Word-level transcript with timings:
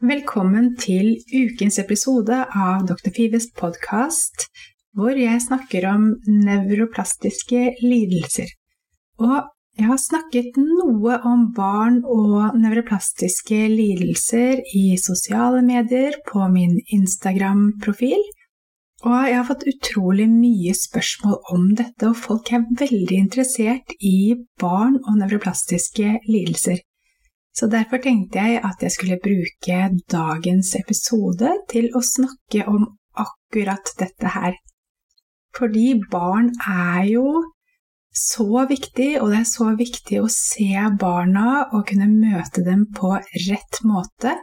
Velkommen 0.00 0.78
til 0.80 1.18
ukens 1.28 1.76
episode 1.76 2.32
av 2.56 2.86
Dr. 2.88 3.10
Fives 3.12 3.50
podkast, 3.52 4.46
hvor 4.96 5.12
jeg 5.12 5.42
snakker 5.44 5.84
om 5.90 6.06
nevroplastiske 6.24 7.74
lidelser. 7.84 8.48
Og 9.20 9.50
jeg 9.76 9.90
har 9.90 10.00
snakket 10.00 10.56
noe 10.56 11.18
om 11.28 11.50
barn 11.52 12.00
og 12.08 12.56
nevroplastiske 12.56 13.60
lidelser 13.74 14.64
i 14.72 14.96
sosiale 14.96 15.60
medier 15.68 16.16
på 16.32 16.48
min 16.48 16.78
Instagram-profil. 16.96 18.24
Og 19.04 19.18
jeg 19.28 19.36
har 19.36 19.48
fått 19.52 19.68
utrolig 19.68 20.30
mye 20.32 20.72
spørsmål 20.80 21.42
om 21.52 21.74
dette, 21.76 22.08
og 22.08 22.16
folk 22.16 22.48
er 22.56 22.64
veldig 22.72 23.20
interessert 23.28 23.98
i 24.00 24.32
barn 24.64 24.96
og 25.04 25.20
nevroplastiske 25.20 26.22
lidelser. 26.24 26.86
Så 27.56 27.66
derfor 27.70 28.00
tenkte 28.02 28.38
jeg 28.38 28.60
at 28.64 28.82
jeg 28.84 28.94
skulle 28.94 29.20
bruke 29.22 29.78
dagens 30.12 30.74
episode 30.78 31.54
til 31.70 31.90
å 31.96 32.02
snakke 32.04 32.66
om 32.70 32.86
akkurat 33.18 33.94
dette 33.98 34.34
her. 34.36 34.54
Fordi 35.56 35.96
barn 36.10 36.52
er 36.70 37.08
jo 37.10 37.24
så 38.14 38.66
viktig, 38.70 39.20
og 39.20 39.32
det 39.32 39.40
er 39.42 39.48
så 39.50 39.70
viktig 39.78 40.20
å 40.22 40.30
se 40.30 40.70
barna 40.98 41.66
og 41.70 41.86
kunne 41.90 42.10
møte 42.10 42.62
dem 42.66 42.86
på 42.94 43.16
rett 43.18 43.82
måte 43.86 44.36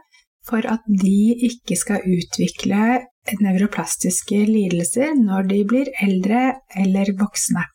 for 0.48 0.64
at 0.72 0.86
de 0.88 1.36
ikke 1.50 1.76
skal 1.80 2.06
utvikle 2.08 3.02
nevroplastiske 3.44 4.46
lidelser 4.48 5.18
når 5.20 5.50
de 5.50 5.64
blir 5.68 5.92
eldre 6.04 6.44
eller 6.80 7.12
voksne. 7.20 7.66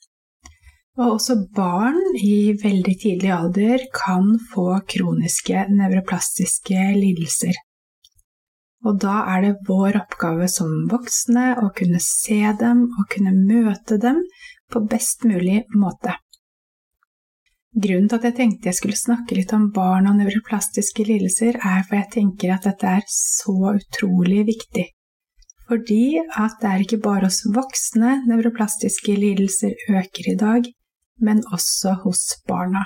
Og 1.01 1.15
også 1.15 1.39
barn 1.57 1.97
i 2.21 2.53
veldig 2.61 2.95
tidlig 3.01 3.31
alder 3.33 3.85
kan 3.97 4.35
få 4.53 4.67
kroniske 4.85 5.65
nevroplastiske 5.73 6.89
lidelser. 6.99 7.57
Og 8.85 8.99
da 9.01 9.23
er 9.33 9.47
det 9.47 9.53
vår 9.69 9.97
oppgave 10.03 10.49
som 10.51 10.83
voksne 10.91 11.55
å 11.63 11.71
kunne 11.77 12.03
se 12.03 12.43
dem 12.61 12.85
og 12.91 13.07
kunne 13.15 13.33
møte 13.33 13.97
dem 14.03 14.21
på 14.73 14.83
best 14.91 15.25
mulig 15.25 15.63
måte. 15.73 16.19
Grunnen 17.73 18.11
til 18.11 18.19
at 18.19 18.27
jeg 18.29 18.37
tenkte 18.37 18.69
jeg 18.69 18.77
skulle 18.77 19.01
snakke 19.01 19.39
litt 19.39 19.53
om 19.57 19.71
barn 19.73 20.11
og 20.11 20.19
nevroplastiske 20.19 21.07
lidelser, 21.09 21.57
er 21.57 21.87
for 21.87 21.97
jeg 21.97 22.11
tenker 22.19 22.53
at 22.53 22.69
dette 22.69 22.91
er 22.99 23.07
så 23.09 23.55
utrolig 23.79 24.43
viktig. 24.51 24.91
Fordi 25.71 26.21
at 26.21 26.59
det 26.61 26.69
er 26.69 26.85
ikke 26.85 27.01
bare 27.01 27.31
hos 27.31 27.47
voksne 27.49 28.19
nevroplastiske 28.29 29.17
lidelser 29.17 29.73
øker 29.89 30.33
i 30.35 30.37
dag, 30.37 30.69
men 31.23 31.43
også 31.55 31.95
hos 32.05 32.25
barna. 32.49 32.85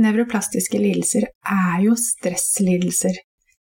Nevroplastiske 0.00 0.78
lidelser 0.78 1.26
er 1.42 1.82
jo 1.84 1.96
stresslidelser 1.98 3.18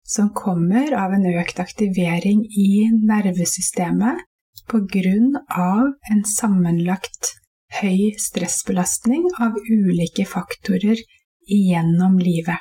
som 0.09 0.31
kommer 0.33 0.94
av 0.97 1.14
en 1.14 1.25
økt 1.30 1.59
aktivering 1.61 2.46
i 2.47 2.88
nervesystemet 2.94 4.23
på 4.69 4.81
grunn 4.94 5.35
av 5.50 5.90
en 6.13 6.23
sammenlagt 6.29 7.34
høy 7.79 8.16
stressbelastning 8.22 9.28
av 9.41 9.57
ulike 9.69 10.25
faktorer 10.29 11.02
igjennom 11.50 12.18
livet. 12.22 12.57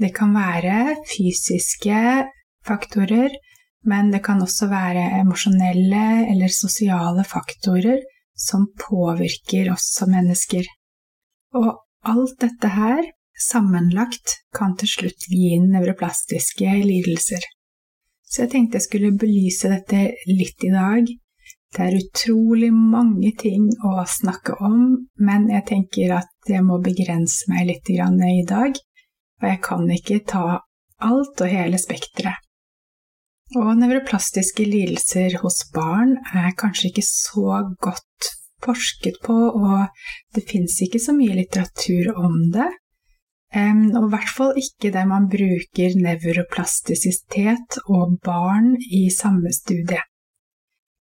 Det 0.00 0.12
kan 0.16 0.32
være 0.32 0.96
fysiske 1.08 2.00
faktorer, 2.64 3.34
men 3.84 4.08
det 4.12 4.22
kan 4.24 4.40
også 4.44 4.68
være 4.70 5.04
emosjonelle 5.20 6.06
eller 6.32 6.52
sosiale 6.52 7.24
faktorer 7.28 8.00
som 8.40 8.66
påvirker 8.88 9.70
oss 9.74 9.90
som 9.98 10.12
mennesker. 10.14 10.66
Og 11.56 11.70
alt 12.08 12.36
dette 12.40 12.72
her 12.72 13.04
sammenlagt 13.40 14.36
kan 14.56 14.76
til 14.80 14.90
slutt 14.94 15.26
gi 15.32 15.56
nevroplastiske 15.62 16.76
lidelser. 16.84 17.44
Så 18.30 18.44
jeg 18.44 18.52
tenkte 18.52 18.78
jeg 18.78 18.86
skulle 18.86 19.16
belyse 19.18 19.70
dette 19.72 20.04
litt 20.30 20.64
i 20.66 20.72
dag. 20.74 21.08
Det 21.70 21.86
er 21.86 21.98
utrolig 21.98 22.70
mange 22.74 23.30
ting 23.38 23.68
å 23.86 24.04
snakke 24.06 24.56
om, 24.66 25.06
men 25.22 25.48
jeg 25.50 25.66
tenker 25.68 26.16
at 26.18 26.50
jeg 26.50 26.64
må 26.66 26.80
begrense 26.82 27.50
meg 27.50 27.68
litt 27.68 27.90
i 27.90 27.98
dag. 28.46 28.78
Og 29.40 29.48
jeg 29.48 29.60
kan 29.64 29.90
ikke 29.94 30.20
ta 30.26 30.44
alt 31.00 31.42
og 31.42 31.50
hele 31.50 31.78
spekteret. 31.80 32.49
Og 33.58 33.72
nevroplastiske 33.80 34.62
lidelser 34.62 35.40
hos 35.42 35.64
barn 35.74 36.12
er 36.38 36.52
kanskje 36.58 36.92
ikke 36.92 37.02
så 37.02 37.62
godt 37.82 38.28
forsket 38.62 39.16
på, 39.24 39.34
og 39.34 39.88
det 40.36 40.44
fins 40.46 40.76
ikke 40.84 41.00
så 41.02 41.14
mye 41.16 41.34
litteratur 41.40 42.12
om 42.14 42.36
det. 42.54 42.68
Og 43.56 44.04
i 44.04 44.10
hvert 44.12 44.30
fall 44.36 44.60
ikke 44.60 44.92
der 44.94 45.08
man 45.10 45.26
bruker 45.32 45.96
nevroplastisitet 45.98 47.80
og 47.88 48.20
barn 48.22 48.76
i 48.78 49.08
samme 49.10 49.50
studie. 49.56 49.98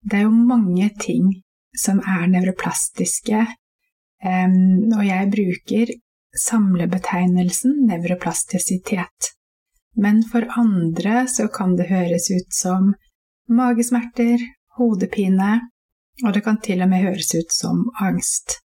Det 0.03 0.19
er 0.19 0.27
jo 0.27 0.34
mange 0.34 0.91
ting 0.99 1.31
som 1.78 2.03
er 2.03 2.27
nevroplastiske, 2.33 3.44
og 4.25 5.05
jeg 5.06 5.31
bruker 5.37 5.94
samlebetegnelsen 6.49 7.78
nevroplastisitet. 7.87 9.31
Men 9.97 10.22
for 10.27 10.47
andre 10.59 11.27
så 11.31 11.49
kan 11.49 11.77
det 11.78 11.91
høres 11.91 12.31
ut 12.31 12.50
som 12.55 12.93
magesmerter, 13.49 14.43
hodepine, 14.78 15.60
og 16.25 16.34
det 16.34 16.44
kan 16.47 16.60
til 16.62 16.82
og 16.82 16.91
med 16.91 17.05
høres 17.05 17.34
ut 17.34 17.53
som 17.55 17.88
angst. 18.03 18.59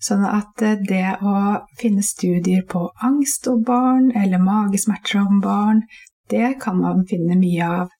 Sånn 0.00 0.24
at 0.24 0.62
eh, 0.64 0.78
det 0.88 1.18
å 1.20 1.60
finne 1.80 2.02
studier 2.06 2.64
på 2.68 2.86
angst 3.04 3.48
og 3.50 3.64
barn, 3.68 4.10
eller 4.16 4.42
magesmerter 4.42 5.20
om 5.20 5.42
barn, 5.44 5.82
det 6.30 6.56
kan 6.62 6.78
man 6.80 7.04
finne 7.10 7.36
mye 7.38 7.66
av. 7.82 7.90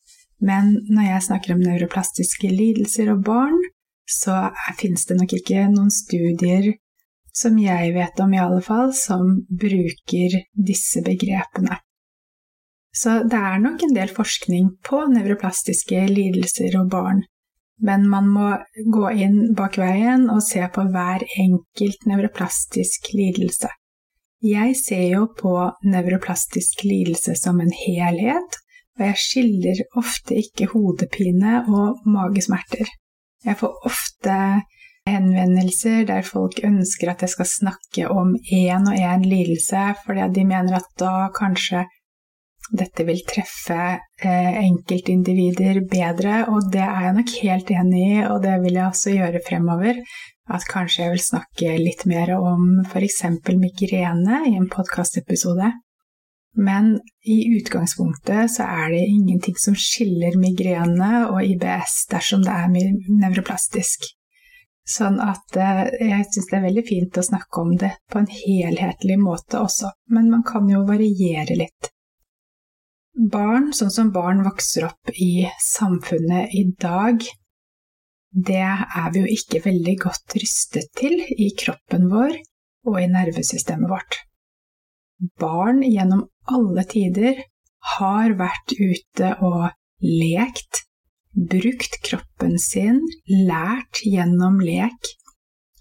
Men 0.40 0.72
når 0.88 1.10
jeg 1.10 1.26
snakker 1.26 1.54
om 1.54 1.64
neuroplastiske 1.64 2.48
lidelser 2.48 3.12
og 3.12 3.26
barn, 3.26 3.58
så 4.10 4.48
finnes 4.78 5.04
det 5.06 5.18
nok 5.18 5.34
ikke 5.36 5.66
noen 5.70 5.92
studier 5.92 6.72
som 7.36 7.58
jeg 7.60 7.92
vet 7.94 8.22
om 8.24 8.32
i 8.34 8.40
alle 8.42 8.62
fall, 8.64 8.94
som 8.96 9.36
bruker 9.60 10.40
disse 10.56 11.02
begrepene. 11.06 11.78
Så 12.96 13.20
det 13.30 13.38
er 13.38 13.60
nok 13.62 13.82
en 13.86 13.94
del 13.94 14.10
forskning 14.10 14.72
på 14.86 15.04
nevroplastiske 15.12 16.06
lidelser 16.10 16.74
og 16.80 16.88
barn, 16.90 17.20
men 17.78 18.08
man 18.10 18.26
må 18.28 18.48
gå 18.92 19.12
inn 19.26 19.52
bak 19.56 19.78
veien 19.78 20.26
og 20.32 20.42
se 20.42 20.64
på 20.74 20.88
hver 20.90 21.22
enkelt 21.38 22.08
nevroplastisk 22.10 23.12
lidelse. 23.14 23.70
Jeg 24.40 24.74
ser 24.80 25.04
jo 25.04 25.26
på 25.36 25.52
nevroplastisk 25.84 26.82
lidelse 26.88 27.36
som 27.36 27.60
en 27.60 27.72
helhet, 27.76 28.58
og 28.98 29.06
jeg 29.06 29.20
skiller 29.22 29.82
ofte 30.00 30.38
ikke 30.40 30.70
hodepine 30.72 31.60
og 31.68 32.02
magesmerter. 32.08 32.88
Jeg 33.44 33.56
får 33.60 33.86
ofte 33.88 34.36
henvendelser 35.08 36.04
der 36.08 36.26
folk 36.26 36.60
ønsker 36.64 37.12
at 37.12 37.22
jeg 37.24 37.34
skal 37.34 37.48
snakke 37.48 38.08
om 38.12 38.34
én 38.52 38.88
og 38.88 38.96
én 38.96 39.24
lidelse, 39.24 39.94
fordi 40.04 40.26
de 40.34 40.44
mener 40.44 40.80
at 40.80 40.90
da 41.00 41.30
kanskje 41.36 41.86
dette 42.70 43.04
vil 43.08 43.20
treffe 43.26 43.78
eh, 44.22 44.58
enkeltindivider 44.62 45.80
bedre, 45.90 46.44
og 46.52 46.68
det 46.72 46.84
er 46.84 47.06
jeg 47.08 47.16
nok 47.16 47.32
helt 47.42 47.72
enig 47.74 48.02
i, 48.04 48.18
og 48.28 48.42
det 48.44 48.56
vil 48.62 48.76
jeg 48.78 48.86
også 48.86 49.14
gjøre 49.16 49.42
fremover. 49.46 50.02
At 50.50 50.66
kanskje 50.70 51.04
jeg 51.04 51.14
vil 51.14 51.24
snakke 51.24 51.76
litt 51.78 52.04
mer 52.10 52.34
om 52.36 52.82
f.eks. 52.84 53.22
migrene 53.54 54.42
i 54.50 54.56
en 54.58 54.68
podkastepisode. 54.70 55.72
Men 56.58 56.96
i 57.22 57.36
utgangspunktet 57.56 58.50
så 58.50 58.66
er 58.66 58.88
det 58.90 59.04
ingenting 59.06 59.58
som 59.58 59.76
skiller 59.78 60.34
migrene 60.38 61.28
og 61.28 61.44
IBS 61.46 62.08
dersom 62.10 62.42
det 62.46 62.56
er 62.56 62.72
nevroplastisk. 63.22 64.08
Sånn 64.90 65.20
at 65.22 65.56
eh, 65.58 65.86
jeg 66.02 66.26
syns 66.32 66.50
det 66.50 66.58
er 66.58 66.66
veldig 66.66 66.84
fint 66.86 67.18
å 67.20 67.26
snakke 67.26 67.62
om 67.62 67.76
det 67.78 67.92
på 68.10 68.18
en 68.22 68.30
helhetlig 68.30 69.20
måte 69.22 69.62
også, 69.62 69.92
men 70.10 70.30
man 70.32 70.42
kan 70.46 70.66
jo 70.70 70.82
variere 70.88 71.58
litt. 71.58 71.92
Barn, 73.18 73.72
sånn 73.74 73.90
som 73.90 74.12
barn 74.14 74.44
vokser 74.46 74.86
opp 74.86 75.10
i 75.10 75.42
samfunnet 75.64 76.54
i 76.54 76.62
dag, 76.78 77.24
det 78.30 78.62
er 78.62 79.08
vi 79.10 79.24
jo 79.24 79.30
ikke 79.34 79.62
veldig 79.64 79.96
godt 80.04 80.36
rystet 80.38 80.92
til 80.94 81.16
i 81.18 81.50
kroppen 81.58 82.06
vår 82.12 82.36
og 82.86 83.00
i 83.00 83.08
nervesystemet 83.10 83.90
vårt. 83.90 84.20
Barn 85.42 85.82
gjennom 85.82 86.28
alle 86.54 86.84
tider 86.88 87.42
har 87.96 88.36
vært 88.38 88.76
ute 88.78 89.32
og 89.42 89.66
lekt, 90.06 90.84
brukt 91.34 91.98
kroppen 92.06 92.56
sin, 92.62 93.02
lært 93.26 94.04
gjennom 94.06 94.62
lek, 94.62 95.10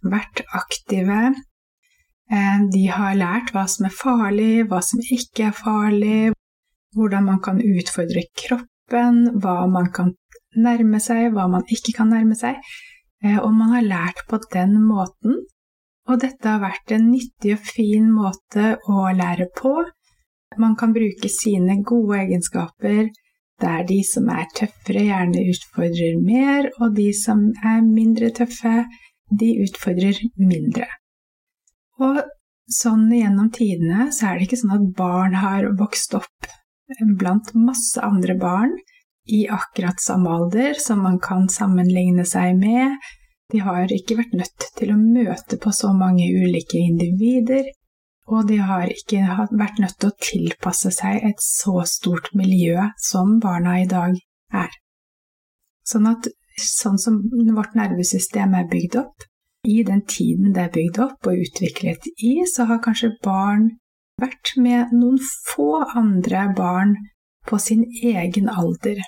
vært 0.01 0.41
aktive. 0.57 1.21
Eh, 2.33 2.59
de 2.73 2.83
har 2.89 3.15
lært 3.21 3.53
hva 3.53 3.67
som 3.69 3.85
er 3.85 3.95
farlig, 3.95 4.65
hva 4.65 4.81
som 4.83 4.99
ikke 5.05 5.51
er 5.51 5.55
farlig, 5.55 6.33
hvordan 6.95 7.25
man 7.25 7.39
kan 7.43 7.61
utfordre 7.61 8.23
kroppen, 8.37 9.21
hva 9.41 9.67
man 9.69 9.91
kan 9.93 10.13
nærme 10.57 10.99
seg, 11.03 11.29
hva 11.33 11.47
man 11.51 11.65
ikke 11.69 11.93
kan 11.99 12.09
nærme 12.13 12.37
seg. 12.37 12.57
Eh, 13.23 13.37
og 13.37 13.51
man 13.53 13.75
har 13.75 13.85
lært 13.85 14.25
på 14.29 14.39
den 14.53 14.77
måten. 14.83 15.39
Og 16.09 16.21
dette 16.23 16.49
har 16.49 16.61
vært 16.63 16.95
en 16.95 17.09
nyttig 17.11 17.53
og 17.53 17.65
fin 17.67 18.09
måte 18.11 18.75
å 18.89 19.09
lære 19.13 19.49
på. 19.57 19.75
Man 20.57 20.75
kan 20.79 20.93
bruke 20.95 21.29
sine 21.29 21.81
gode 21.85 22.23
egenskaper 22.23 23.09
der 23.59 23.83
de 23.83 23.99
som 24.07 24.29
er 24.31 24.47
tøffere, 24.55 25.03
gjerne 25.03 25.43
utfordrer 25.51 26.15
mer, 26.23 26.69
og 26.79 26.95
de 26.95 27.09
som 27.13 27.49
er 27.59 27.81
mindre 27.83 28.31
tøffe, 28.31 28.85
de 29.29 29.49
utfordrer 29.65 30.21
mindre. 30.39 30.87
Og 31.99 32.21
sånn 32.71 33.09
gjennom 33.11 33.49
tidene 33.53 34.07
så 34.15 34.29
er 34.29 34.39
det 34.39 34.47
ikke 34.47 34.61
sånn 34.61 34.77
at 34.77 34.87
barn 34.95 35.35
har 35.41 35.67
vokst 35.77 36.15
opp 36.17 36.49
blant 37.19 37.53
masse 37.53 38.01
andre 38.01 38.35
barn 38.39 38.75
i 39.29 39.45
akkurat 39.49 40.01
samme 40.01 40.29
alder 40.29 40.73
som 40.73 41.03
man 41.05 41.19
kan 41.21 41.49
sammenligne 41.49 42.25
seg 42.25 42.57
med. 42.57 42.95
De 43.51 43.61
har 43.65 43.91
ikke 43.93 44.17
vært 44.19 44.33
nødt 44.37 44.65
til 44.77 44.93
å 44.93 44.97
møte 44.99 45.57
på 45.61 45.73
så 45.73 45.91
mange 45.93 46.27
ulike 46.29 46.77
individer, 46.81 47.69
og 48.29 48.49
de 48.49 48.59
har 48.61 48.89
ikke 48.93 49.23
vært 49.57 49.79
nødt 49.81 49.97
til 50.01 50.11
å 50.11 50.17
tilpasse 50.21 50.91
seg 50.93 51.23
et 51.29 51.41
så 51.41 51.81
stort 51.89 52.29
miljø 52.37 52.89
som 53.01 53.39
barna 53.41 53.79
i 53.81 53.87
dag 53.89 54.17
er. 54.53 54.69
Sånn 55.85 56.05
at 56.09 56.29
sånn 56.59 56.99
som 57.01 57.17
vårt 57.55 57.77
nervesystem 57.77 58.53
er 58.57 58.69
bygd 58.69 58.99
opp, 59.01 59.25
i 59.67 59.81
den 59.83 60.05
tiden 60.07 60.53
det 60.55 60.67
er 60.67 60.75
bygd 60.75 60.99
opp 61.03 61.27
og 61.27 61.41
utviklet 61.45 62.05
i, 62.15 62.35
så 62.47 62.67
har 62.69 62.83
kanskje 62.83 63.15
barn 63.25 63.71
vært 64.21 64.55
med 64.57 64.91
noen 64.95 65.19
få 65.49 65.83
andre 65.97 66.49
barn 66.57 66.95
på 67.49 67.59
sin 67.61 67.85
egen 68.03 68.49
alder. 68.49 69.01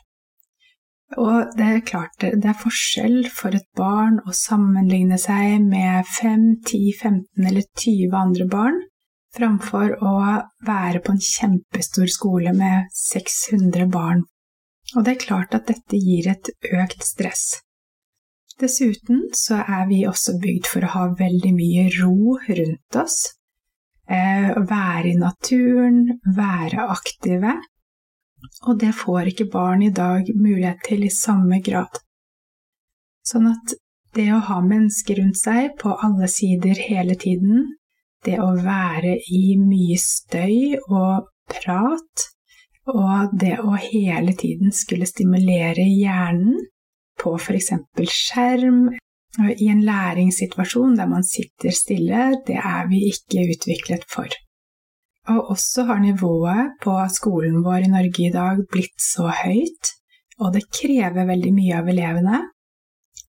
Og 1.20 1.52
det 1.58 1.68
er 1.68 1.84
klart 1.84 2.24
det 2.24 2.48
er 2.48 2.56
forskjell 2.56 3.26
for 3.36 3.56
et 3.56 3.68
barn 3.76 4.22
å 4.24 4.36
sammenligne 4.36 5.18
seg 5.20 5.60
med 5.66 6.08
5, 6.08 6.46
10, 6.64 6.94
15 7.02 7.50
eller 7.50 7.68
20 7.76 8.16
andre 8.16 8.48
barn, 8.52 8.80
framfor 9.36 9.98
å 10.00 10.14
være 10.68 11.02
på 11.04 11.16
en 11.16 11.26
kjempestor 11.26 12.08
skole 12.12 12.54
med 12.56 12.88
600 12.96 13.90
barn. 13.92 14.24
Og 14.96 15.04
det 15.04 15.16
er 15.16 15.26
klart 15.26 15.56
at 15.56 15.68
dette 15.72 16.00
gir 16.00 16.32
et 16.32 16.52
økt 16.72 17.04
stress. 17.04 17.60
Dessuten 18.60 19.30
så 19.36 19.62
er 19.64 19.88
vi 19.90 20.04
også 20.08 20.38
bygd 20.40 20.68
for 20.70 20.86
å 20.86 20.94
ha 20.96 21.06
veldig 21.20 21.54
mye 21.56 21.86
ro 21.98 22.38
rundt 22.48 23.00
oss. 23.04 23.24
Eh, 24.12 24.50
være 24.68 25.14
i 25.14 25.16
naturen, 25.16 26.02
være 26.36 26.88
aktive. 26.92 27.54
Og 28.68 28.80
det 28.82 28.92
får 28.98 29.30
ikke 29.32 29.52
barn 29.54 29.84
i 29.86 29.92
dag 29.94 30.28
mulighet 30.36 30.82
til 30.88 31.06
i 31.08 31.14
samme 31.14 31.62
grad. 31.64 32.02
Sånn 33.28 33.48
at 33.54 33.76
det 34.18 34.28
å 34.36 34.42
ha 34.50 34.58
mennesker 34.66 35.22
rundt 35.22 35.40
seg 35.40 35.78
på 35.80 35.94
alle 36.04 36.28
sider 36.32 36.82
hele 36.90 37.16
tiden, 37.16 37.70
det 38.26 38.42
å 38.44 38.52
være 38.60 39.16
i 39.32 39.56
mye 39.62 39.98
støy 40.02 40.76
og 40.90 41.30
prat, 41.54 42.28
og 42.92 43.32
det 43.40 43.56
å 43.64 43.78
hele 43.80 44.34
tiden 44.36 44.74
skulle 44.76 45.08
stimulere 45.08 45.86
hjernen 45.86 46.60
på 47.22 47.38
f.eks. 47.38 47.72
skjerm 48.10 48.90
i 49.40 49.68
en 49.72 49.84
læringssituasjon 49.88 50.98
der 51.00 51.08
man 51.08 51.24
sitter 51.24 51.72
stille, 51.72 52.24
det 52.48 52.58
er 52.58 52.88
vi 52.90 53.06
ikke 53.12 53.46
utviklet 53.54 54.04
for. 54.12 54.28
Og 55.32 55.52
også 55.54 55.86
har 55.88 56.00
nivået 56.04 56.74
på 56.84 56.96
skolen 57.14 57.62
vår 57.64 57.86
i 57.86 57.92
Norge 57.94 58.26
i 58.28 58.34
dag 58.34 58.64
blitt 58.72 58.98
så 59.00 59.30
høyt, 59.44 59.94
og 60.42 60.54
det 60.56 60.66
krever 60.74 61.30
veldig 61.30 61.54
mye 61.54 61.78
av 61.80 61.92
elevene. 61.94 62.42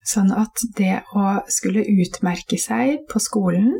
Sånn 0.06 0.30
at 0.34 0.62
det 0.78 1.00
å 1.18 1.40
skulle 1.50 1.86
utmerke 1.86 2.58
seg 2.60 3.06
på 3.10 3.22
skolen, 3.22 3.72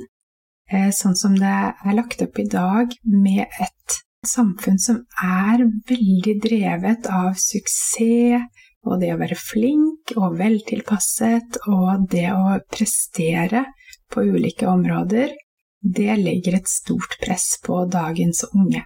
eh, 0.70 0.90
sånn 0.90 1.14
som 1.18 1.34
det 1.38 1.56
er 1.74 1.98
lagt 1.98 2.22
opp 2.22 2.38
i 2.38 2.48
dag, 2.50 2.94
med 3.04 3.44
et 3.60 4.00
samfunn 4.26 4.78
som 4.82 5.02
er 5.22 5.62
veldig 5.90 6.38
drevet 6.42 7.06
av 7.10 7.34
suksess, 7.38 8.46
og 8.86 9.00
det 9.02 9.10
å 9.14 9.18
være 9.20 9.38
flink 9.38 10.14
og 10.16 10.38
veltilpasset 10.38 11.58
og 11.66 12.06
det 12.12 12.28
å 12.32 12.58
prestere 12.70 13.64
på 14.12 14.22
ulike 14.22 14.68
områder, 14.70 15.34
det 15.82 16.14
legger 16.20 16.58
et 16.58 16.70
stort 16.70 17.18
press 17.22 17.56
på 17.62 17.82
dagens 17.90 18.44
unge. 18.52 18.84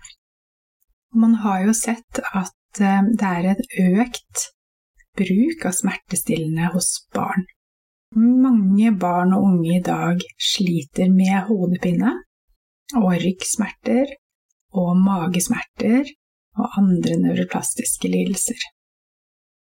Man 1.16 1.36
har 1.44 1.66
jo 1.66 1.74
sett 1.76 2.20
at 2.22 2.80
eh, 2.80 3.04
det 3.18 3.30
er 3.30 3.48
en 3.52 4.00
økt 4.00 4.50
bruk 5.18 5.64
av 5.66 5.74
smertestillende 5.76 6.70
hos 6.74 6.92
barn. 7.14 7.46
Mange 8.16 8.90
barn 8.98 9.34
og 9.36 9.46
unge 9.46 9.76
i 9.76 9.84
dag 9.84 10.22
sliter 10.42 11.10
med 11.12 11.46
hodepine 11.48 12.16
og 12.98 13.12
ryggsmerter 13.22 14.16
og 14.80 14.96
magesmerter 14.98 16.10
og 16.58 16.78
andre 16.80 17.18
nevroplastiske 17.22 18.10
lidelser. 18.10 18.58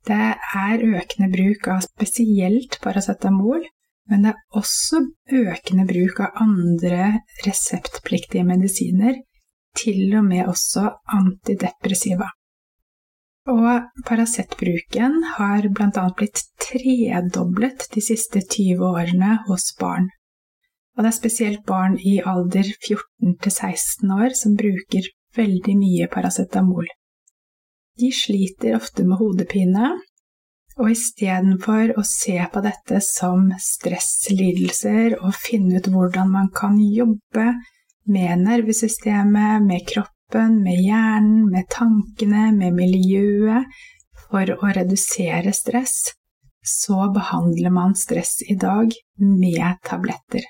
Det 0.07 0.25
er 0.56 0.83
økende 0.88 1.27
bruk 1.33 1.68
av 1.74 1.81
spesielt 1.83 2.77
paracetamol, 2.83 3.65
men 4.07 4.24
det 4.24 4.31
er 4.31 4.59
også 4.59 5.01
økende 5.36 5.83
bruk 5.89 6.21
av 6.24 6.38
andre 6.45 7.09
reseptpliktige 7.44 8.45
medisiner, 8.48 9.18
til 9.75 10.15
og 10.15 10.24
med 10.30 10.48
også 10.48 10.86
antidepressiva. 11.18 12.30
Og 13.51 14.04
Paracet-bruken 14.07 15.19
har 15.38 15.68
bl.a. 15.75 16.06
blitt 16.19 16.42
tredoblet 16.63 17.86
de 17.94 18.04
siste 18.04 18.42
20 18.44 18.83
årene 18.88 19.38
hos 19.48 19.69
barn. 19.80 20.09
Og 20.95 21.04
det 21.04 21.12
er 21.12 21.19
spesielt 21.19 21.65
barn 21.68 22.00
i 22.00 22.18
alder 22.19 22.68
14 22.88 23.36
16 23.44 24.16
år 24.18 24.35
som 24.40 24.56
bruker 24.59 25.11
veldig 25.37 25.76
mye 25.80 26.07
paracetamol 26.11 26.87
de 27.99 28.11
sliter 28.13 28.77
ofte 28.77 29.06
med 29.07 29.19
hodepine, 29.21 29.95
og 30.77 30.92
istedenfor 30.94 31.95
å 31.97 32.04
se 32.06 32.37
på 32.54 32.61
dette 32.61 32.99
som 33.01 33.47
stresslidelser 33.61 35.18
og 35.18 35.33
finne 35.33 35.80
ut 35.80 35.89
hvordan 35.89 36.30
man 36.30 36.51
kan 36.54 36.77
jobbe 36.77 37.49
med 38.07 38.44
nervesystemet, 38.45 39.66
med 39.66 39.87
kroppen, 39.89 40.61
med 40.63 40.77
hjernen, 40.80 41.47
med 41.49 41.66
tankene, 41.73 42.51
med 42.56 42.77
miljøet 42.77 43.66
for 44.27 44.54
å 44.54 44.69
redusere 44.77 45.54
stress, 45.56 46.13
så 46.61 47.09
behandler 47.16 47.73
man 47.73 47.95
stress 47.95 48.42
i 48.45 48.56
dag 48.59 48.94
med 49.18 49.81
tabletter. 49.87 50.45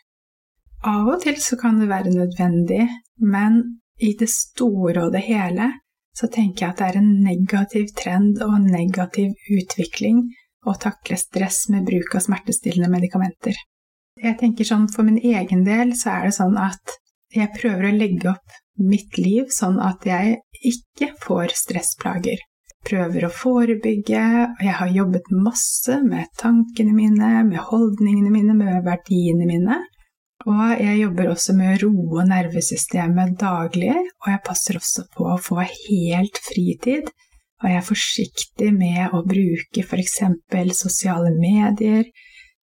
Av 0.88 1.08
og 1.08 1.22
til 1.24 1.38
så 1.42 1.58
kan 1.60 1.80
det 1.80 1.90
være 1.90 2.14
nødvendig, 2.14 2.86
men 3.24 3.62
i 3.98 4.14
det 4.18 4.30
store 4.30 5.08
og 5.08 5.16
det 5.16 5.24
hele 5.26 5.72
så 6.18 6.30
tenker 6.34 6.66
jeg 6.66 6.74
at 6.74 6.82
det 6.82 6.90
er 6.90 7.00
en 7.02 7.12
negativ 7.24 7.90
trend 7.98 8.42
og 8.42 8.56
en 8.58 8.70
negativ 8.74 9.34
utvikling 9.54 10.24
å 10.68 10.74
takle 10.82 11.18
stress 11.22 11.68
med 11.74 11.86
bruk 11.88 12.16
av 12.18 12.26
smertestillende 12.26 12.90
medikamenter. 12.92 13.58
Jeg 14.18 14.40
tenker 14.40 14.66
sånn 14.66 14.88
For 14.90 15.06
min 15.06 15.20
egen 15.22 15.62
del 15.68 15.94
så 15.98 16.16
er 16.16 16.28
det 16.28 16.38
sånn 16.40 16.58
at 16.58 16.98
jeg 17.36 17.54
prøver 17.54 17.90
å 17.90 17.96
legge 17.96 18.32
opp 18.32 18.56
mitt 18.82 19.18
liv 19.20 19.52
sånn 19.54 19.78
at 19.84 20.06
jeg 20.08 20.40
ikke 20.66 21.12
får 21.22 21.54
stressplager. 21.58 22.42
Prøver 22.88 23.28
å 23.28 23.34
forebygge, 23.34 24.24
og 24.48 24.64
jeg 24.64 24.76
har 24.80 24.94
jobbet 24.96 25.30
masse 25.36 25.98
med 26.06 26.30
tankene 26.40 26.94
mine, 26.96 27.32
med 27.50 27.60
holdningene 27.70 28.32
mine, 28.32 28.56
med 28.56 28.86
verdiene 28.86 29.48
mine. 29.50 29.82
Og 30.46 30.80
jeg 30.80 31.00
jobber 31.02 31.32
også 31.32 31.56
med 31.58 31.74
å 31.74 31.88
roe 31.88 32.26
nervesystemet 32.30 33.34
daglig, 33.42 33.96
og 34.22 34.30
jeg 34.30 34.44
passer 34.46 34.78
også 34.78 35.08
på 35.16 35.26
å 35.34 35.40
få 35.42 35.64
helt 35.66 36.38
fritid. 36.46 37.10
Og 37.64 37.72
jeg 37.72 37.80
er 37.80 37.88
forsiktig 37.88 38.70
med 38.76 39.16
å 39.18 39.24
bruke 39.26 39.82
f.eks. 39.82 40.20
sosiale 40.78 41.34
medier. 41.34 42.06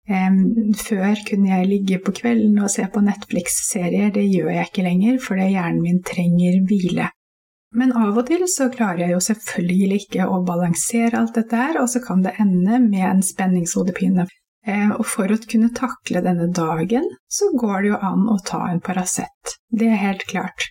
Før 0.10 1.22
kunne 1.28 1.52
jeg 1.52 1.70
ligge 1.70 2.00
på 2.02 2.16
kvelden 2.18 2.58
og 2.64 2.72
se 2.74 2.88
på 2.90 3.04
Netflix-serier, 3.06 4.10
det 4.16 4.26
gjør 4.26 4.50
jeg 4.56 4.72
ikke 4.72 4.86
lenger, 4.88 5.20
fordi 5.22 5.52
hjernen 5.54 5.84
min 5.86 6.02
trenger 6.02 6.58
hvile. 6.66 7.12
Men 7.78 7.94
av 7.94 8.18
og 8.18 8.26
til 8.26 8.48
så 8.50 8.72
klarer 8.74 9.04
jeg 9.04 9.14
jo 9.14 9.22
selvfølgelig 9.22 10.00
ikke 10.02 10.26
å 10.26 10.42
balansere 10.48 11.20
alt 11.20 11.36
dette 11.38 11.60
her, 11.60 11.78
og 11.84 11.90
så 11.94 12.02
kan 12.02 12.26
det 12.26 12.34
ende 12.42 12.82
med 12.82 13.06
en 13.06 13.22
spenningshodepine. 13.22 14.26
Eh, 14.70 14.92
og 14.94 15.06
for 15.08 15.32
å 15.32 15.40
kunne 15.50 15.72
takle 15.76 16.22
denne 16.26 16.50
dagen, 16.54 17.08
så 17.32 17.50
går 17.58 17.82
det 17.82 17.92
jo 17.94 18.00
an 18.12 18.28
å 18.30 18.38
ta 18.46 18.66
en 18.70 18.82
Paracet. 18.84 19.58
Det 19.70 19.88
er 19.90 20.04
helt 20.04 20.26
klart. 20.30 20.70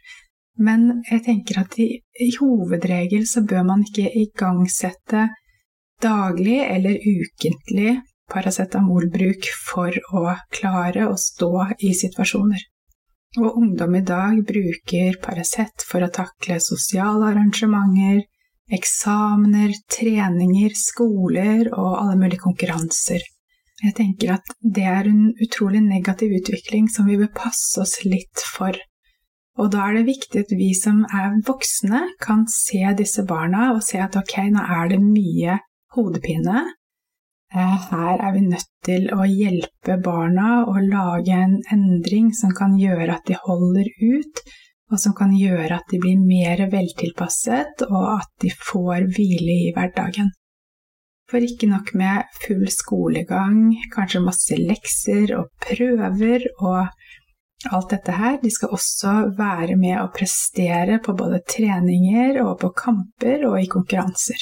Men 0.58 1.02
jeg 1.08 1.24
tenker 1.26 1.60
at 1.62 1.76
i, 1.78 1.88
i 2.18 2.30
hovedregel 2.36 3.26
så 3.30 3.44
bør 3.46 3.66
man 3.66 3.84
ikke 3.86 4.10
igangsette 4.22 5.28
daglig 6.02 6.58
eller 6.64 6.98
ukentlig 6.98 8.00
paracetamolbruk 8.30 9.46
for 9.66 9.94
å 10.14 10.34
klare 10.54 11.06
å 11.08 11.14
stå 11.18 11.52
i 11.86 11.94
situasjoner. 11.96 12.66
Og 13.38 13.58
ungdom 13.60 13.94
i 13.98 14.04
dag 14.06 14.42
bruker 14.46 15.18
Paracet 15.22 15.84
for 15.86 16.04
å 16.04 16.10
takle 16.12 16.58
sosiale 16.64 17.30
arrangementer, 17.32 18.22
eksamener, 18.72 19.74
treninger, 19.90 20.74
skoler 20.76 21.70
og 21.72 21.98
alle 22.02 22.18
mulige 22.20 22.44
konkurranser. 22.44 23.22
Jeg 23.78 23.94
tenker 23.94 24.34
at 24.34 24.54
det 24.58 24.86
er 24.90 25.06
en 25.06 25.28
utrolig 25.38 25.80
negativ 25.84 26.32
utvikling 26.40 26.88
som 26.90 27.06
vi 27.06 27.18
bør 27.20 27.30
passe 27.36 27.78
oss 27.82 28.00
litt 28.04 28.42
for. 28.42 28.74
Og 29.58 29.70
da 29.74 29.88
er 29.88 29.98
det 29.98 30.08
viktig 30.08 30.42
at 30.44 30.54
vi 30.54 30.72
som 30.74 31.04
er 31.06 31.38
voksne, 31.46 32.04
kan 32.22 32.44
se 32.50 32.82
disse 32.98 33.24
barna 33.26 33.72
og 33.74 33.82
se 33.86 34.00
at 34.02 34.18
ok, 34.18 34.36
nå 34.54 34.64
er 34.78 34.92
det 34.92 35.00
mye 35.02 35.58
hodepine. 35.94 36.64
Eh, 37.54 37.76
her 37.90 38.20
er 38.20 38.34
vi 38.34 38.44
nødt 38.44 38.70
til 38.84 39.08
å 39.14 39.24
hjelpe 39.26 39.96
barna 40.04 40.64
og 40.68 40.82
lage 40.84 41.34
en 41.34 41.56
endring 41.74 42.32
som 42.36 42.52
kan 42.54 42.76
gjøre 42.78 43.14
at 43.14 43.30
de 43.30 43.38
holder 43.40 43.88
ut, 44.02 44.42
og 44.92 45.00
som 45.00 45.14
kan 45.16 45.32
gjøre 45.36 45.78
at 45.78 45.88
de 45.90 46.00
blir 46.02 46.20
mer 46.20 46.66
veltilpasset, 46.72 47.86
og 47.88 48.04
at 48.18 48.30
de 48.44 48.52
får 48.52 49.08
hvile 49.16 49.56
i 49.68 49.72
hverdagen. 49.76 50.30
For 51.28 51.44
ikke 51.44 51.68
nok 51.68 51.92
med 51.98 52.24
full 52.40 52.64
skolegang, 52.72 53.74
kanskje 53.92 54.24
masse 54.24 54.56
lekser 54.56 55.34
og 55.36 55.50
prøver 55.60 56.46
og 56.56 56.86
alt 57.68 57.90
dette 57.92 58.14
her. 58.16 58.38
De 58.40 58.50
skal 58.52 58.72
også 58.72 59.14
være 59.36 59.76
med 59.76 59.98
å 60.00 60.08
prestere 60.14 61.00
på 61.04 61.12
både 61.18 61.42
treninger 61.48 62.40
og 62.44 62.54
på 62.62 62.72
kamper 62.78 63.44
og 63.50 63.58
i 63.60 63.68
konkurranser. 63.68 64.40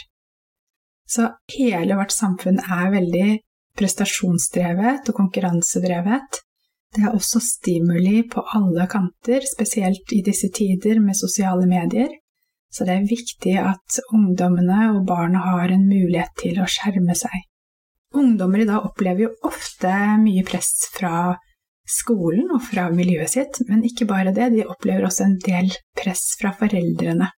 Så 1.06 1.28
hele 1.54 1.98
vårt 1.98 2.14
samfunn 2.14 2.58
er 2.62 2.90
veldig 2.94 3.28
prestasjonsdrevet 3.78 5.10
og 5.10 5.18
konkurransedrevet. 5.18 6.42
Det 6.94 7.02
er 7.04 7.14
også 7.14 7.42
stimuli 7.42 8.22
på 8.30 8.42
alle 8.56 8.86
kanter, 8.90 9.44
spesielt 9.46 10.14
i 10.14 10.22
disse 10.26 10.48
tider 10.54 11.02
med 11.02 11.18
sosiale 11.18 11.66
medier. 11.68 12.14
Så 12.76 12.84
det 12.84 12.92
er 12.92 13.08
viktig 13.08 13.54
at 13.56 13.98
ungdommene 14.12 14.90
og 14.92 15.06
barna 15.08 15.46
har 15.46 15.72
en 15.72 15.86
mulighet 15.88 16.34
til 16.42 16.58
å 16.60 16.68
skjerme 16.68 17.16
seg. 17.16 17.46
Ungdommer 18.16 18.62
i 18.62 18.68
dag 18.68 18.84
opplever 18.84 19.26
jo 19.26 19.30
ofte 19.48 19.92
mye 20.20 20.44
press 20.44 20.90
fra 20.92 21.36
skolen 21.88 22.50
og 22.52 22.60
fra 22.66 22.90
miljøet 22.92 23.32
sitt, 23.32 23.60
men 23.70 23.84
ikke 23.86 24.08
bare 24.10 24.34
det, 24.36 24.50
de 24.52 24.66
opplever 24.68 25.06
også 25.08 25.24
en 25.24 25.38
del 25.40 25.72
press 25.96 26.34
fra 26.40 26.52
foreldrene. 26.58 27.30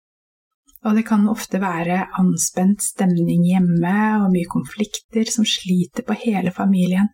Og 0.87 0.95
det 0.97 1.03
kan 1.07 1.27
ofte 1.29 1.59
være 1.61 2.05
anspent 2.17 2.81
stemning 2.85 3.43
hjemme 3.45 3.97
og 4.23 4.31
mye 4.33 4.49
konflikter 4.49 5.29
som 5.29 5.45
sliter 5.45 6.05
på 6.07 6.17
hele 6.23 6.53
familien. 6.55 7.11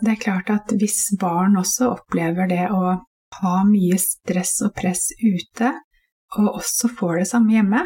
Det 0.00 0.14
er 0.14 0.22
klart 0.22 0.50
at 0.52 0.74
hvis 0.78 1.14
barn 1.20 1.56
også 1.58 1.92
opplever 1.94 2.50
det 2.50 2.66
å 2.74 2.98
ha 3.40 3.56
mye 3.66 3.98
stress 3.98 4.60
og 4.66 4.74
press 4.76 5.08
ute, 5.22 5.72
og 6.40 6.58
også 6.60 6.90
får 6.98 7.22
det 7.22 7.28
samme 7.30 7.54
hjemme, 7.54 7.82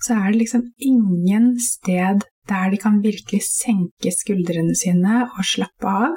så 0.00 0.16
er 0.16 0.30
det 0.30 0.42
liksom 0.42 0.64
ingen 0.78 1.52
sted 1.60 2.24
der 2.48 2.70
de 2.72 2.78
kan 2.80 3.02
virkelig 3.04 3.42
senke 3.46 4.12
skuldrene 4.14 4.74
sine 4.78 5.26
og 5.28 5.44
slappe 5.46 5.92
av, 6.06 6.16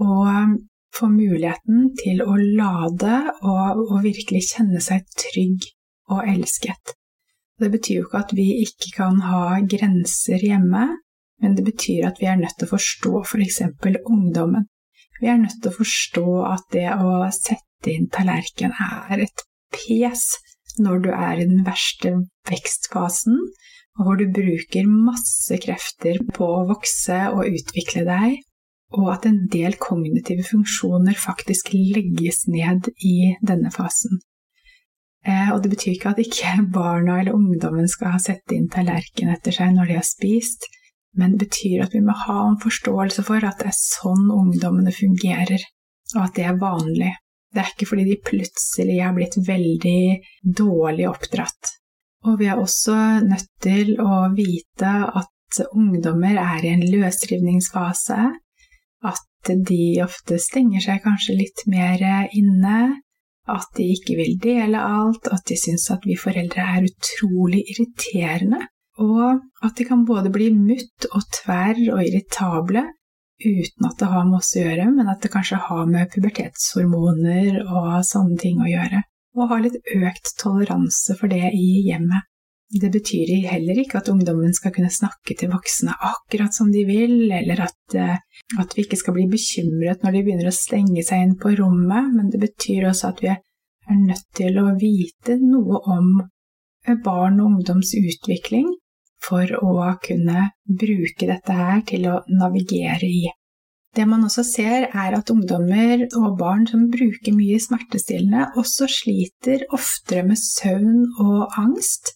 og 0.00 0.56
få 0.96 1.10
muligheten 1.12 1.90
til 2.00 2.22
å 2.24 2.34
lade 2.38 3.18
og, 3.42 3.84
og 3.90 4.00
virkelig 4.06 4.42
kjenne 4.48 4.80
seg 4.82 5.04
trygg 5.18 5.68
og 6.10 6.24
elsket. 6.26 6.96
Det 7.60 7.68
betyr 7.70 8.00
jo 8.00 8.06
ikke 8.08 8.24
at 8.24 8.34
vi 8.34 8.48
ikke 8.64 8.90
kan 8.96 9.20
ha 9.22 9.60
grenser 9.68 10.40
hjemme, 10.42 10.86
men 11.40 11.56
det 11.56 11.64
betyr 11.64 12.08
at 12.08 12.20
vi 12.20 12.28
er 12.30 12.40
nødt 12.40 12.56
til 12.58 12.68
å 12.68 12.74
forstå 12.74 13.12
f.eks. 13.22 13.60
For 13.80 14.00
ungdommen. 14.08 14.66
Vi 15.20 15.28
er 15.28 15.38
nødt 15.40 15.60
til 15.60 15.70
å 15.70 15.76
forstå 15.76 16.26
at 16.48 16.64
det 16.72 16.88
å 16.96 17.20
sette 17.36 17.92
inn 17.92 18.08
tallerken 18.12 18.72
er 18.80 19.26
et 19.26 19.44
pes 19.72 20.24
når 20.82 21.02
du 21.04 21.10
er 21.14 21.40
i 21.40 21.48
den 21.48 21.64
verste 21.66 22.14
vekstfasen, 22.50 23.38
hvor 24.00 24.16
du 24.16 24.26
bruker 24.32 24.88
masse 24.88 25.58
krefter 25.60 26.20
på 26.34 26.46
å 26.46 26.66
vokse 26.70 27.18
og 27.34 27.48
utvikle 27.48 28.06
deg, 28.08 28.38
og 28.96 29.12
at 29.12 29.28
en 29.28 29.44
del 29.52 29.76
kognitive 29.78 30.44
funksjoner 30.46 31.18
faktisk 31.18 31.70
legges 31.74 32.44
ned 32.50 32.90
i 33.06 33.36
denne 33.46 33.70
fasen. 33.74 34.18
Eh, 35.26 35.50
og 35.52 35.60
det 35.62 35.74
betyr 35.74 35.94
ikke 35.94 36.14
at 36.14 36.22
ikke 36.22 36.54
barna 36.78 37.20
eller 37.20 37.36
ungdommen 37.36 37.88
skal 37.90 38.18
sette 38.22 38.56
inn 38.56 38.70
tallerken 38.72 39.32
etter 39.34 39.54
seg 39.54 39.74
når 39.76 39.90
de 39.90 39.98
har 40.00 40.08
spist, 40.08 40.66
men 41.18 41.34
det 41.34 41.46
betyr 41.46 41.84
at 41.84 41.94
vi 41.94 42.02
må 42.04 42.14
ha 42.26 42.38
en 42.46 42.60
forståelse 42.62 43.24
for 43.26 43.44
at 43.46 43.60
det 43.60 43.70
er 43.72 43.76
sånn 43.76 44.30
ungdommene 44.32 44.94
fungerer, 44.94 45.66
og 46.16 46.22
at 46.24 46.38
det 46.38 46.46
er 46.46 46.60
vanlig. 46.60 47.12
Det 47.50 47.62
er 47.62 47.72
ikke 47.72 47.88
fordi 47.90 48.06
de 48.06 48.20
plutselig 48.22 49.00
har 49.02 49.14
blitt 49.16 49.36
veldig 49.46 50.02
dårlig 50.60 51.08
oppdratt. 51.10 51.74
Og 52.28 52.38
vi 52.40 52.46
er 52.52 52.60
også 52.60 52.96
nødt 53.26 53.50
til 53.64 53.96
å 54.02 54.28
vite 54.36 54.92
at 55.18 55.60
ungdommer 55.72 56.38
er 56.38 56.64
i 56.64 56.74
en 56.76 56.84
løsrivningsfase, 56.92 58.18
at 59.10 59.52
de 59.70 59.84
ofte 60.04 60.38
stenger 60.38 60.84
seg 60.84 61.00
kanskje 61.06 61.38
litt 61.38 61.64
mer 61.70 62.02
inne, 62.36 63.00
at 63.50 63.70
de 63.76 63.88
ikke 63.96 64.18
vil 64.20 64.36
dele 64.42 64.78
alt, 64.78 65.26
at 65.32 65.42
de 65.48 65.56
syns 65.58 65.88
at 65.90 66.04
vi 66.06 66.18
foreldre 66.20 66.62
er 66.76 66.86
utrolig 66.86 67.64
irriterende, 67.72 68.60
og 69.00 69.40
at 69.64 69.78
de 69.78 69.86
kan 69.88 70.04
både 70.06 70.30
bli 70.30 70.50
mutt 70.54 71.08
og 71.10 71.24
tverr 71.34 71.80
og 71.94 72.04
irritable 72.04 72.84
uten 73.40 73.86
at 73.88 73.98
det 74.00 74.08
har 74.12 74.26
med 74.28 74.38
oss 74.40 74.54
å 74.56 74.64
gjøre, 74.64 74.88
men 74.94 75.10
at 75.12 75.22
det 75.24 75.32
kanskje 75.32 75.60
har 75.68 75.86
med 75.90 76.10
pubertetshormoner 76.12 77.62
og 77.64 77.92
sånne 78.06 78.38
ting 78.40 78.60
å 78.62 78.68
gjøre. 78.70 79.02
Og 79.38 79.50
ha 79.52 79.60
litt 79.62 79.78
økt 79.96 80.34
toleranse 80.40 81.16
for 81.18 81.30
det 81.30 81.52
i 81.54 81.68
hjemmet. 81.86 82.26
Det 82.70 82.90
betyr 82.94 83.32
heller 83.50 83.80
ikke 83.82 83.98
at 83.98 84.08
ungdommen 84.12 84.52
skal 84.54 84.70
kunne 84.74 84.92
snakke 84.94 85.34
til 85.38 85.50
voksne 85.50 85.96
akkurat 86.06 86.54
som 86.54 86.68
de 86.70 86.84
vil, 86.86 87.24
eller 87.34 87.64
at, 87.64 87.94
eh, 87.98 88.20
at, 88.62 88.76
vi 88.76 88.84
ikke 88.84 88.98
skal 89.00 89.16
bli 89.16 89.26
bekymret 89.30 90.04
når 90.04 90.14
de 90.14 90.22
begynner 90.26 90.50
å 90.50 90.54
stenge 90.54 91.02
seg 91.06 91.24
inn 91.24 91.34
på 91.40 91.56
rommet, 91.58 92.12
men 92.14 92.30
det 92.30 92.38
betyr 92.44 92.86
også 92.92 93.10
at 93.10 93.24
vi 93.24 93.32
er 93.32 93.98
nødt 93.98 94.28
til 94.38 94.60
å 94.62 94.68
vite 94.78 95.40
noe 95.42 95.82
om 95.90 96.20
barn 97.02 97.40
og 97.42 97.56
ungdoms 97.56 97.90
utvikling 97.98 98.70
for 99.24 99.50
å 99.60 99.90
kunne 100.04 100.50
bruke 100.64 101.28
dette 101.28 101.56
her 101.56 101.84
til 101.88 102.08
å 102.10 102.20
navigere 102.30 103.08
i. 103.08 103.26
Det 103.96 104.06
man 104.06 104.22
også 104.22 104.44
ser, 104.46 104.86
er 104.94 105.16
at 105.18 105.32
ungdommer 105.32 106.06
og 106.14 106.38
barn 106.38 106.62
som 106.70 106.86
bruker 106.92 107.34
mye 107.34 107.58
smertestillende, 107.58 108.52
også 108.60 108.86
sliter 108.86 109.66
oftere 109.74 110.22
med 110.28 110.38
søvn 110.38 111.08
og 111.18 111.58
angst 111.58 112.14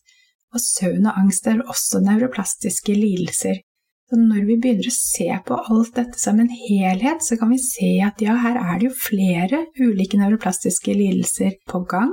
og 0.55 0.63
søvn 0.63 1.09
og 1.11 1.19
angst 1.19 1.49
er 1.51 1.63
også 1.67 2.01
nevroplastiske 2.05 2.95
lidelser. 2.95 3.61
Så 4.09 4.19
når 4.21 4.45
vi 4.47 4.59
begynner 4.61 4.91
å 4.91 4.95
se 4.95 5.27
på 5.49 5.59
alt 5.73 5.97
dette 5.97 6.21
som 6.21 6.39
en 6.41 6.51
helhet, 6.53 7.25
så 7.25 7.39
kan 7.41 7.51
vi 7.51 7.59
se 7.63 7.91
at 8.05 8.21
ja, 8.23 8.37
her 8.45 8.61
er 8.61 8.79
det 8.79 8.91
jo 8.91 8.95
flere 9.07 9.65
ulike 9.81 10.21
nevroplastiske 10.21 10.95
lidelser 10.95 11.57
på 11.71 11.83
gang. 11.91 12.13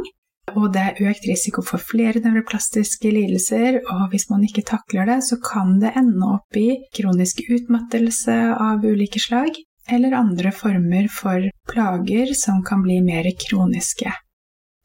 Og 0.57 0.71
det 0.73 0.81
er 0.81 1.11
økt 1.11 1.27
risiko 1.29 1.63
for 1.65 1.81
flere 1.81 2.21
nevroplastiske 2.23 3.11
lidelser, 3.13 3.79
og 3.93 4.11
hvis 4.11 4.27
man 4.31 4.43
ikke 4.47 4.65
takler 4.67 5.07
det, 5.09 5.19
så 5.27 5.37
kan 5.43 5.77
det 5.81 5.93
ende 5.99 6.33
opp 6.37 6.57
i 6.59 6.81
kronisk 6.95 7.43
utmattelse 7.47 8.37
av 8.55 8.83
ulike 8.85 9.21
slag, 9.21 9.55
eller 9.91 10.17
andre 10.17 10.51
former 10.55 11.07
for 11.11 11.47
plager 11.71 12.33
som 12.37 12.61
kan 12.67 12.83
bli 12.83 12.99
mer 13.05 13.29
kroniske. 13.45 14.11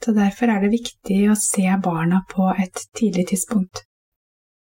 Så 0.04 0.12
derfor 0.16 0.52
er 0.52 0.62
det 0.62 0.74
viktig 0.76 1.20
å 1.32 1.38
se 1.40 1.66
barna 1.82 2.22
på 2.30 2.50
et 2.54 2.86
tidlig 2.96 3.28
tidspunkt. 3.32 3.82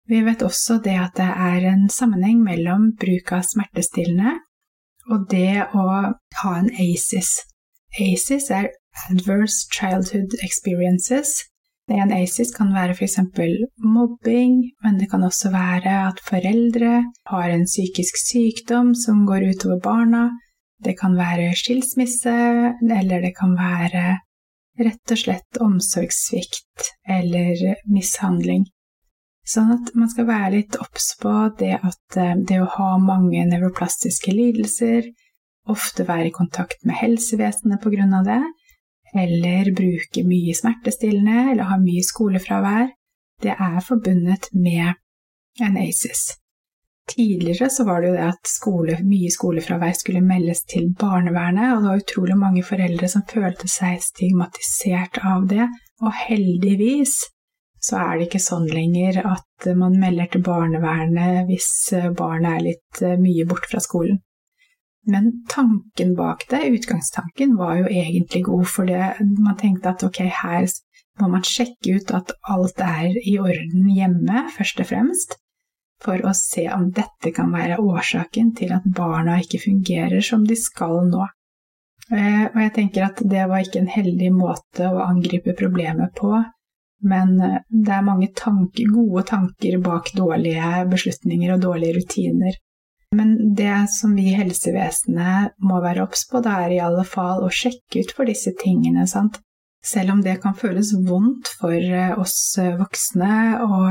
Vi 0.09 0.19
vet 0.25 0.43
også 0.43 0.81
det 0.83 0.97
at 0.99 1.15
det 1.15 1.29
er 1.31 1.69
en 1.71 1.85
sammenheng 1.89 2.41
mellom 2.43 2.89
bruk 2.99 3.31
av 3.37 3.45
smertestillende 3.47 4.35
og 5.11 5.27
det 5.31 5.63
å 5.75 5.85
ha 6.41 6.53
en 6.57 6.69
ACES. 6.71 7.31
ACES 7.99 8.49
er 8.55 8.69
Adverse 9.09 9.67
Childhood 9.71 10.35
Experiences. 10.43 11.43
En 11.91 12.13
ACES 12.15 12.53
kan 12.55 12.71
være 12.73 12.95
f.eks. 12.95 13.17
mobbing, 13.83 14.61
men 14.83 14.99
det 14.99 15.09
kan 15.11 15.23
også 15.23 15.51
være 15.51 15.95
at 16.07 16.21
foreldre 16.23 16.93
har 17.27 17.49
en 17.49 17.65
psykisk 17.67 18.19
sykdom 18.23 18.93
som 18.95 19.25
går 19.27 19.49
utover 19.51 19.81
barna. 19.83 20.29
Det 20.83 20.95
kan 20.99 21.17
være 21.17 21.55
skilsmisse, 21.55 22.35
eller 22.99 23.21
det 23.21 23.33
kan 23.39 23.57
være 23.59 24.05
rett 24.79 25.11
og 25.11 25.19
slett 25.19 25.59
omsorgssvikt 25.61 26.87
eller 27.07 27.75
mishandling. 27.85 28.65
Sånn 29.43 29.73
at 29.75 29.91
man 29.99 30.09
skal 30.11 30.27
være 30.29 30.53
litt 30.55 30.77
obs 30.79 31.09
på 31.19 31.33
det 31.59 31.75
at 31.75 32.17
eh, 32.17 32.35
det 32.47 32.61
å 32.63 32.69
ha 32.77 32.93
mange 33.03 33.43
nevroplastiske 33.49 34.31
lidelser, 34.31 35.09
ofte 35.67 36.05
være 36.07 36.29
i 36.29 36.35
kontakt 36.35 36.79
med 36.87 36.95
helsevesenet 37.01 37.81
på 37.83 37.91
grunn 37.91 38.15
av 38.15 38.27
det, 38.27 38.39
eller 39.15 39.71
bruker 39.75 40.27
mye 40.27 40.55
smertestillende 40.57 41.51
eller 41.51 41.69
har 41.69 41.81
mye 41.81 42.03
skolefravær, 42.05 42.87
det 43.43 43.55
er 43.57 43.83
forbundet 43.83 44.49
med 44.53 44.93
en 45.61 45.77
ACES. 45.77 46.31
Tidligere 47.09 47.69
så 47.69 47.83
var 47.83 48.01
det 48.01 48.13
jo 48.13 48.15
det 48.15 48.27
at 48.31 48.47
skole, 48.47 48.97
mye 49.03 49.31
skolefravær 49.31 49.95
skulle 49.99 50.23
meldes 50.23 50.63
til 50.71 50.87
barnevernet, 50.99 51.73
og 51.73 51.81
det 51.81 51.89
var 51.89 52.03
utrolig 52.03 52.37
mange 52.39 52.63
foreldre 52.63 53.09
som 53.11 53.25
følte 53.27 53.67
seg 53.67 53.99
stigmatisert 54.05 55.19
av 55.27 55.49
det. 55.51 55.67
Og 56.03 56.15
heldigvis 56.23 57.17
så 57.83 57.99
er 57.99 58.15
det 58.15 58.29
ikke 58.29 58.39
sånn 58.39 58.69
lenger 58.71 59.19
at 59.27 59.67
man 59.75 59.97
melder 59.99 60.31
til 60.31 60.45
barnevernet 60.45 61.49
hvis 61.49 61.69
barnet 62.15 62.53
er 62.53 62.67
litt 62.69 63.01
eh, 63.03 63.19
mye 63.19 63.43
borte 63.49 63.73
fra 63.73 63.83
skolen. 63.83 64.21
Men 65.09 65.43
tanken 65.51 66.13
bak 66.15 66.45
det, 66.49 66.61
utgangstanken, 66.77 67.57
var 67.59 67.81
jo 67.81 67.91
egentlig 67.91 68.45
god, 68.47 68.65
for 68.71 68.87
det, 68.87 69.13
man 69.35 69.57
tenkte 69.59 69.91
at 69.91 70.03
ok, 70.07 70.21
her 70.43 70.67
må 71.21 71.29
man 71.29 71.43
sjekke 71.45 71.97
ut 71.99 72.13
at 72.15 72.31
alt 72.49 72.79
er 72.81 73.17
i 73.21 73.35
orden 73.41 73.89
hjemme, 73.91 74.47
først 74.55 74.79
og 74.81 74.89
fremst 74.93 75.37
for 76.03 76.23
å 76.27 76.33
se 76.37 76.65
om 76.73 76.89
dette 76.95 77.31
kan 77.35 77.51
være 77.53 77.79
årsaken 77.81 78.51
til 78.57 78.73
at 78.75 78.87
barna 78.97 79.39
ikke 79.41 79.61
fungerer 79.63 80.23
som 80.25 80.43
de 80.47 80.57
skal 80.59 80.99
nå. 81.09 81.27
Eh, 82.11 82.45
og 82.49 82.59
jeg 82.59 82.73
tenker 82.75 83.07
at 83.07 83.21
det 83.31 83.45
var 83.49 83.63
ikke 83.63 83.79
en 83.83 83.93
heldig 83.93 84.33
måte 84.35 84.89
å 84.89 85.05
angripe 85.05 85.55
problemet 85.59 86.11
på, 86.17 86.33
men 87.07 87.33
eh, 87.39 87.61
det 87.69 87.95
er 87.95 88.05
mange 88.09 88.29
tanker, 88.35 88.91
gode 88.91 89.25
tanker 89.31 89.79
bak 89.83 90.11
dårlige 90.17 90.83
beslutninger 90.91 91.55
og 91.55 91.63
dårlige 91.63 92.01
rutiner. 92.01 92.59
Men 93.13 93.35
det 93.55 93.85
som 93.93 94.15
vi 94.17 94.29
i 94.31 94.37
helsevesenet 94.37 95.57
må 95.61 95.79
være 95.83 96.05
obs 96.07 96.25
på, 96.29 96.41
det 96.41 96.53
er 96.65 96.75
i 96.75 96.83
alle 96.83 97.05
fall 97.05 97.43
å 97.45 97.51
sjekke 97.53 98.01
ut 98.01 98.13
for 98.17 98.29
disse 98.29 98.55
tingene. 98.59 99.05
Sant? 99.09 99.39
Selv 99.83 100.15
om 100.15 100.23
det 100.23 100.39
kan 100.41 100.55
føles 100.55 100.93
vondt 101.05 101.51
for 101.59 101.75
eh, 101.75 102.13
oss 102.17 102.55
voksne 102.79 103.35
og 103.65 103.89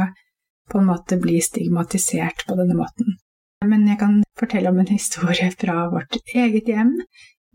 på 0.72 0.80
en 0.80 0.88
måte 0.88 1.18
bli 1.20 1.36
stigmatisert 1.44 2.46
på 2.48 2.56
denne 2.56 2.78
måten. 2.78 3.18
Men 3.68 3.84
jeg 3.86 4.00
kan 4.00 4.22
fortelle 4.38 4.72
om 4.72 4.80
en 4.82 4.90
historie 4.90 5.50
fra 5.54 5.86
vårt 5.92 6.16
eget 6.34 6.70
hjem, 6.72 6.96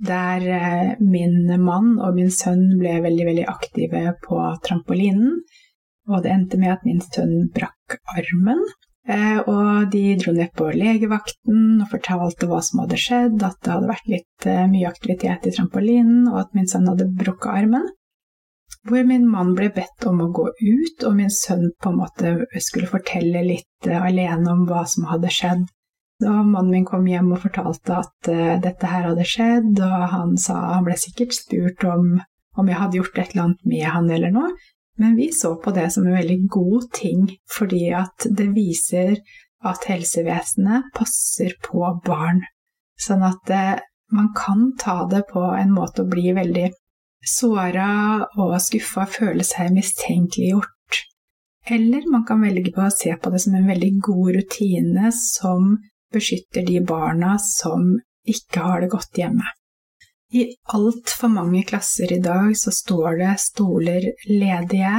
der 0.07 0.45
eh, 0.53 0.91
min 1.01 1.50
mann 1.63 1.97
og 1.97 2.15
min 2.15 2.31
sønn 2.31 2.77
ble 2.79 3.00
veldig, 3.03 3.25
veldig 3.31 3.47
aktive 3.50 4.03
på 4.24 4.41
trampolinen. 4.63 5.39
Og 6.07 6.21
det 6.24 6.31
endte 6.31 6.59
med 6.62 6.77
at 6.77 6.86
min 6.88 7.01
sønn 7.03 7.50
brakk 7.53 7.97
armen. 8.15 8.62
Eh, 9.07 9.39
og 9.47 9.87
de 9.93 10.01
dro 10.19 10.33
ned 10.35 10.51
på 10.57 10.65
legevakten 10.75 11.79
og 11.79 11.91
fortalte 11.93 12.49
hva 12.49 12.59
som 12.65 12.81
hadde 12.83 12.99
skjedd, 12.99 13.37
at 13.39 13.55
det 13.63 13.71
hadde 13.71 13.91
vært 13.93 14.09
litt 14.11 14.47
eh, 14.51 14.65
mye 14.67 14.89
aktivitet 14.89 15.47
i 15.47 15.53
trampolinen, 15.55 16.25
og 16.27 16.41
at 16.41 16.57
min 16.57 16.67
sønn 16.67 16.89
hadde 16.91 17.07
brukket 17.15 17.53
armen 17.53 17.87
hvor 18.87 19.03
min 19.07 19.25
mann 19.27 19.53
ble 19.55 19.67
bedt 19.75 20.05
om 20.07 20.19
å 20.23 20.29
gå 20.35 20.45
ut, 20.47 21.03
og 21.07 21.15
min 21.15 21.31
sønn 21.31 21.69
på 21.83 21.91
en 21.91 21.97
måte 21.99 22.29
skulle 22.63 22.87
fortelle 22.87 23.41
litt 23.43 23.87
uh, 23.87 24.05
alene 24.07 24.47
om 24.53 24.61
hva 24.67 24.85
som 24.87 25.07
hadde 25.09 25.31
skjedd. 25.33 25.65
Da 26.23 26.35
mannen 26.39 26.71
min 26.71 26.85
kom 26.87 27.07
hjem 27.07 27.33
og 27.35 27.41
fortalte 27.43 27.97
at 27.99 28.29
dette 28.63 28.91
her 28.91 29.09
hadde 29.09 29.27
skjedd, 29.27 29.81
og 29.83 30.05
han 30.13 30.37
sa 30.39 30.55
han 30.77 30.87
ble 30.87 30.95
sikkert 30.99 31.35
spurt 31.35 31.83
om, 31.87 32.15
om 32.55 32.71
jeg 32.71 32.79
hadde 32.79 32.99
gjort 33.01 33.19
et 33.19 33.35
eller 33.35 33.43
annet 33.43 33.67
med 33.73 33.85
han 33.91 34.09
eller 34.15 34.35
noe, 34.35 34.53
men 34.98 35.16
vi 35.16 35.32
så 35.34 35.56
på 35.62 35.72
det 35.75 35.89
som 35.94 36.08
en 36.08 36.18
veldig 36.18 36.39
god 36.50 36.88
ting, 36.94 37.27
fordi 37.58 37.89
at 37.94 38.27
det 38.38 38.50
viser 38.56 39.18
at 39.66 39.86
helsevesenet 39.89 40.92
passer 40.96 41.54
på 41.66 41.84
barn. 42.06 42.42
Sånn 42.98 43.24
at 43.25 43.54
uh, 43.54 43.77
man 44.13 44.32
kan 44.38 44.72
ta 44.80 45.04
det 45.10 45.25
på 45.32 45.44
en 45.58 45.74
måte 45.75 46.04
å 46.04 46.10
bli 46.10 46.32
veldig 46.38 46.70
såra 47.27 47.89
og 48.39 48.56
skuffa 48.63 49.06
føle 49.10 49.46
seg 49.46 49.74
mistenkeliggjort. 49.75 50.74
Eller 51.68 52.07
man 52.12 52.24
kan 52.27 52.42
velge 52.42 52.72
på 52.72 52.86
å 52.86 52.94
se 52.94 53.12
på 53.20 53.31
det 53.33 53.42
som 53.44 53.57
en 53.57 53.68
veldig 53.68 53.92
god 54.07 54.31
rutine 54.38 55.12
som 55.12 55.75
beskytter 56.14 56.64
de 56.68 56.79
barna 56.88 57.36
som 57.44 57.98
ikke 58.27 58.64
har 58.64 58.83
det 58.83 58.92
godt 58.94 59.20
hjemme. 59.20 59.56
I 60.33 60.44
altfor 60.75 61.31
mange 61.31 61.63
klasser 61.63 62.11
i 62.11 62.20
dag 62.20 62.51
så 62.59 62.72
står 62.75 63.20
det 63.22 63.35
stoler 63.40 64.09
ledige, 64.27 64.98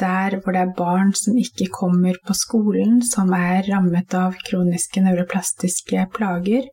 der 0.00 0.36
hvor 0.40 0.52
det 0.56 0.62
er 0.62 0.76
barn 0.76 1.12
som 1.16 1.36
ikke 1.40 1.68
kommer 1.72 2.16
på 2.26 2.36
skolen, 2.36 3.02
som 3.04 3.32
er 3.36 3.68
rammet 3.68 4.14
av 4.16 4.36
kroniske 4.48 5.02
nevroplastiske 5.04 6.06
plager, 6.16 6.64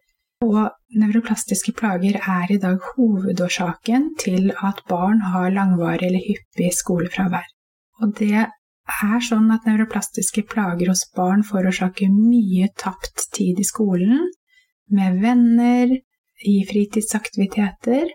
og 0.44 0.72
nevroplastiske 1.00 1.74
plager 1.76 2.20
er 2.20 2.52
i 2.52 2.60
dag 2.60 2.80
hovedårsaken 2.94 4.10
til 4.20 4.52
at 4.52 4.82
barn 4.90 5.22
har 5.34 5.52
langvarig 5.56 6.10
eller 6.10 6.24
hyppig 6.24 6.72
skolefravær. 6.76 7.48
Og 8.04 8.16
det 8.20 8.44
er 8.44 9.20
sånn 9.28 9.52
at 9.56 9.68
nevroplastiske 9.68 10.44
plager 10.52 10.92
hos 10.92 11.06
barn 11.16 11.46
forårsaker 11.48 12.12
mye 12.12 12.68
tapt 12.80 13.30
tid 13.36 13.60
i 13.60 13.68
skolen, 13.68 14.28
med 14.92 15.22
venner, 15.24 15.96
i 16.50 16.60
fritidsaktiviteter, 16.70 18.12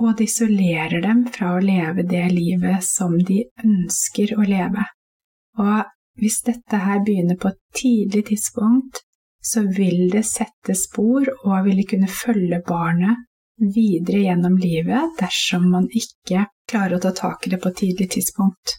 og 0.00 0.16
det 0.18 0.28
isolerer 0.30 1.02
dem 1.04 1.24
fra 1.34 1.54
å 1.56 1.62
leve 1.62 2.04
det 2.08 2.26
livet 2.32 2.84
som 2.86 3.16
de 3.18 3.42
ønsker 3.64 4.36
å 4.38 4.46
leve. 4.46 4.84
Og 5.58 6.20
hvis 6.20 6.40
dette 6.46 6.82
her 6.84 7.02
begynner 7.04 7.38
på 7.40 7.50
et 7.50 7.60
tidlig 7.76 8.26
tidspunkt, 8.30 9.02
så 9.42 9.64
vil 9.64 10.10
det 10.12 10.26
sette 10.28 10.76
spor 10.76 11.26
og 11.46 11.66
vil 11.66 11.82
kunne 11.88 12.10
følge 12.12 12.60
barnet 12.66 13.26
videre 13.60 14.24
gjennom 14.26 14.56
livet 14.60 15.16
dersom 15.20 15.66
man 15.72 15.88
ikke 15.92 16.46
klarer 16.70 16.96
å 16.96 17.02
ta 17.04 17.12
tak 17.16 17.46
i 17.46 17.52
det 17.52 17.60
på 17.60 17.72
et 17.72 17.80
tidlig 17.82 18.10
tidspunkt. 18.16 18.76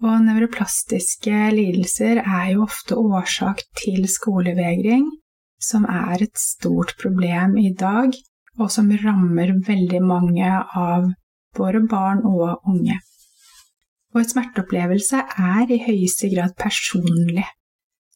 Og 0.00 0.22
nevroplastiske 0.24 1.50
lidelser 1.52 2.22
er 2.22 2.52
jo 2.54 2.64
ofte 2.64 2.96
årsak 2.96 3.66
til 3.82 4.06
skolevegring, 4.08 5.04
som 5.60 5.84
er 5.84 6.24
et 6.24 6.40
stort 6.40 6.96
problem 7.00 7.56
i 7.60 7.70
dag, 7.76 8.14
og 8.58 8.70
som 8.72 8.90
rammer 9.04 9.52
veldig 9.66 10.00
mange 10.02 10.50
av 10.76 11.10
våre 11.56 11.82
barn 11.88 12.24
og 12.26 12.66
unge. 12.68 12.98
Og 14.14 14.22
en 14.22 14.30
smerteopplevelse 14.32 15.20
er 15.38 15.70
i 15.70 15.82
høyeste 15.84 16.30
grad 16.32 16.56
personlig. 16.58 17.46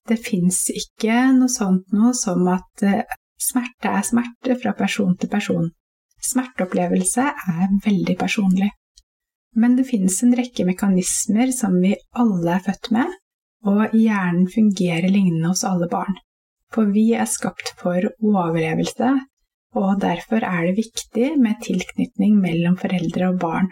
Det 0.09 0.19
fins 0.21 0.67
ikke 0.73 1.21
noe 1.37 1.53
sånt 1.53 1.95
noe 1.97 2.13
som 2.19 2.45
at 2.53 2.85
eh, 2.85 3.05
smerte 3.41 3.93
er 3.93 4.05
smerte 4.05 4.57
fra 4.61 4.75
person 4.77 5.15
til 5.17 5.31
person. 5.33 5.71
Smerteopplevelse 6.25 7.25
er 7.25 7.77
veldig 7.85 8.17
personlig. 8.21 8.71
Men 9.55 9.77
det 9.79 9.87
finnes 9.87 10.17
en 10.25 10.35
rekke 10.37 10.67
mekanismer 10.67 11.53
som 11.55 11.77
vi 11.81 11.95
alle 12.19 12.57
er 12.57 12.65
født 12.65 12.91
med, 12.97 13.13
og 13.71 13.95
hjernen 13.95 14.49
fungerer 14.51 15.09
lignende 15.09 15.53
hos 15.53 15.63
alle 15.69 15.89
barn. 15.89 16.17
For 16.75 16.91
vi 16.91 17.13
er 17.15 17.31
skapt 17.31 17.73
for 17.79 18.11
overlevelse, 18.19 19.13
og 19.79 20.01
derfor 20.03 20.45
er 20.47 20.67
det 20.67 20.79
viktig 20.79 21.35
med 21.39 21.63
tilknytning 21.63 22.37
mellom 22.43 22.77
foreldre 22.79 23.31
og 23.31 23.41
barn. 23.43 23.71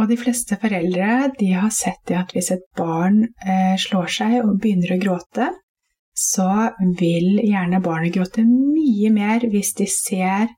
Og 0.00 0.08
de 0.08 0.16
fleste 0.16 0.56
foreldre 0.60 1.32
de 1.38 1.50
har 1.52 1.72
sett 1.74 2.00
det 2.08 2.16
at 2.16 2.32
hvis 2.32 2.48
et 2.54 2.64
barn 2.78 3.26
eh, 3.44 3.76
slår 3.80 4.08
seg 4.14 4.38
og 4.40 4.56
begynner 4.60 4.94
å 4.94 5.00
gråte, 5.02 5.50
så 6.16 6.48
vil 6.98 7.40
gjerne 7.40 7.80
barnet 7.84 8.14
gråte 8.16 8.44
mye 8.44 9.10
mer 9.12 9.44
hvis 9.52 9.72
de 9.76 9.88
ser 9.88 10.48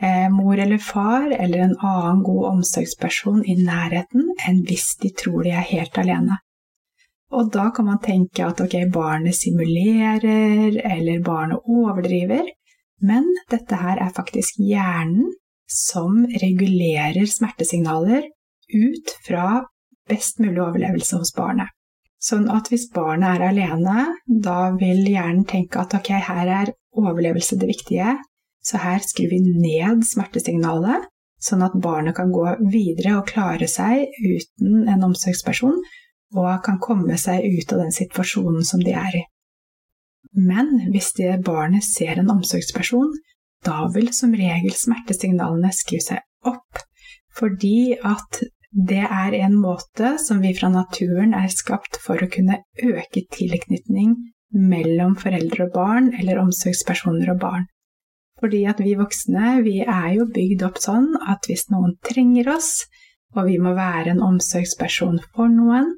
eh, 0.00 0.28
mor 0.32 0.60
eller 0.60 0.80
far 0.80 1.28
eller 1.32 1.66
en 1.66 1.76
annen 1.80 2.22
god 2.24 2.48
omsorgsperson 2.54 3.44
i 3.44 3.58
nærheten, 3.60 4.32
enn 4.48 4.64
hvis 4.68 4.94
de 5.04 5.12
tror 5.20 5.44
de 5.44 5.52
er 5.56 5.68
helt 5.72 6.00
alene. 6.00 6.40
Og 7.32 7.52
da 7.52 7.70
kan 7.74 7.88
man 7.88 8.00
tenke 8.04 8.44
at 8.44 8.60
ok, 8.60 8.76
barnet 8.92 9.36
simulerer, 9.38 10.76
eller 10.84 11.22
barnet 11.24 11.64
overdriver, 11.64 12.50
men 13.02 13.28
dette 13.50 13.78
her 13.80 14.00
er 14.04 14.12
faktisk 14.14 14.60
hjernen 14.60 15.32
som 15.72 16.26
regulerer 16.42 17.24
smertesignaler 17.26 18.28
ut 18.72 19.14
fra 19.26 19.62
best 20.08 20.42
mulig 20.42 20.60
overlevelse 20.60 21.20
hos 21.22 21.32
barnet. 21.36 21.72
Sånn 22.22 22.46
at 22.52 22.68
hvis 22.70 22.86
barnet 22.94 23.40
er 23.40 23.48
alene, 23.48 24.04
da 24.26 24.70
vil 24.76 25.02
hjernen 25.08 25.46
tenke 25.48 25.80
at 25.82 25.96
ok, 25.98 26.12
her 26.28 26.52
er 26.60 26.74
overlevelse 26.94 27.58
det 27.58 27.70
viktige, 27.72 28.14
så 28.62 28.78
her 28.78 29.02
skrur 29.02 29.32
vi 29.32 29.40
ned 29.42 30.04
smertesignalet, 30.06 31.08
sånn 31.42 31.64
at 31.66 31.74
barnet 31.82 32.14
kan 32.14 32.30
gå 32.30 32.44
videre 32.70 33.16
og 33.18 33.26
klare 33.32 33.66
seg 33.70 34.06
uten 34.22 34.86
en 34.92 35.02
omsorgsperson, 35.08 35.80
og 36.32 36.62
kan 36.64 36.80
komme 36.82 37.18
seg 37.20 37.44
ut 37.44 37.74
av 37.74 37.84
den 37.84 37.94
situasjonen 37.94 38.64
som 38.66 38.82
de 38.82 38.94
er 38.96 39.18
i. 39.20 39.22
Men 40.32 40.88
hvis 40.92 41.12
det 41.18 41.42
barnet 41.44 41.84
ser 41.84 42.18
en 42.20 42.30
omsorgsperson, 42.32 43.12
da 43.66 43.84
vil 43.94 44.10
som 44.16 44.32
regel 44.34 44.74
smertesignalene 44.74 45.70
skru 45.76 45.98
seg 46.02 46.22
opp, 46.48 46.80
fordi 47.36 47.94
at 47.98 48.42
det 48.72 49.04
er 49.04 49.36
en 49.42 49.58
måte 49.60 50.14
som 50.22 50.40
vi 50.40 50.54
fra 50.56 50.70
naturen 50.72 51.34
er 51.36 51.52
skapt 51.52 51.98
for 52.00 52.16
å 52.16 52.30
kunne 52.32 52.62
øke 52.80 53.26
tilknytning 53.34 54.16
mellom 54.56 55.14
foreldre 55.20 55.66
og 55.66 55.74
barn, 55.76 56.10
eller 56.16 56.40
omsorgspersoner 56.40 57.34
og 57.34 57.40
barn. 57.40 57.68
Fordi 58.40 58.64
at 58.66 58.80
vi 58.82 58.96
voksne, 58.98 59.60
vi 59.62 59.78
er 59.84 60.08
jo 60.16 60.26
bygd 60.32 60.64
opp 60.66 60.80
sånn 60.82 61.12
at 61.30 61.46
hvis 61.46 61.68
noen 61.70 61.94
trenger 62.04 62.48
oss, 62.56 62.86
og 63.36 63.46
vi 63.48 63.58
må 63.60 63.76
være 63.76 64.16
en 64.16 64.24
omsorgsperson 64.24 65.20
for 65.36 65.52
noen, 65.52 65.92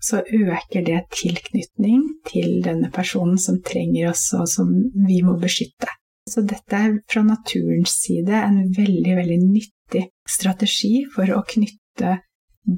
så 0.00 0.22
øker 0.24 0.84
det 0.86 1.00
tilknytning 1.12 2.06
til 2.28 2.60
denne 2.64 2.90
personen 2.92 3.38
som 3.38 3.60
trenger 3.64 4.10
oss, 4.14 4.30
og 4.36 4.48
som 4.48 4.70
vi 5.06 5.20
må 5.26 5.36
beskytte. 5.40 5.90
Så 6.30 6.44
dette 6.46 6.76
er 6.76 6.98
fra 7.10 7.22
naturens 7.26 7.98
side 8.04 8.32
en 8.32 8.62
veldig, 8.76 9.14
veldig 9.18 9.38
nyttig 9.44 10.06
strategi 10.28 11.04
for 11.14 11.30
å 11.34 11.42
knytte 11.46 12.18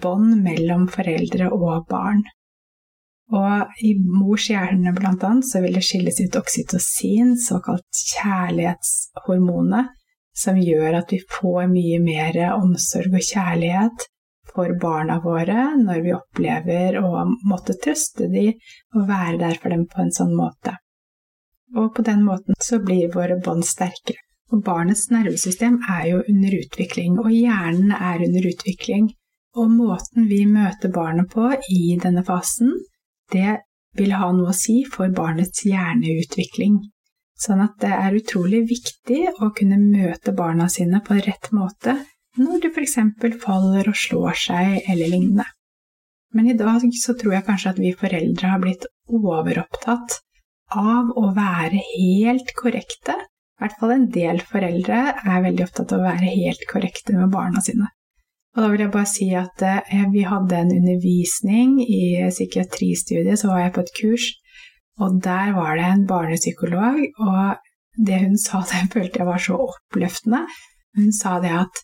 bånd 0.02 0.38
mellom 0.42 0.86
foreldre 0.90 1.50
og 1.52 1.84
barn. 1.90 2.22
Og 3.32 3.82
i 3.86 3.94
mors 3.96 4.48
hjerne 4.50 4.92
blant 4.96 5.22
annet 5.24 5.46
så 5.48 5.62
vil 5.64 5.76
det 5.78 5.84
skilles 5.86 6.18
ut 6.20 6.36
oksytocin, 6.36 7.36
såkalt 7.40 8.02
kjærlighetshormonet, 8.12 9.92
som 10.36 10.58
gjør 10.58 10.98
at 11.02 11.12
vi 11.12 11.20
får 11.28 11.68
mye 11.70 12.00
mer 12.02 12.38
omsorg 12.56 13.14
og 13.14 13.24
kjærlighet 13.24 14.08
for 14.54 14.72
barna 14.80 15.18
våre 15.24 15.72
når 15.78 16.02
vi 16.04 16.14
opplever 16.16 16.98
å 17.00 17.24
måtte 17.48 17.76
trøste 17.82 18.28
dem 18.32 18.54
og 18.96 19.08
være 19.08 19.38
der 19.40 19.60
for 19.62 19.74
dem 19.74 19.86
på 19.90 20.02
en 20.04 20.12
sånn 20.14 20.34
måte. 20.36 20.76
Og 21.76 21.94
på 21.96 22.04
den 22.04 22.24
måten 22.24 22.58
så 22.60 22.78
blir 22.84 23.12
våre 23.14 23.38
bånd 23.40 23.64
sterkere. 23.64 24.20
Og 24.52 24.60
barnets 24.64 25.06
nervesystem 25.08 25.78
er 25.88 26.06
jo 26.10 26.18
under 26.28 26.54
utvikling, 26.58 27.16
og 27.22 27.32
hjernen 27.32 27.94
er 27.96 28.20
under 28.26 28.48
utvikling. 28.50 29.06
Og 29.56 29.70
måten 29.72 30.28
vi 30.28 30.42
møter 30.48 30.92
barnet 30.92 31.30
på 31.32 31.46
i 31.72 31.96
denne 32.00 32.24
fasen, 32.24 32.74
det 33.32 33.62
vil 33.96 34.12
ha 34.16 34.28
noe 34.32 34.52
å 34.52 34.56
si 34.56 34.82
for 34.88 35.12
barnets 35.16 35.64
hjerneutvikling. 35.64 36.82
Sånn 37.40 37.64
at 37.64 37.78
det 37.80 37.92
er 37.96 38.16
utrolig 38.16 38.62
viktig 38.68 39.22
å 39.40 39.48
kunne 39.56 39.80
møte 39.80 40.34
barna 40.36 40.68
sine 40.72 41.00
på 41.04 41.16
rett 41.16 41.48
måte 41.56 41.96
når 42.40 42.62
de 42.62 42.70
f.eks. 42.72 42.98
faller 43.42 43.90
og 43.90 43.98
slår 43.98 44.38
seg 44.46 44.78
eller 44.88 45.10
lignende. 45.12 45.46
Men 46.32 46.48
i 46.48 46.56
dag 46.56 46.84
så 46.96 47.14
tror 47.18 47.36
jeg 47.36 47.46
kanskje 47.48 47.74
at 47.74 47.80
vi 47.80 47.92
foreldre 47.96 48.52
har 48.54 48.60
blitt 48.62 48.86
overopptatt 49.12 50.20
av 50.72 51.10
å 51.18 51.32
være 51.36 51.80
helt 51.80 52.54
korrekte. 52.56 53.18
I 53.18 53.64
hvert 53.64 53.76
fall 53.80 53.92
en 53.94 54.06
del 54.14 54.40
foreldre 54.48 55.00
er 55.20 55.44
veldig 55.44 55.66
opptatt 55.66 55.92
av 55.92 56.00
å 56.00 56.06
være 56.08 56.30
helt 56.32 56.64
korrekte 56.70 57.18
med 57.18 57.34
barna 57.34 57.60
sine. 57.64 57.90
Og 58.52 58.64
da 58.64 58.70
vil 58.72 58.84
jeg 58.84 58.92
bare 58.92 59.08
si 59.08 59.28
at 59.36 59.62
eh, 59.64 60.08
vi 60.12 60.24
hadde 60.28 60.56
en 60.58 60.72
undervisning 60.72 61.78
i 61.84 62.02
psykiatristudiet, 62.28 63.38
så 63.40 63.52
var 63.52 63.62
jeg 63.62 63.74
på 63.76 63.84
et 63.84 63.94
kurs, 63.96 64.26
og 65.00 65.22
der 65.24 65.54
var 65.56 65.78
det 65.78 65.86
en 65.88 66.04
barnepsykolog, 66.08 66.98
og 67.24 68.02
det 68.08 68.20
hun 68.24 68.36
sa, 68.40 68.60
det 68.72 68.90
følte 68.92 69.22
jeg 69.22 69.28
var 69.28 69.40
så 69.40 69.56
oppløftende. 69.68 70.44
Hun 70.98 71.12
sa 71.16 71.38
det 71.40 71.54
at 71.62 71.80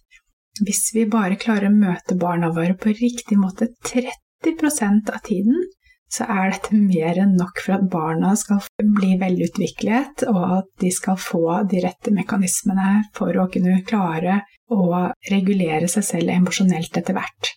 hvis 0.65 0.89
vi 0.95 1.07
bare 1.11 1.39
klarer 1.41 1.69
å 1.69 1.75
møte 1.75 2.17
barna 2.19 2.53
våre 2.55 2.77
på 2.79 2.95
riktig 2.97 3.39
måte 3.41 3.71
30% 3.87 5.13
av 5.15 5.21
tiden, 5.27 5.59
så 6.09 6.25
er 6.25 6.55
dette 6.55 6.77
mer 6.77 7.19
enn 7.21 7.35
nok 7.37 7.61
for 7.61 7.77
at 7.77 7.89
barna 7.93 8.33
skal 8.41 8.63
bli 8.97 9.19
velutviklet, 9.21 10.25
og 10.31 10.41
at 10.61 10.71
de 10.81 10.91
skal 10.95 11.19
få 11.21 11.43
de 11.69 11.83
rette 11.85 12.13
mekanismene 12.15 13.11
for 13.17 13.37
å 13.37 13.49
kunne 13.53 13.83
klare 13.89 14.41
å 14.73 15.05
regulere 15.29 15.89
seg 15.93 16.07
selv 16.07 16.33
emosjonelt 16.33 16.97
etter 16.97 17.17
hvert. 17.17 17.53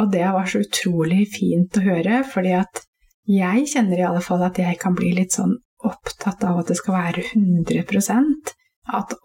Og 0.00 0.10
det 0.12 0.24
var 0.24 0.48
så 0.48 0.62
utrolig 0.64 1.26
fint 1.32 1.76
å 1.76 1.84
høre, 1.84 2.22
fordi 2.28 2.56
at 2.56 2.82
jeg 3.28 3.68
kjenner 3.72 4.00
i 4.00 4.08
alle 4.08 4.24
fall 4.24 4.44
at 4.46 4.58
jeg 4.60 4.78
kan 4.80 4.96
bli 4.96 5.12
litt 5.16 5.36
sånn 5.36 5.56
opptatt 5.86 6.44
av 6.48 6.62
at 6.62 6.70
det 6.70 6.78
skal 6.78 6.96
være 6.96 7.24
100% 7.34 8.52
at 8.96 9.16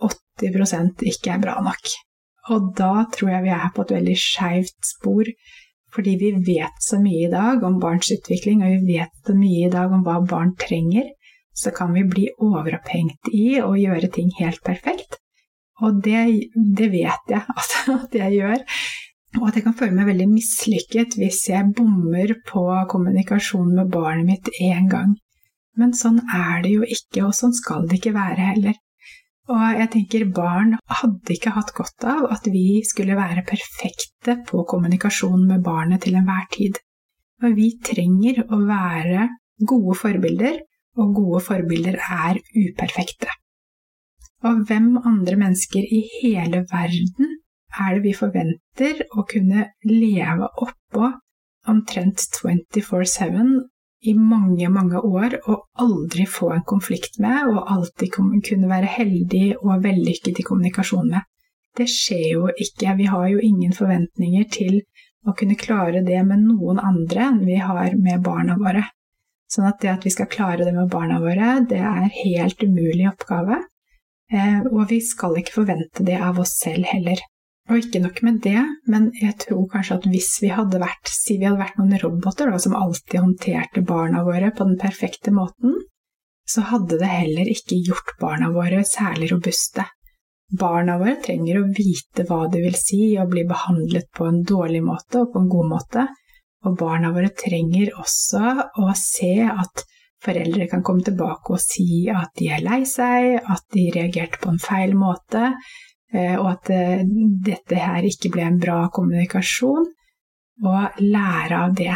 80% 0.41 1.05
ikke 1.07 1.35
er 1.35 1.43
bra 1.43 1.59
nok. 1.63 1.91
Og 2.49 2.71
da 2.77 3.05
tror 3.13 3.35
jeg 3.35 3.45
vi 3.45 3.53
er 3.53 3.69
på 3.75 3.85
et 3.85 3.95
veldig 3.97 4.17
skeivt 4.17 4.91
spor, 4.95 5.29
fordi 5.93 6.15
vi 6.17 6.31
vet 6.47 6.81
så 6.81 6.97
mye 7.01 7.27
i 7.27 7.31
dag 7.31 7.63
om 7.67 7.79
barns 7.81 8.09
utvikling, 8.15 8.63
og 8.63 8.71
vi 8.71 8.97
vet 8.97 9.11
så 9.27 9.35
mye 9.37 9.67
i 9.67 9.73
dag 9.73 9.91
om 9.93 10.05
hva 10.07 10.21
barn 10.25 10.55
trenger, 10.59 11.11
så 11.53 11.73
kan 11.75 11.91
vi 11.93 12.05
bli 12.07 12.29
overopphengt 12.39 13.29
i 13.35 13.59
å 13.61 13.75
gjøre 13.77 14.09
ting 14.15 14.31
helt 14.39 14.63
perfekt. 14.65 15.19
Og 15.81 16.01
det, 16.05 16.21
det 16.53 16.89
vet 16.93 17.33
jeg 17.33 17.43
altså, 17.55 17.97
at 17.99 18.15
jeg 18.17 18.39
gjør. 18.39 18.63
Og 19.39 19.47
at 19.47 19.57
jeg 19.57 19.63
kan 19.63 19.75
føle 19.79 19.95
meg 19.95 20.09
veldig 20.11 20.27
mislykket 20.27 21.15
hvis 21.19 21.45
jeg 21.51 21.73
bommer 21.77 22.33
på 22.47 22.63
kommunikasjon 22.91 23.75
med 23.77 23.91
barnet 23.93 24.27
mitt 24.27 24.49
én 24.59 24.89
gang. 24.91 25.15
Men 25.79 25.93
sånn 25.95 26.19
er 26.35 26.63
det 26.65 26.73
jo 26.73 26.83
ikke, 26.83 27.23
og 27.29 27.35
sånn 27.35 27.55
skal 27.55 27.87
det 27.87 28.01
ikke 28.01 28.15
være 28.17 28.49
heller. 28.49 28.79
Og 29.51 29.63
jeg 29.75 29.89
tenker 29.91 30.29
barn 30.31 30.77
hadde 31.01 31.33
ikke 31.35 31.51
hatt 31.55 31.73
godt 31.75 32.05
av 32.07 32.29
at 32.31 32.45
vi 32.53 32.81
skulle 32.87 33.17
være 33.19 33.43
perfekte 33.47 34.37
på 34.47 34.63
kommunikasjon 34.69 35.43
med 35.49 35.63
barnet 35.65 36.05
til 36.05 36.15
enhver 36.19 36.47
tid. 36.53 36.79
Og 37.43 37.57
vi 37.57 37.71
trenger 37.83 38.43
å 38.47 38.61
være 38.63 39.27
gode 39.67 39.97
forbilder, 39.99 40.61
og 40.99 41.15
gode 41.17 41.41
forbilder 41.43 41.97
er 41.99 42.39
uperfekte. 42.55 43.31
Og 44.47 44.63
hvem 44.69 44.93
andre 44.97 45.37
mennesker 45.37 45.83
i 45.85 46.01
hele 46.21 46.63
verden 46.71 47.35
er 47.79 47.95
det 47.95 48.05
vi 48.05 48.13
forventer 48.17 49.03
å 49.15 49.25
kunne 49.27 49.67
leve 49.87 50.47
oppå 50.65 51.11
omtrent 51.71 52.23
24-7 52.39 53.70
i 54.01 54.13
mange, 54.17 54.69
mange 54.73 54.97
år 54.97 55.37
og 55.45 55.67
aldri 55.83 56.25
få 56.29 56.51
en 56.55 56.63
konflikt 56.65 57.19
med, 57.21 57.51
og 57.51 57.69
alltid 57.75 58.13
kunne 58.15 58.69
være 58.69 58.89
heldig 58.97 59.45
og 59.61 59.83
vellykket 59.83 60.41
i 60.41 60.45
kommunikasjon 60.47 61.11
med. 61.11 61.27
Det 61.77 61.87
skjer 61.87 62.25
jo 62.33 62.47
ikke. 62.51 62.95
Vi 62.97 63.09
har 63.11 63.27
jo 63.31 63.43
ingen 63.45 63.75
forventninger 63.75 64.47
til 64.51 64.81
å 65.27 65.35
kunne 65.37 65.59
klare 65.59 66.01
det 66.05 66.17
med 66.27 66.47
noen 66.47 66.81
andre 66.81 67.27
enn 67.29 67.43
vi 67.45 67.59
har 67.61 67.93
med 67.95 68.23
barna 68.25 68.57
våre. 68.59 68.87
Sånn 69.51 69.67
at 69.67 69.81
det 69.83 69.91
at 69.91 70.07
vi 70.07 70.13
skal 70.13 70.29
klare 70.31 70.65
det 70.65 70.73
med 70.75 70.89
barna 70.91 71.19
våre, 71.21 71.59
det 71.67 71.79
er 71.83 72.07
helt 72.23 72.63
umulig 72.63 73.05
oppgave. 73.11 73.59
Eh, 74.31 74.61
og 74.71 74.87
vi 74.89 75.01
skal 75.03 75.35
ikke 75.41 75.59
forvente 75.59 76.05
det 76.07 76.17
av 76.23 76.39
oss 76.39 76.55
selv 76.61 76.87
heller. 76.87 77.19
Og 77.69 77.77
ikke 77.77 78.01
nok 78.03 78.19
med 78.25 78.41
det, 78.43 78.61
men 78.89 79.11
jeg 79.15 79.37
tror 79.45 79.67
kanskje 79.71 79.99
at 79.99 80.07
hvis 80.09 80.31
vi 80.41 80.49
hadde 80.51 80.81
vært, 80.81 81.11
si 81.13 81.37
vi 81.37 81.45
hadde 81.45 81.61
vært 81.61 81.77
noen 81.79 81.99
roboter 82.01 82.49
da, 82.49 82.59
som 82.59 82.75
alltid 82.75 83.21
håndterte 83.21 83.83
barna 83.87 84.23
våre 84.27 84.49
på 84.55 84.65
den 84.67 84.79
perfekte 84.81 85.33
måten, 85.35 85.77
så 86.49 86.65
hadde 86.71 86.97
det 86.99 87.09
heller 87.09 87.51
ikke 87.51 87.77
gjort 87.85 88.15
barna 88.19 88.49
våre 88.51 88.81
særlig 88.87 89.29
robuste. 89.31 89.85
Barna 90.51 90.97
våre 90.99 91.15
trenger 91.23 91.61
å 91.61 91.69
vite 91.71 92.25
hva 92.27 92.41
det 92.51 92.63
vil 92.65 92.75
si 92.75 93.13
å 93.21 93.27
bli 93.29 93.45
behandlet 93.47 94.09
på 94.17 94.27
en 94.27 94.41
dårlig 94.43 94.81
måte 94.83 95.21
og 95.21 95.31
på 95.31 95.39
en 95.39 95.53
god 95.53 95.69
måte, 95.69 96.07
og 96.65 96.75
barna 96.81 97.13
våre 97.15 97.31
trenger 97.37 97.93
også 98.01 98.41
å 98.81 98.89
se 98.97 99.35
at 99.47 99.85
foreldre 100.21 100.67
kan 100.69 100.83
komme 100.85 101.05
tilbake 101.05 101.55
og 101.55 101.63
si 101.63 102.03
at 102.11 102.35
de 102.37 102.51
er 102.53 102.65
lei 102.65 102.81
seg, 102.89 103.39
at 103.39 103.63
de 103.73 103.87
reagerte 103.95 104.41
på 104.43 104.51
en 104.51 104.61
feil 104.61 104.93
måte, 104.97 105.53
og 106.37 106.47
at 106.51 106.71
eh, 106.75 107.03
dette 107.45 107.79
her 107.79 108.07
ikke 108.07 108.31
ble 108.33 108.47
en 108.47 108.61
bra 108.61 108.85
kommunikasjon, 108.93 109.89
og 110.61 111.01
lære 111.01 111.59
av 111.65 111.75
det. 111.77 111.93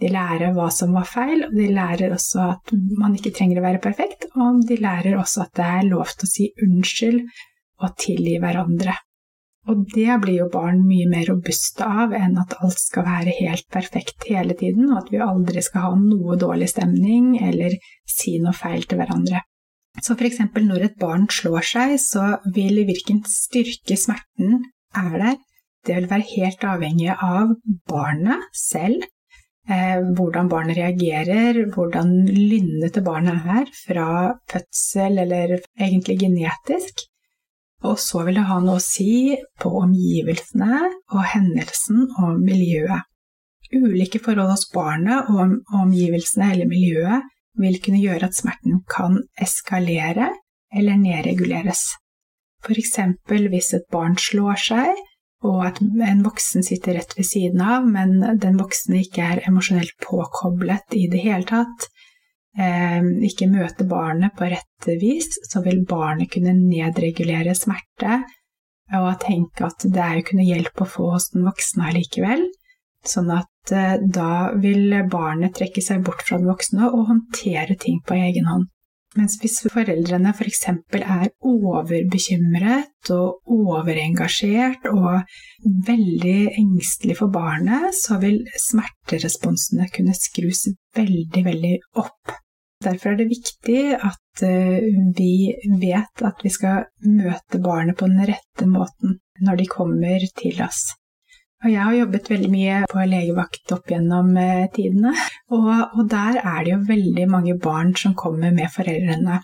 De 0.00 0.10
lærer 0.12 0.52
hva 0.52 0.68
som 0.72 0.92
var 0.96 1.08
feil, 1.08 1.46
og 1.46 1.56
de 1.56 1.70
lærer 1.72 2.12
også 2.12 2.42
at 2.50 2.72
man 3.00 3.16
ikke 3.16 3.32
trenger 3.36 3.62
å 3.62 3.64
være 3.64 3.82
perfekt, 3.84 4.28
og 4.36 4.60
de 4.68 4.76
lærer 4.80 5.16
også 5.16 5.46
at 5.46 5.54
det 5.56 5.68
er 5.78 5.88
lov 5.88 6.12
til 6.12 6.28
å 6.28 6.32
si 6.32 6.48
unnskyld 6.66 7.20
og 7.84 7.96
tilgi 8.00 8.36
hverandre. 8.42 8.96
Og 9.66 9.82
det 9.90 10.20
blir 10.22 10.44
jo 10.44 10.50
barn 10.52 10.84
mye 10.86 11.08
mer 11.10 11.26
robuste 11.26 11.86
av 11.86 12.12
enn 12.14 12.36
at 12.38 12.54
alt 12.62 12.78
skal 12.78 13.06
være 13.08 13.34
helt 13.40 13.66
perfekt 13.72 14.28
hele 14.30 14.54
tiden, 14.58 14.92
og 14.92 15.00
at 15.00 15.10
vi 15.10 15.22
aldri 15.24 15.64
skal 15.64 15.88
ha 15.88 15.96
noe 15.98 16.36
dårlig 16.38 16.68
stemning 16.70 17.34
eller 17.42 17.74
si 18.06 18.36
noe 18.42 18.54
feil 18.54 18.86
til 18.86 19.00
hverandre. 19.00 19.42
Så 20.04 20.14
f.eks. 20.16 20.40
når 20.60 20.88
et 20.90 20.96
barn 21.00 21.26
slår 21.32 21.64
seg, 21.64 21.96
så 22.02 22.36
vil 22.54 22.84
hvilken 22.84 23.22
styrke 23.30 23.96
smerten 23.98 24.64
er 24.96 25.12
der, 25.16 25.36
det 25.86 25.96
vil 25.96 26.08
være 26.10 26.30
helt 26.34 26.64
avhengig 26.66 27.12
av 27.14 27.52
barnet 27.88 28.48
selv. 28.58 29.04
Eh, 29.66 29.98
hvordan 30.18 30.48
barnet 30.50 30.78
reagerer, 30.78 31.64
hvordan 31.74 32.12
lynnet 32.26 32.94
til 32.94 33.04
barnet 33.06 33.46
er 33.50 33.70
fra 33.74 34.08
fødsel 34.50 35.18
eller 35.24 35.56
egentlig 35.78 36.18
genetisk. 36.20 37.06
Og 37.86 37.98
så 38.02 38.22
vil 38.26 38.38
det 38.38 38.46
ha 38.48 38.60
noe 38.62 38.78
å 38.80 38.82
si 38.82 39.36
på 39.62 39.70
omgivelsene 39.82 40.80
og 41.12 41.22
hendelsen 41.34 42.06
og 42.22 42.40
miljøet. 42.42 43.06
Ulike 43.74 44.20
forhold 44.22 44.54
hos 44.54 44.68
barnet 44.74 45.30
og 45.34 45.58
omgivelsene 45.74 46.52
eller 46.54 46.70
miljøet 46.70 47.26
vil 47.60 47.78
kunne 47.82 48.02
gjøre 48.02 48.28
at 48.28 48.36
smerten 48.36 48.82
kan 48.90 49.20
eskalere 49.42 50.30
eller 50.74 50.98
nedreguleres. 51.00 51.88
F.eks. 52.66 52.96
hvis 53.28 53.74
et 53.76 53.86
barn 53.92 54.16
slår 54.18 54.58
seg, 54.60 55.04
og 55.46 55.60
at 55.68 55.80
en 55.82 56.22
voksen 56.24 56.64
sitter 56.64 56.96
rett 56.98 57.12
ved 57.16 57.28
siden 57.28 57.60
av, 57.62 57.84
men 57.86 58.18
den 58.40 58.56
voksne 58.58 59.02
ikke 59.04 59.26
er 59.34 59.44
emosjonelt 59.46 59.94
påkoblet 60.02 60.96
i 60.96 61.06
det 61.12 61.22
hele 61.22 61.46
tatt. 61.48 61.90
eh, 62.58 63.04
ikke 63.28 63.50
møter 63.52 63.84
barnet 63.84 64.32
på 64.32 64.48
rett 64.48 64.86
vis, 65.00 65.28
så 65.44 65.60
vil 65.62 65.84
barnet 65.84 66.30
kunne 66.32 66.54
nedregulere 66.56 67.52
smerte 67.54 68.22
og 68.96 69.18
tenke 69.20 69.66
at 69.66 69.84
det 69.84 70.02
er 70.02 70.20
jo 70.20 70.38
noe 70.38 70.46
hjelp 70.46 70.80
å 70.80 70.88
få 70.88 71.10
hos 71.12 71.28
den 71.34 71.44
voksne 71.44 71.90
allikevel. 71.90 72.46
Sånn 73.06 73.30
at 73.34 73.74
eh, 73.74 73.98
da 74.02 74.52
vil 74.62 74.94
barnet 75.10 75.56
trekke 75.58 75.82
seg 75.84 76.02
bort 76.06 76.24
fra 76.26 76.40
den 76.40 76.50
voksne 76.50 76.90
og 76.90 77.06
håndtere 77.10 77.78
ting 77.80 78.00
på 78.06 78.18
egen 78.18 78.50
hånd. 78.50 78.70
Mens 79.16 79.38
hvis 79.40 79.62
foreldrene 79.72 80.32
f.eks. 80.34 80.64
For 80.92 81.00
er 81.00 81.30
overbekymret 81.48 83.10
og 83.14 83.52
overengasjert 83.52 84.88
og 84.90 85.22
veldig 85.86 86.40
engstelig 86.60 87.16
for 87.22 87.32
barnet, 87.32 87.94
så 87.96 88.18
vil 88.20 88.42
smerteresponsene 88.60 89.88
kunne 89.94 90.16
skrus 90.18 90.66
veldig, 90.98 91.44
veldig 91.48 91.72
opp. 92.02 92.36
Derfor 92.84 93.14
er 93.14 93.22
det 93.22 93.30
viktig 93.30 93.80
at 93.96 94.44
eh, 94.44 94.84
vi 95.16 95.54
vet 95.80 96.26
at 96.28 96.44
vi 96.44 96.52
skal 96.52 96.84
møte 97.08 97.62
barnet 97.64 97.96
på 97.96 98.10
den 98.10 98.20
rette 98.28 98.68
måten 98.68 99.16
når 99.40 99.62
de 99.62 99.68
kommer 99.70 100.28
til 100.36 100.60
oss. 100.64 100.90
Og 101.64 101.72
jeg 101.72 101.82
har 101.82 101.96
jobbet 101.96 102.30
veldig 102.30 102.50
mye 102.52 102.80
på 102.90 103.04
legevakt 103.08 103.72
opp 103.72 103.88
gjennom 103.90 104.34
eh, 104.40 104.66
tidene, 104.74 105.14
og, 105.56 105.70
og, 105.96 106.02
der 106.12 106.40
er 106.42 106.64
det 106.64 106.74
jo 106.74 106.82
veldig 106.90 107.26
mange 107.32 107.56
barn 107.62 107.94
som 107.96 108.14
kommer 108.18 108.52
med 108.54 108.68
foreldrene. 108.74 109.40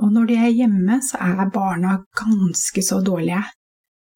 Og 0.00 0.10
når 0.12 0.30
de 0.30 0.40
er 0.40 0.56
hjemme, 0.62 0.98
så 1.04 1.20
er 1.24 1.52
barna 1.52 1.98
ganske 2.16 2.82
så 2.84 3.02
dårlige. 3.04 3.44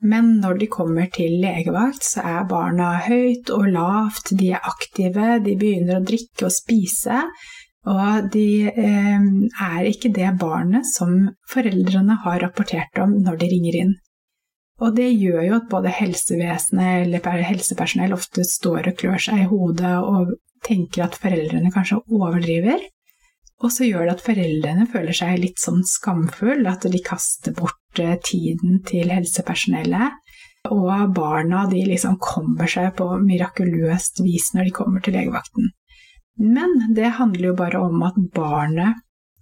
Men 0.00 0.38
når 0.40 0.62
de 0.62 0.68
kommer 0.72 1.08
til 1.12 1.36
legevakt, 1.42 2.04
så 2.08 2.24
er 2.24 2.48
barna 2.48 2.94
høyt 3.04 3.52
og 3.52 3.68
lavt, 3.68 4.32
de 4.40 4.54
er 4.56 4.68
aktive, 4.68 5.34
de 5.44 5.56
begynner 5.60 6.00
å 6.00 6.04
drikke 6.08 6.48
og 6.48 6.54
spise, 6.56 7.24
og 7.88 8.30
de 8.32 8.68
eh, 8.68 9.26
er 9.68 9.88
ikke 9.88 10.12
det 10.16 10.32
barnet 10.40 10.88
som 10.88 11.28
foreldrene 11.52 12.16
har 12.24 12.40
rapportert 12.44 13.00
om 13.04 13.18
når 13.24 13.40
de 13.40 13.50
ringer 13.52 13.82
inn. 13.84 13.98
Og 14.80 14.94
det 14.96 15.10
gjør 15.12 15.42
jo 15.44 15.56
at 15.58 15.68
både 15.72 15.92
helsevesenet 15.92 17.04
eller 17.04 17.44
helsepersonell 17.44 18.14
ofte 18.16 18.46
står 18.48 18.92
og 18.92 18.96
klør 19.02 19.20
seg 19.20 19.42
i 19.42 19.50
hodet 19.50 19.92
og 20.00 20.32
tenker 20.64 21.04
at 21.04 21.18
foreldrene 21.20 21.72
kanskje 21.74 22.00
overdriver. 22.08 22.80
Og 23.60 23.72
så 23.74 23.84
gjør 23.84 24.06
det 24.06 24.14
at 24.14 24.24
foreldrene 24.24 24.86
føler 24.88 25.16
seg 25.16 25.42
litt 25.42 25.60
sånn 25.60 25.82
skamfull, 25.84 26.64
at 26.68 26.86
de 26.88 27.00
kaster 27.04 27.52
bort 27.56 28.00
eh, 28.00 28.16
tiden 28.24 28.80
til 28.88 29.12
helsepersonellet. 29.12 30.16
Og 30.72 31.12
barna 31.16 31.66
de 31.68 31.82
liksom 31.88 32.16
kommer 32.20 32.68
seg 32.68 32.94
på 32.96 33.06
mirakuløst 33.20 34.20
vis 34.24 34.50
når 34.56 34.68
de 34.68 34.74
kommer 34.76 35.04
til 35.04 35.16
legevakten. 35.16 35.70
Men 36.40 36.94
det 36.96 37.16
handler 37.18 37.50
jo 37.50 37.56
bare 37.58 37.80
om 37.84 38.00
at 38.06 38.16
barnet 38.34 39.00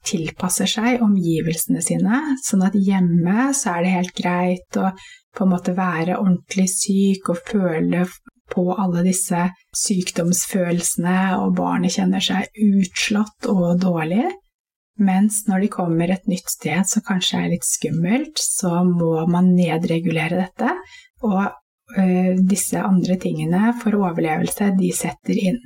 tilpasser 0.09 0.71
seg 0.71 1.05
omgivelsene 1.05 1.83
sine, 1.85 2.23
sånn 2.45 2.65
at 2.67 2.77
hjemme 2.77 3.51
så 3.57 3.77
er 3.77 3.85
det 3.85 3.95
helt 3.95 4.17
greit 4.17 4.81
å 4.81 4.91
på 5.37 5.45
en 5.45 5.53
måte 5.53 5.75
være 5.77 6.19
ordentlig 6.19 6.67
syk 6.73 7.31
og 7.33 7.45
føle 7.47 8.07
på 8.49 8.65
alle 8.73 9.05
disse 9.07 9.45
sykdomsfølelsene, 9.77 11.19
og 11.39 11.57
barnet 11.59 11.95
kjenner 11.99 12.25
seg 12.25 12.49
utslått 12.65 13.49
og 13.53 13.81
dårlig. 13.83 14.25
Mens 14.99 15.45
når 15.47 15.63
de 15.63 15.71
kommer 15.71 16.11
et 16.11 16.27
nytt 16.31 16.49
sted 16.51 16.89
som 16.91 17.05
kanskje 17.07 17.43
er 17.43 17.53
litt 17.53 17.67
skummelt, 17.69 18.41
så 18.41 18.81
må 18.89 19.29
man 19.31 19.53
nedregulere 19.55 20.41
dette, 20.41 20.73
og 21.23 21.45
ø, 21.45 21.53
øh, 22.03 22.41
disse 22.49 22.81
andre 22.83 23.19
tingene 23.21 23.77
for 23.83 23.95
overlevelse, 24.01 24.73
de 24.81 24.91
setter 24.97 25.39
inn 25.39 25.61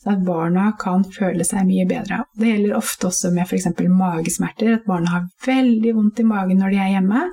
så 0.00 0.14
at 0.14 0.24
barna 0.24 0.70
kan 0.80 1.04
føle 1.04 1.44
seg 1.44 1.66
mye 1.68 1.86
bedre. 1.88 2.22
Det 2.38 2.48
gjelder 2.48 2.78
ofte 2.78 3.10
også 3.10 3.32
med 3.34 3.44
f.eks. 3.46 3.68
magesmerter, 3.92 4.78
at 4.78 4.86
barna 4.88 5.16
har 5.16 5.30
veldig 5.46 5.94
vondt 5.96 6.22
i 6.22 6.28
magen 6.28 6.62
når 6.62 6.74
de 6.74 6.80
er 6.80 6.92
hjemme, 6.96 7.24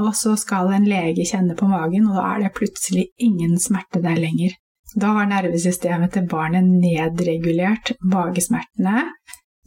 og 0.00 0.12
så 0.16 0.34
skal 0.40 0.72
en 0.76 0.88
lege 0.88 1.24
kjenne 1.28 1.56
på 1.56 1.68
magen, 1.68 2.08
og 2.08 2.18
da 2.18 2.28
er 2.34 2.46
det 2.46 2.54
plutselig 2.56 3.08
ingen 3.22 3.56
smerte 3.60 4.02
der 4.04 4.18
lenger. 4.20 4.56
Da 4.96 5.12
har 5.18 5.28
nervesystemet 5.28 6.14
til 6.14 6.28
barnet 6.30 6.64
nedregulert 6.64 7.92
magesmertene, 8.00 9.04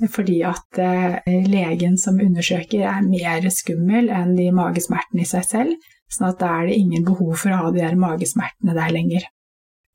fordi 0.09 0.39
at 0.47 0.79
eh, 0.79 1.49
legen 1.49 1.97
som 1.99 2.21
undersøker 2.23 2.85
er 2.87 3.05
mer 3.05 3.45
skummel 3.53 4.09
enn 4.15 4.37
de 4.37 4.47
magesmertene 4.55 5.25
i 5.25 5.29
seg 5.29 5.45
selv, 5.45 5.89
sånn 6.09 6.31
at 6.31 6.39
da 6.41 6.53
er 6.61 6.69
det 6.69 6.79
ingen 6.79 7.05
behov 7.05 7.35
for 7.41 7.53
å 7.53 7.59
ha 7.63 7.73
de 7.73 7.83
der 7.83 7.99
magesmertene 7.99 8.77
der 8.77 8.95
lenger. 8.95 9.27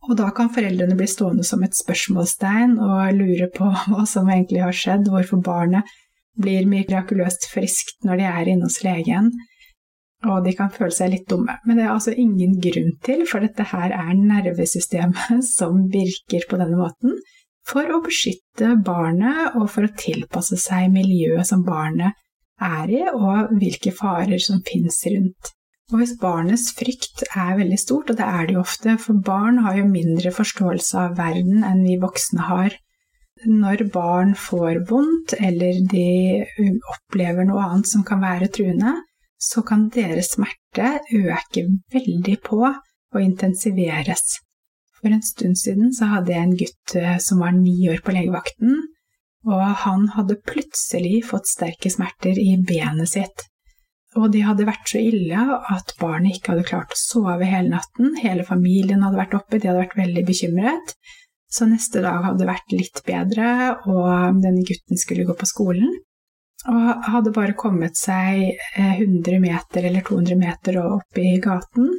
Og 0.04 0.16
da 0.18 0.28
kan 0.36 0.52
foreldrene 0.52 0.96
bli 0.98 1.08
stående 1.08 1.46
som 1.46 1.62
et 1.64 1.76
spørsmålstegn 1.78 2.76
og 2.82 3.16
lure 3.16 3.48
på 3.54 3.70
hva 3.88 4.04
som 4.08 4.28
egentlig 4.28 4.64
har 4.64 4.76
skjedd, 4.76 5.10
hvorfor 5.12 5.42
barnet 5.44 5.88
blir 6.40 6.66
mirakuløst 6.66 7.48
friskt 7.52 8.04
når 8.06 8.20
de 8.20 8.30
er 8.30 8.50
inne 8.50 8.68
hos 8.68 8.80
legen, 8.84 9.30
og 10.24 10.44
de 10.46 10.54
kan 10.56 10.72
føle 10.72 10.94
seg 10.94 11.12
litt 11.12 11.28
dumme. 11.30 11.58
Men 11.68 11.78
det 11.78 11.84
er 11.86 11.92
altså 11.92 12.14
ingen 12.16 12.56
grunn 12.62 12.94
til, 13.04 13.24
for 13.28 13.44
dette 13.44 13.66
her 13.70 13.92
er 13.94 14.12
nervesystemet 14.18 15.44
som 15.58 15.86
virker 15.92 16.48
på 16.50 16.60
denne 16.60 16.80
måten 16.80 17.16
for 17.64 17.88
å 17.88 18.02
beskytte 18.04 18.74
barnet 18.84 19.56
og 19.56 19.70
for 19.72 19.86
å 19.86 19.96
tilpasse 19.96 20.58
seg 20.60 20.90
miljøet 20.92 21.48
som 21.48 21.64
barnet 21.64 22.12
er 22.60 22.90
i, 22.92 23.02
og 23.08 23.54
hvilke 23.58 23.92
farer 23.94 24.40
som 24.42 24.60
finnes 24.66 25.00
rundt. 25.10 25.54
Og 25.92 26.00
hvis 26.00 26.14
barnets 26.20 26.70
frykt 26.78 27.26
er 27.28 27.58
veldig 27.58 27.78
stort, 27.80 28.10
og 28.10 28.16
det 28.16 28.24
er 28.24 28.46
det 28.46 28.56
jo 28.56 28.62
ofte, 28.62 28.96
for 29.00 29.20
barn 29.26 29.60
har 29.66 29.76
jo 29.78 29.90
mindre 29.90 30.32
forståelse 30.32 31.00
av 31.02 31.18
verden 31.18 31.64
enn 31.66 31.82
vi 31.84 31.98
voksne 32.00 32.46
har. 32.48 32.76
Når 33.44 33.84
barn 33.92 34.32
får 34.38 34.80
vondt, 34.88 35.34
eller 35.36 35.82
de 35.90 36.78
opplever 36.94 37.44
noe 37.44 37.66
annet 37.66 37.90
som 37.90 38.06
kan 38.06 38.22
være 38.24 38.48
truende, 38.54 38.94
så 39.36 39.60
kan 39.66 39.90
deres 39.92 40.32
smerte 40.38 40.94
øke 41.12 41.66
veldig 41.92 42.38
på 42.46 42.62
og 42.64 43.20
intensiveres. 43.20 44.38
For 44.96 45.12
en 45.12 45.22
stund 45.22 45.58
siden 45.60 45.92
så 45.92 46.08
hadde 46.14 46.32
jeg 46.32 46.48
en 46.48 46.56
gutt 46.56 46.94
eh, 46.96 47.16
som 47.20 47.42
var 47.44 47.52
ni 47.52 47.76
år 47.92 48.00
på 48.04 48.14
legevakten, 48.16 48.78
og 49.44 49.64
han 49.84 50.06
hadde 50.14 50.40
plutselig 50.48 51.26
fått 51.28 51.50
sterke 51.50 51.92
smerter 51.92 52.40
i 52.40 52.54
benet 52.64 53.12
sitt. 53.12 53.44
Og 54.20 54.30
de 54.30 54.44
hadde 54.46 54.66
vært 54.68 54.86
så 54.90 55.00
ille 55.02 55.44
at 55.74 55.94
barnet 55.98 56.36
ikke 56.36 56.54
hadde 56.54 56.68
klart 56.68 56.94
å 56.94 57.00
sove 57.00 57.48
hele 57.48 57.72
natten. 57.72 58.14
Hele 58.22 58.46
familien 58.46 59.02
hadde 59.02 59.18
vært 59.18 59.36
oppe, 59.40 59.58
de 59.58 59.70
hadde 59.70 59.82
vært 59.82 59.98
veldig 59.98 60.24
bekymret. 60.28 60.94
Så 61.50 61.66
neste 61.70 62.02
dag 62.02 62.22
hadde 62.22 62.46
vært 62.48 62.74
litt 62.74 63.02
bedre, 63.06 63.48
og 63.90 64.40
denne 64.42 64.64
gutten 64.66 64.98
skulle 64.98 65.26
gå 65.26 65.36
på 65.38 65.48
skolen. 65.50 65.90
Og 66.70 67.08
hadde 67.10 67.34
bare 67.34 67.56
kommet 67.58 67.98
seg 67.98 68.54
100 68.78 69.40
meter 69.42 69.84
eller 69.90 70.06
200 70.06 70.38
meter 70.40 70.78
opp 70.80 71.20
i 71.20 71.34
gaten 71.42 71.90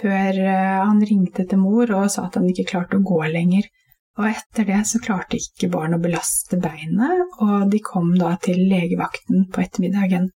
før 0.00 0.38
eh, 0.40 0.78
han 0.84 1.02
ringte 1.08 1.46
til 1.48 1.60
mor 1.60 1.90
og 1.96 2.08
sa 2.12 2.26
at 2.26 2.38
han 2.38 2.48
ikke 2.50 2.68
klarte 2.72 2.98
å 2.98 3.04
gå 3.06 3.20
lenger. 3.32 3.68
Og 4.16 4.30
etter 4.30 4.64
det 4.68 4.80
så 4.88 5.00
klarte 5.04 5.36
ikke 5.36 5.68
barn 5.72 5.96
å 5.96 6.00
belaste 6.00 6.56
beinet, 6.60 7.36
og 7.44 7.68
de 7.72 7.82
kom 7.84 8.14
da 8.16 8.32
til 8.40 8.62
legevakten 8.70 9.44
på 9.52 9.60
ettermiddagen. 9.60 10.30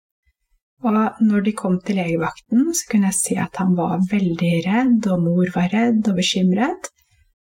Og 0.81 1.21
når 1.21 1.43
de 1.45 1.53
kom 1.57 1.77
til 1.85 1.99
legevakten, 2.01 2.71
så 2.73 2.87
kunne 2.91 3.11
jeg 3.11 3.19
se 3.19 3.37
at 3.43 3.59
han 3.61 3.75
var 3.77 4.01
veldig 4.11 4.53
redd, 4.65 5.09
og 5.13 5.27
mor 5.27 5.51
var 5.55 5.69
redd 5.75 6.09
og 6.09 6.17
bekymret, 6.17 6.89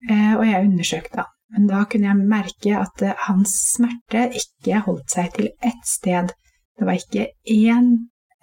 eh, 0.08 0.32
og 0.36 0.46
jeg 0.48 0.68
undersøkte 0.70 1.20
han. 1.20 1.34
Men 1.52 1.68
da 1.68 1.82
kunne 1.88 2.08
jeg 2.10 2.28
merke 2.30 2.76
at 2.76 3.04
eh, 3.04 3.26
hans 3.28 3.52
smerte 3.74 4.28
ikke 4.40 4.82
holdt 4.86 5.12
seg 5.12 5.34
til 5.36 5.50
ett 5.64 5.84
sted. 5.88 6.32
Det 6.78 6.88
var 6.88 7.00
ikke 7.00 7.28
én 7.52 7.92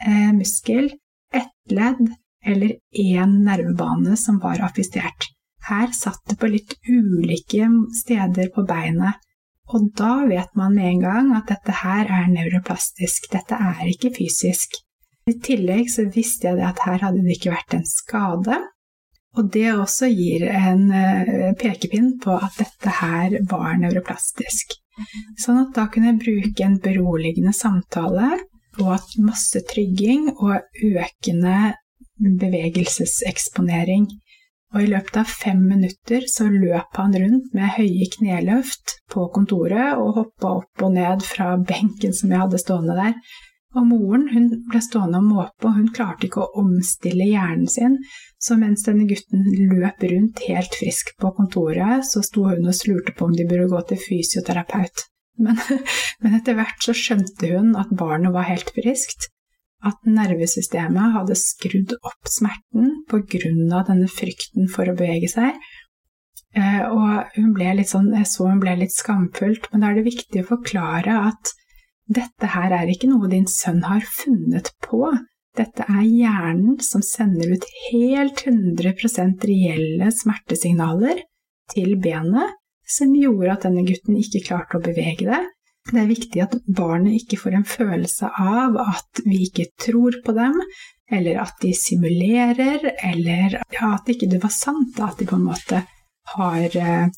eh, 0.06 0.32
muskel, 0.38 0.92
ett 1.34 1.74
ledd 1.74 2.06
eller 2.46 2.78
én 2.94 3.40
nervebane 3.46 4.18
som 4.22 4.38
var 4.44 4.62
affistert. 4.66 5.32
Her 5.66 5.90
satt 5.98 6.22
det 6.30 6.38
på 6.38 6.50
litt 6.52 6.76
ulike 6.86 7.72
steder 8.04 8.52
på 8.54 8.66
beinet, 8.70 9.18
og 9.74 9.90
da 9.98 10.14
vet 10.30 10.52
man 10.58 10.76
med 10.78 10.90
en 10.92 11.02
gang 11.02 11.32
at 11.38 11.50
dette 11.50 11.74
her 11.82 12.10
er 12.20 12.30
neuroplastisk, 12.30 13.32
dette 13.34 13.58
er 13.58 13.86
ikke 13.90 14.14
fysisk. 14.18 14.78
I 15.26 15.34
tillegg 15.42 15.90
så 15.90 16.06
visste 16.14 16.52
jeg 16.52 16.62
at 16.62 16.84
her 16.86 17.02
hadde 17.02 17.24
det 17.26 17.40
ikke 17.40 17.56
vært 17.56 17.74
en 17.74 17.88
skade, 17.90 18.60
og 19.36 19.48
det 19.52 19.68
også 19.74 20.08
gir 20.14 20.46
en 20.48 20.84
eh, 20.96 21.54
pekepinn 21.60 22.14
på 22.24 22.36
at 22.38 22.60
dette 22.62 22.94
her 23.02 23.40
var 23.50 23.74
neuroplastisk. 23.82 24.78
Sånn 25.42 25.60
at 25.66 25.74
da 25.76 25.90
kunne 25.92 26.14
jeg 26.14 26.22
bruke 26.22 26.64
en 26.64 26.78
beroligende 26.84 27.52
samtale 27.56 28.36
og 28.80 29.18
masse 29.24 29.60
trygging 29.68 30.30
og 30.36 30.62
økende 30.86 31.74
bevegelseseksponering 32.40 34.08
og 34.76 34.84
i 34.84 34.92
løpet 34.92 35.18
av 35.22 35.32
fem 35.32 35.62
minutter 35.70 36.26
så 36.28 36.50
løp 36.52 36.98
han 37.00 37.16
rundt 37.16 37.54
med 37.56 37.76
høye 37.78 38.10
kneløft 38.18 38.98
på 39.12 39.30
kontoret 39.32 39.96
og 39.96 40.18
hoppa 40.20 40.52
opp 40.60 40.84
og 40.84 40.96
ned 40.98 41.24
fra 41.24 41.54
benken 41.56 42.16
som 42.16 42.34
jeg 42.34 42.42
hadde 42.44 42.60
stående 42.60 42.98
der. 42.98 43.16
Og 43.76 43.88
moren 43.88 44.28
hun 44.32 44.50
ble 44.70 44.80
stående 44.84 45.20
og 45.20 45.28
måpe, 45.28 45.68
og 45.68 45.78
hun 45.78 45.88
klarte 45.96 46.28
ikke 46.28 46.44
å 46.44 46.62
omstille 46.62 47.28
hjernen 47.28 47.68
sin, 47.72 47.98
så 48.40 48.56
mens 48.60 48.86
denne 48.88 49.08
gutten 49.08 49.48
løp 49.72 50.04
rundt 50.12 50.44
helt 50.48 50.78
frisk 50.80 51.12
på 51.20 51.32
kontoret, 51.40 52.08
så 52.08 52.24
sto 52.24 52.46
hun 52.48 52.68
og 52.68 52.76
slurte 52.76 53.16
på 53.16 53.28
om 53.28 53.36
de 53.36 53.48
burde 53.48 53.68
gå 53.72 53.82
til 53.90 54.00
fysioterapeut. 54.00 55.08
Men, 55.44 55.60
men 56.24 56.38
etter 56.40 56.56
hvert 56.56 56.84
så 56.84 56.96
skjønte 56.96 57.52
hun 57.52 57.76
at 57.80 57.92
barnet 58.00 58.36
var 58.36 58.48
helt 58.48 58.72
friskt, 58.76 59.28
at 59.86 60.08
nervesystemet 60.08 61.16
hadde 61.18 61.38
skrudd 61.40 61.96
opp 62.02 62.30
smerten 62.32 63.04
pga. 63.10 63.84
denne 63.88 64.08
frykten 64.10 64.70
for 64.72 64.90
å 64.90 64.96
bevege 64.98 65.30
seg. 65.30 65.60
Eh, 66.56 66.84
og 66.88 67.36
hun 67.36 67.52
ble 67.56 67.74
litt 67.76 67.92
sånn, 67.92 68.14
jeg 68.16 68.30
så 68.32 68.48
hun 68.48 68.62
ble 68.64 68.78
litt 68.80 68.96
skamfullt, 68.96 69.68
men 69.72 69.84
da 69.84 69.92
er 69.92 70.00
det 70.00 70.08
viktig 70.08 70.42
å 70.42 70.50
forklare 70.54 71.20
at 71.28 71.52
dette 72.06 72.52
her 72.54 72.72
er 72.72 72.92
ikke 72.92 73.10
noe 73.10 73.30
din 73.32 73.48
sønn 73.50 73.84
har 73.84 74.06
funnet 74.08 74.72
på. 74.86 75.10
Dette 75.56 75.88
er 75.88 76.04
hjernen 76.04 76.80
som 76.84 77.04
sender 77.04 77.56
ut 77.56 77.66
helt 77.90 78.44
100 78.46 79.44
reelle 79.48 80.12
smertesignaler 80.12 81.24
til 81.72 81.96
benet, 82.00 82.56
som 82.86 83.16
gjorde 83.18 83.54
at 83.54 83.66
denne 83.66 83.86
gutten 83.88 84.20
ikke 84.20 84.44
klarte 84.46 84.78
å 84.78 84.84
bevege 84.84 85.26
det, 85.28 85.42
det 85.92 86.02
er 86.02 86.10
viktig 86.10 86.42
at 86.42 86.56
barnet 86.66 87.20
ikke 87.20 87.40
får 87.44 87.58
en 87.60 87.68
følelse 87.70 88.30
av 88.42 88.78
at 88.82 89.22
vi 89.26 89.44
ikke 89.46 89.68
tror 89.82 90.18
på 90.26 90.34
dem, 90.38 90.58
eller 91.12 91.44
at 91.44 91.60
de 91.62 91.74
simulerer, 91.78 92.88
eller 93.06 93.60
ja, 93.60 93.92
at 93.92 94.10
ikke 94.10 94.30
det 94.32 94.42
var 94.44 94.54
sant, 94.54 94.98
at 94.98 95.20
de 95.22 95.28
på 95.30 95.38
en 95.38 95.46
måte 95.46 95.84
har 96.34 96.78
eh, 96.82 97.12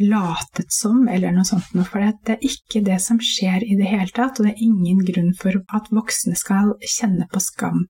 latet 0.00 0.72
som, 0.72 1.04
eller 1.08 1.34
noe 1.34 1.44
sånt 1.46 1.74
noe. 1.76 1.84
For 1.84 2.00
det 2.00 2.38
er 2.38 2.46
ikke 2.48 2.82
det 2.86 3.00
som 3.04 3.20
skjer 3.20 3.66
i 3.66 3.76
det 3.78 3.90
hele 3.90 4.10
tatt, 4.14 4.40
og 4.40 4.48
det 4.48 4.54
er 4.54 4.64
ingen 4.64 5.04
grunn 5.06 5.34
for 5.38 5.60
at 5.76 5.92
voksne 5.92 6.36
skal 6.38 6.74
kjenne 6.80 7.28
på 7.32 7.42
skam. 7.44 7.84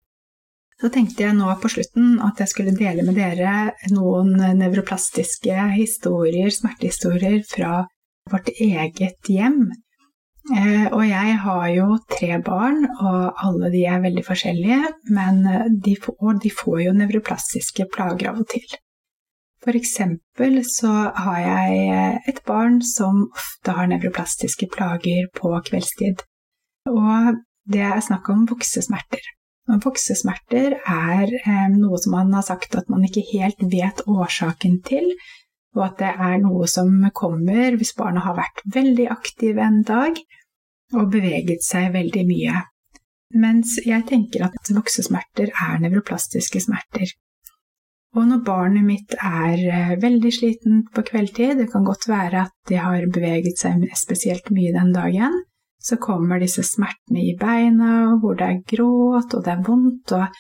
Så 0.83 0.91
tenkte 0.91 1.23
jeg 1.23 1.37
nå 1.39 1.53
på 1.63 1.71
slutten 1.71 2.19
at 2.27 2.41
jeg 2.43 2.51
skulle 2.51 2.75
dele 2.77 3.05
med 3.07 3.15
dere 3.17 3.71
noen 3.95 4.35
nevroplastiske 4.59 5.69
historier, 5.77 6.51
smertehistorier, 6.51 7.45
fra 7.47 7.85
vårt 8.33 8.51
eget 8.59 9.31
hjem. 9.31 9.69
Eh, 10.53 10.87
og 10.93 11.01
jeg 11.09 11.37
har 11.41 11.67
jo 11.73 11.87
tre 12.11 12.37
barn, 12.45 12.83
og 13.01 13.47
alle 13.47 13.71
de 13.73 13.85
er 13.89 14.03
veldig 14.05 14.25
forskjellige, 14.27 14.81
men 15.17 15.41
de 15.85 15.95
får, 15.97 16.41
de 16.43 16.51
får 16.53 16.83
jo 16.85 16.97
nevroplastiske 16.99 17.89
plager 17.95 18.33
av 18.33 18.43
og 18.43 18.51
til. 18.53 18.67
For 19.65 19.77
eksempel 19.79 20.59
så 20.69 20.93
har 21.17 21.39
jeg 21.41 22.19
et 22.29 22.43
barn 22.45 22.83
som 22.85 23.23
ofte 23.33 23.73
har 23.73 23.89
nevroplastiske 23.89 24.69
plager 24.75 25.31
på 25.39 25.55
kveldstid. 25.71 26.21
Og 26.93 27.41
det 27.73 27.81
er 27.81 28.05
snakk 28.05 28.29
om 28.29 28.45
voksesmerter. 28.51 29.25
Og 29.73 29.81
voksesmerter 29.87 30.77
er 30.77 31.31
eh, 31.39 31.69
noe 31.73 31.97
som 32.03 32.13
man 32.19 32.35
har 32.37 32.45
sagt 32.45 32.77
at 32.77 32.91
man 32.93 33.07
ikke 33.09 33.25
helt 33.31 33.65
vet 33.73 34.03
årsaken 34.05 34.83
til, 34.85 35.09
og 35.75 35.83
at 35.89 35.99
det 36.03 36.13
er 36.29 36.39
noe 36.43 36.69
som 36.71 36.91
kommer 37.15 37.77
hvis 37.79 37.95
barna 37.99 38.23
har 38.25 38.39
vært 38.39 38.63
veldig 38.77 39.09
aktive 39.15 39.65
en 39.65 39.83
dag 39.87 40.21
og 40.95 41.11
beveget 41.11 41.65
seg 41.67 41.91
veldig 41.95 42.25
mye. 42.29 42.63
Mens 43.35 43.79
jeg 43.83 44.07
tenker 44.07 44.47
at 44.47 44.71
voksesmerter 44.71 45.51
er 45.51 45.81
nevroplastiske 45.83 46.63
smerter. 46.63 47.11
Og 48.15 48.29
når 48.31 48.45
barnet 48.47 48.87
mitt 48.87 49.17
er 49.19 49.59
eh, 49.59 49.95
veldig 49.99 50.31
sliten 50.31 50.85
på 50.95 51.03
kveldtid, 51.09 51.57
det 51.59 51.67
kan 51.73 51.87
godt 51.87 52.07
være 52.07 52.45
at 52.47 52.55
de 52.71 52.79
har 52.79 53.09
beveget 53.11 53.59
seg 53.59 53.89
spesielt 53.99 54.53
mye 54.55 54.71
den 54.77 54.93
dagen, 54.95 55.41
så 55.83 55.99
kommer 56.01 56.39
disse 56.39 56.63
smertene 56.63 57.25
i 57.27 57.35
beina, 57.41 58.15
hvor 58.23 58.39
det 58.39 58.47
er 58.47 58.63
gråt 58.71 59.35
og 59.35 59.43
det 59.45 59.53
er 59.53 59.65
vondt, 59.67 60.15
og 60.15 60.39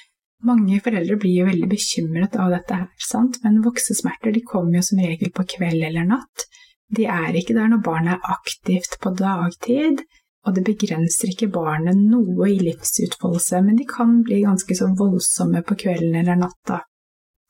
mange 0.48 0.80
foreldre 0.84 1.16
blir 1.20 1.40
jo 1.40 1.48
veldig 1.48 1.68
bekymret 1.70 2.36
av 2.40 2.52
dette 2.54 2.80
her, 2.82 2.90
sant? 3.00 3.40
men 3.44 3.62
voksesmerter 3.64 4.36
kommer 4.48 4.78
jo 4.78 4.84
som 4.88 5.00
regel 5.02 5.32
på 5.34 5.46
kveld 5.56 5.86
eller 5.88 6.06
natt. 6.08 6.46
De 6.94 7.06
er 7.10 7.36
ikke 7.38 7.56
der 7.56 7.70
når 7.72 7.82
barnet 7.84 8.18
er 8.18 8.34
aktivt 8.36 8.98
på 9.02 9.14
dagtid, 9.18 10.04
og 10.44 10.56
det 10.56 10.64
begrenser 10.66 11.32
ikke 11.32 11.52
barnet 11.52 11.96
noe 11.96 12.50
i 12.52 12.58
livsutfoldelse, 12.60 13.62
men 13.64 13.78
de 13.80 13.86
kan 13.88 14.18
bli 14.26 14.42
ganske 14.44 14.76
så 14.76 14.90
voldsomme 14.98 15.64
på 15.64 15.78
kvelden 15.86 16.18
eller 16.20 16.36
natta. 16.40 16.82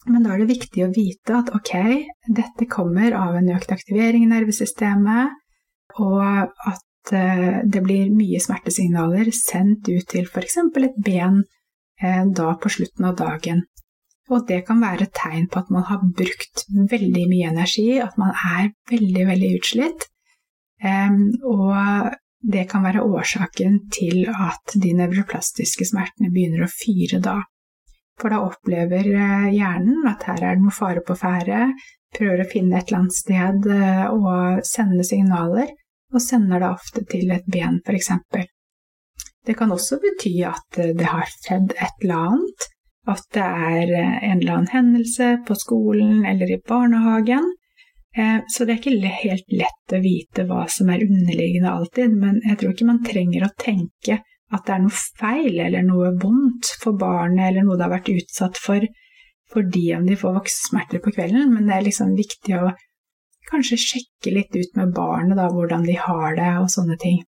Men 0.07 0.25
da 0.25 0.35
er 0.35 0.43
det 0.43 0.53
viktig 0.53 0.85
å 0.85 0.93
vite 0.95 1.39
at 1.39 1.51
ok, 1.57 1.73
dette 2.37 2.69
kommer 2.71 3.17
av 3.19 3.39
en 3.39 3.51
økt 3.57 3.73
aktivering 3.75 4.27
i 4.27 4.31
nervesystemet, 4.31 5.35
og 6.05 6.23
at 6.71 7.15
eh, 7.17 7.61
det 7.65 7.83
blir 7.85 8.13
mye 8.15 8.41
smertesignaler 8.43 9.31
sendt 9.35 9.89
ut 9.89 10.07
til 10.11 10.29
f.eks. 10.29 10.59
et 10.61 10.99
ben 11.05 11.43
da 12.01 12.49
på 12.61 12.73
slutten 12.73 13.07
av 13.07 13.15
dagen. 13.17 13.63
Og 14.33 14.47
det 14.49 14.63
kan 14.67 14.81
være 14.83 15.07
et 15.07 15.15
tegn 15.15 15.47
på 15.53 15.61
at 15.61 15.71
man 15.73 15.85
har 15.89 16.03
brukt 16.03 16.65
veldig 16.91 17.25
mye 17.31 17.53
energi, 17.53 18.01
at 18.03 18.19
man 18.21 18.33
er 18.35 18.73
veldig, 18.91 19.27
veldig 19.29 19.51
utslitt. 19.61 20.07
Og 20.85 22.15
det 22.53 22.67
kan 22.71 22.85
være 22.85 23.05
årsaken 23.05 23.79
til 23.93 24.27
at 24.29 24.77
de 24.83 24.93
nevroplastiske 24.97 25.87
smertene 25.89 26.33
begynner 26.33 26.67
å 26.67 26.73
fyre 26.73 27.21
da. 27.25 27.39
For 28.21 28.31
da 28.31 28.43
opplever 28.47 29.09
eh, 29.11 29.47
hjernen 29.57 30.05
at 30.07 30.27
her 30.29 30.43
er 30.43 30.59
det 30.59 30.65
noe 30.65 30.75
fare 30.75 31.03
på 31.07 31.17
ferde, 31.19 31.73
prøver 32.15 32.45
å 32.45 32.51
finne 32.51 32.79
et 32.79 32.91
eller 32.91 33.01
annet 33.01 33.17
sted 33.17 33.71
eh, 33.75 34.05
og 34.13 34.61
sende 34.69 35.07
signaler, 35.07 35.73
og 36.15 36.23
sender 36.23 36.63
det 36.63 36.71
ofte 36.71 37.03
til 37.11 37.33
et 37.35 37.49
ben, 37.51 37.81
f.eks. 37.83 38.13
Det 39.45 39.57
kan 39.59 39.73
også 39.75 40.01
bety 40.03 40.39
at 40.49 40.79
eh, 40.81 40.95
det 40.97 41.11
har 41.11 41.29
skjedd 41.29 41.75
et 41.77 42.05
eller 42.05 42.31
annet, 42.31 42.69
at 43.11 43.27
det 43.37 43.45
er 43.45 43.93
eh, 43.93 44.17
en 44.31 44.41
eller 44.41 44.57
annen 44.57 44.73
hendelse 44.73 45.35
på 45.47 45.57
skolen 45.61 46.25
eller 46.29 46.53
i 46.55 46.63
barnehagen. 46.69 47.51
Eh, 48.17 48.39
så 48.49 48.65
det 48.65 48.77
er 48.77 48.81
ikke 48.81 49.15
helt 49.25 49.57
lett 49.63 49.97
å 49.97 50.03
vite 50.05 50.47
hva 50.49 50.65
som 50.73 50.93
er 50.93 51.05
underliggende 51.05 51.73
alltid, 51.73 52.15
men 52.25 52.41
jeg 52.47 52.61
tror 52.61 52.73
ikke 52.75 52.89
man 52.93 53.05
trenger 53.05 53.47
å 53.47 53.55
tenke 53.61 54.21
at 54.55 54.67
det 54.67 54.75
er 54.75 54.83
noe 54.85 55.03
feil 55.19 55.61
eller 55.67 55.85
noe 55.85 56.13
vondt 56.23 56.71
for 56.81 56.97
barnet 57.01 57.49
eller 57.49 57.67
noe 57.67 57.77
det 57.79 57.89
har 57.89 57.97
vært 57.97 58.13
utsatt 58.15 58.61
for 58.61 58.87
fordi 59.55 59.85
om 59.95 60.07
de 60.07 60.17
får 60.19 60.35
voksesmerter 60.35 61.03
på 61.05 61.13
kvelden, 61.15 61.53
men 61.53 61.69
det 61.69 61.77
er 61.77 61.87
liksom 61.87 62.15
viktig 62.19 62.57
å 62.59 62.73
kanskje 63.51 63.79
sjekke 63.79 64.33
litt 64.35 64.57
ut 64.57 64.79
med 64.79 64.95
barnet 64.97 65.39
da, 65.39 65.51
hvordan 65.53 65.85
de 65.87 65.95
har 66.01 66.35
det 66.39 66.51
og 66.63 66.71
sånne 66.73 66.97
ting. 67.01 67.21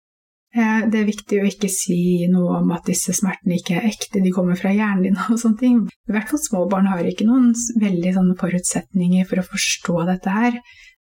Eh, 0.55 0.83
det 0.87 1.01
er 1.01 1.09
viktig 1.09 1.41
å 1.41 1.47
ikke 1.49 1.69
si 1.71 2.27
noe 2.31 2.61
om 2.61 2.71
at 2.75 2.87
disse 2.87 3.13
smertene 3.15 3.57
ikke 3.57 3.77
er 3.77 3.89
ekte, 3.89 4.21
de 4.23 4.31
kommer 4.35 4.59
fra 4.59 4.71
hjernen 4.71 5.09
din 5.09 5.19
og 5.33 5.39
sånne 5.41 5.61
ting. 5.61 5.81
I 6.07 6.15
hvert 6.15 6.31
fall 6.31 6.43
små 6.43 6.63
barn 6.71 6.87
har 6.91 7.03
ikke 7.07 7.27
noen 7.27 7.51
veldig 7.81 8.15
forutsetninger 8.39 9.27
for 9.27 9.41
å 9.41 9.47
forstå 9.49 9.97
dette 10.11 10.37
her, 10.37 10.61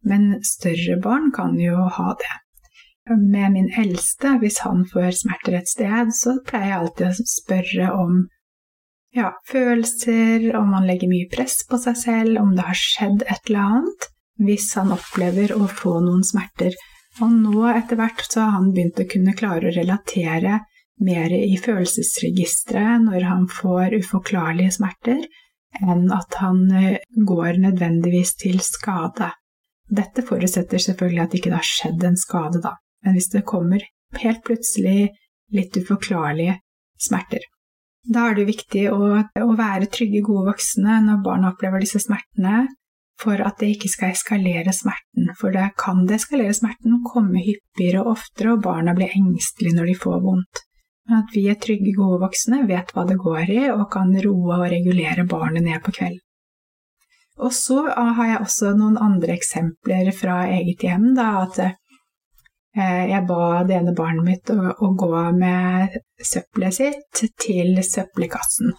men 0.04 0.34
større 0.46 0.98
barn 1.00 1.30
kan 1.36 1.56
jo 1.60 1.88
ha 1.96 2.14
det. 2.20 2.36
Med 3.10 3.56
min 3.56 3.70
eldste, 3.80 4.36
hvis 4.38 4.60
han 4.62 4.84
får 4.86 5.16
smerter 5.22 5.56
et 5.58 5.70
sted, 5.70 6.12
så 6.14 6.36
pleier 6.46 6.68
jeg 6.68 6.78
alltid 6.78 7.08
å 7.08 7.30
spørre 7.32 7.88
om 7.96 8.20
ja, 9.16 9.32
følelser, 9.50 10.52
om 10.54 10.70
han 10.76 10.86
legger 10.86 11.10
mye 11.10 11.26
press 11.32 11.64
på 11.66 11.80
seg 11.82 11.96
selv, 11.98 12.38
om 12.38 12.52
det 12.54 12.68
har 12.68 12.78
skjedd 12.78 13.24
et 13.24 13.50
eller 13.50 13.64
annet, 13.64 14.06
hvis 14.46 14.68
han 14.78 14.94
opplever 14.94 15.56
å 15.56 15.66
få 15.66 15.96
noen 16.04 16.22
smerter 16.28 16.76
og 17.20 17.32
nå 17.36 17.66
etter 17.72 17.98
hvert 18.00 18.24
så 18.26 18.46
har 18.46 18.56
han 18.58 18.70
begynt 18.74 19.00
å 19.02 19.08
kunne 19.10 19.36
klare 19.36 19.70
å 19.70 19.74
relatere 19.74 20.60
mer 21.04 21.32
i 21.32 21.56
følelsesregisteret 21.60 23.04
når 23.06 23.26
han 23.28 23.46
får 23.50 23.96
uforklarlige 24.00 24.76
smerter, 24.76 25.22
enn 25.80 26.10
at 26.12 26.36
han 26.42 26.64
eh, 26.76 26.98
går 27.14 27.60
nødvendigvis 27.62 28.34
til 28.40 28.60
skade. 28.64 29.30
Dette 29.90 30.24
forutsetter 30.26 30.82
selvfølgelig 30.82 31.22
at 31.22 31.32
det 31.32 31.40
ikke 31.40 31.54
har 31.54 31.66
skjedd 31.66 32.04
en 32.06 32.18
skade, 32.20 32.60
da, 32.62 32.74
men 33.04 33.16
hvis 33.16 33.30
det 33.32 33.46
kommer 33.48 33.84
helt 34.20 34.42
plutselig 34.46 35.10
litt 35.54 35.76
uforklarlige 35.78 36.58
smerter. 37.00 37.42
Da 38.10 38.30
er 38.30 38.38
det 38.38 38.48
viktig 38.48 38.86
å, 38.92 39.00
å 39.20 39.56
være 39.58 39.88
trygge, 39.92 40.22
gode 40.24 40.50
voksne 40.52 41.00
når 41.04 41.24
barna 41.24 41.50
opplever 41.52 41.82
disse 41.82 42.00
smertene, 42.02 42.68
for 43.20 43.42
at 43.44 43.60
det 43.60 43.74
ikke 43.74 43.90
skal 43.92 44.14
eskalere 44.14 44.72
smerten. 44.74 45.30
For 45.38 45.54
da 45.54 45.68
kan 45.78 46.06
det 46.08 46.20
eskalere 46.20 46.56
smerten, 46.56 47.02
komme 47.06 47.42
hyppigere 47.44 48.04
og 48.04 48.16
oftere, 48.16 48.54
og 48.54 48.64
barna 48.64 48.96
blir 48.96 49.12
engstelige 49.16 49.76
når 49.76 49.92
de 49.92 50.00
får 50.06 50.24
vondt. 50.24 50.64
Men 51.08 51.22
at 51.24 51.34
vi 51.34 51.44
er 51.50 51.58
trygge, 51.60 51.92
gode 51.96 52.20
voksne, 52.22 52.64
vet 52.70 52.92
hva 52.94 53.06
det 53.08 53.18
går 53.20 53.52
i, 53.52 53.62
og 53.74 53.88
kan 53.92 54.12
roe 54.24 54.58
og 54.60 54.68
regulere 54.72 55.26
barnet 55.28 55.66
ned 55.66 55.82
på 55.84 55.94
kvelden. 55.96 56.24
Og 57.40 57.52
så 57.56 57.86
har 57.88 58.26
jeg 58.28 58.40
også 58.44 58.74
noen 58.76 58.98
andre 59.00 59.32
eksempler 59.38 60.10
fra 60.12 60.42
eget 60.52 60.84
hjem. 60.84 61.06
Da, 61.16 61.28
at 61.46 61.60
eh, 61.64 63.04
jeg 63.14 63.24
ba 63.28 63.62
det 63.64 63.78
ene 63.78 63.96
barnet 63.96 64.26
mitt 64.26 64.52
å, 64.52 64.74
å 64.76 64.92
gå 65.00 65.22
med 65.38 65.96
søppelet 66.20 66.76
sitt 66.76 67.24
til 67.40 67.80
søppelkassen. 67.86 68.74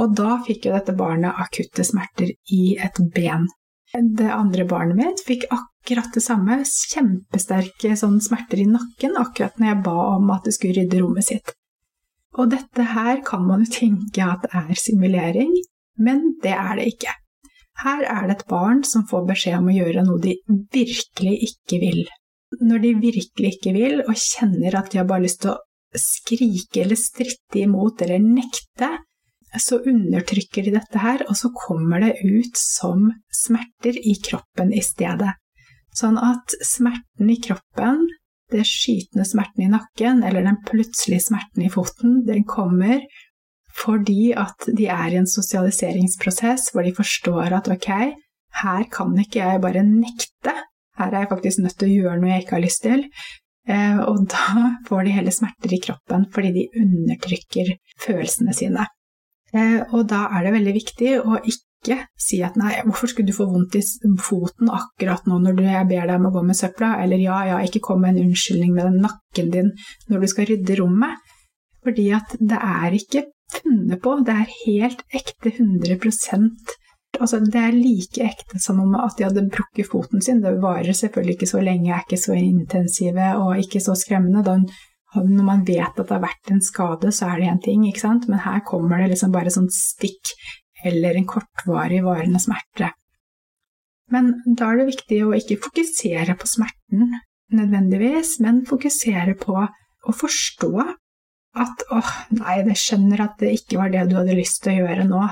Og 0.00 0.14
da 0.18 0.38
fikk 0.46 0.66
jo 0.66 0.74
dette 0.74 0.94
barnet 0.98 1.38
akutte 1.38 1.84
smerter 1.86 2.32
i 2.52 2.62
et 2.82 2.98
ben. 3.14 3.46
Det 3.94 4.30
andre 4.34 4.64
barnet 4.66 4.98
mitt 4.98 5.20
fikk 5.22 5.44
akkurat 5.54 6.10
det 6.16 6.22
samme, 6.24 6.62
kjempesterke 6.66 7.94
sånn 7.98 8.18
smerter 8.24 8.64
i 8.64 8.66
nakken 8.66 9.14
akkurat 9.20 9.60
når 9.60 9.70
jeg 9.70 9.84
ba 9.86 9.98
om 10.16 10.32
at 10.34 10.48
det 10.48 10.56
skulle 10.56 10.80
rydde 10.80 11.02
rommet 11.02 11.28
sitt. 11.28 11.54
Og 12.34 12.50
dette 12.50 12.88
her 12.90 13.20
kan 13.26 13.44
man 13.46 13.62
jo 13.62 13.70
tenke 13.70 14.26
at 14.26 14.48
er 14.50 14.74
simulering, 14.78 15.52
men 16.02 16.32
det 16.42 16.56
er 16.56 16.80
det 16.80 16.88
ikke. 16.96 17.14
Her 17.84 18.02
er 18.06 18.26
det 18.26 18.38
et 18.38 18.48
barn 18.50 18.82
som 18.86 19.06
får 19.06 19.28
beskjed 19.30 19.60
om 19.60 19.70
å 19.70 19.76
gjøre 19.76 20.04
noe 20.06 20.22
de 20.22 20.34
virkelig 20.74 21.38
ikke 21.50 21.80
vil. 21.82 22.04
når 22.62 22.78
de 22.78 22.90
virkelig 23.02 23.48
ikke 23.56 23.70
vil, 23.74 23.96
og 24.04 24.14
kjenner 24.14 24.76
at 24.78 24.92
de 24.92 25.00
har 25.00 25.06
bare 25.10 25.24
lyst 25.24 25.40
til 25.42 25.50
å 25.50 25.98
skrike 25.98 26.84
eller 26.84 26.98
stritte 26.98 27.58
imot 27.58 28.04
eller 28.04 28.22
nekte, 28.22 28.90
så 29.60 29.78
undertrykker 29.78 30.66
de 30.66 30.74
dette 30.76 31.00
her, 31.00 31.24
og 31.28 31.36
så 31.38 31.50
kommer 31.54 32.02
det 32.04 32.16
ut 32.24 32.58
som 32.58 33.10
smerter 33.32 33.98
i 33.98 34.16
kroppen 34.22 34.72
i 34.74 34.82
stedet. 34.84 35.34
Sånn 35.94 36.18
at 36.18 36.56
smerten 36.64 37.30
i 37.30 37.38
kroppen, 37.42 38.02
det 38.52 38.64
skytende 38.68 39.26
smerten 39.26 39.64
i 39.66 39.70
nakken 39.70 40.24
eller 40.26 40.44
den 40.44 40.58
plutselige 40.66 41.28
smerten 41.28 41.64
i 41.64 41.70
foten, 41.72 42.20
den 42.26 42.44
kommer 42.48 43.04
fordi 43.74 44.34
at 44.38 44.68
de 44.78 44.86
er 44.92 45.14
i 45.14 45.18
en 45.18 45.26
sosialiseringsprosess 45.26 46.68
hvor 46.70 46.86
de 46.86 46.94
forstår 46.94 47.56
at 47.56 47.70
ok, 47.72 47.88
her 48.62 48.84
kan 48.92 49.16
ikke 49.18 49.40
jeg 49.40 49.62
bare 49.64 49.82
nekte, 49.86 50.54
her 50.98 51.10
er 51.10 51.24
jeg 51.24 51.32
faktisk 51.32 51.62
nødt 51.64 51.78
til 51.80 51.90
å 51.90 51.96
gjøre 51.96 52.20
noe 52.20 52.30
jeg 52.30 52.44
ikke 52.44 52.56
har 52.56 52.62
lyst 52.62 52.84
til. 52.84 53.02
Eh, 53.64 53.98
og 54.04 54.26
da 54.30 54.74
får 54.86 55.06
de 55.06 55.14
heller 55.16 55.34
smerter 55.34 55.72
i 55.74 55.80
kroppen 55.82 56.28
fordi 56.34 56.52
de 56.54 56.68
undertrykker 56.84 57.72
følelsene 58.04 58.54
sine. 58.54 58.86
Eh, 59.54 59.80
og 59.94 60.08
da 60.10 60.26
er 60.34 60.46
det 60.46 60.54
veldig 60.56 60.74
viktig 60.74 61.12
å 61.22 61.38
ikke 61.40 62.00
si 62.18 62.40
at 62.42 62.56
nei, 62.58 62.72
hvorfor 62.86 63.12
skulle 63.12 63.28
du 63.28 63.36
få 63.36 63.46
vondt 63.50 63.76
i 63.78 63.82
foten 64.24 64.70
akkurat 64.72 65.28
nå 65.28 65.38
når 65.42 65.60
jeg 65.66 65.90
ber 65.90 66.08
deg 66.08 66.16
om 66.16 66.30
å 66.30 66.34
gå 66.34 66.44
med 66.48 66.58
søpla, 66.58 66.94
eller 67.04 67.20
ja, 67.22 67.38
ja, 67.52 67.60
ikke 67.62 67.82
kom 67.84 68.02
med 68.02 68.14
en 68.14 68.30
unnskyldning 68.30 68.72
med 68.74 68.88
den 68.88 69.04
nakken 69.04 69.52
din 69.52 69.70
når 70.10 70.24
du 70.24 70.30
skal 70.32 70.48
rydde 70.50 70.78
rommet. 70.80 71.34
Fordi 71.84 72.08
at 72.16 72.32
det 72.40 72.58
er 72.58 72.96
ikke 72.96 73.26
funnet 73.52 74.00
på, 74.02 74.16
det 74.24 74.38
er 74.40 74.56
helt 74.64 75.04
ekte 75.12 75.52
100% 75.52 76.80
altså 77.20 77.38
Det 77.40 77.60
er 77.60 77.76
like 77.76 78.24
ekte 78.26 78.58
som 78.62 78.80
om 78.82 78.94
at 78.98 79.18
de 79.18 79.26
hadde 79.26 79.46
brukket 79.52 79.86
foten 79.90 80.22
sin. 80.22 80.42
Det 80.42 80.56
varer 80.62 80.92
selvfølgelig 80.92 81.36
ikke 81.36 81.50
så 81.50 81.60
lenge, 81.62 81.92
er 81.92 82.02
ikke 82.02 82.20
så 82.20 82.34
intensive 82.38 83.28
og 83.38 83.60
ikke 83.60 83.80
så 83.80 83.94
skremmende. 83.98 84.42
Da, 84.46 84.58
når 85.22 85.46
man 85.46 85.62
vet 85.66 85.94
at 85.94 86.02
det 86.02 86.10
har 86.16 86.24
vært 86.24 86.50
en 86.50 86.62
skade, 86.64 87.12
så 87.14 87.30
er 87.30 87.40
det 87.40 87.50
én 87.52 87.62
ting, 87.62 87.86
ikke 87.86 88.02
sant? 88.02 88.28
men 88.30 88.42
her 88.42 88.64
kommer 88.66 89.02
det 89.02 89.12
liksom 89.12 89.34
bare 89.34 89.52
sånn 89.54 89.70
stikk 89.70 90.34
eller 90.84 91.16
en 91.16 91.28
kortvarig 91.28 92.02
varende 92.04 92.40
smerte. 92.42 92.90
Men 94.12 94.34
da 94.44 94.68
er 94.70 94.82
det 94.82 94.90
viktig 94.90 95.20
å 95.24 95.32
ikke 95.36 95.62
fokusere 95.64 96.36
på 96.36 96.50
smerten 96.50 97.14
nødvendigvis, 97.54 98.36
men 98.44 98.64
fokusere 98.68 99.36
på 99.40 99.56
å 99.56 100.14
forstå 100.14 100.72
at 101.54 101.84
åh, 101.94 102.12
nei, 102.34 102.58
jeg 102.66 102.80
skjønner 102.80 103.24
at 103.24 103.36
det 103.40 103.54
ikke 103.60 103.78
var 103.80 103.92
det 103.92 104.08
du 104.10 104.16
hadde 104.18 104.36
lyst 104.36 104.64
til 104.64 104.74
å 104.74 104.84
gjøre 104.84 105.06
nå. 105.08 105.24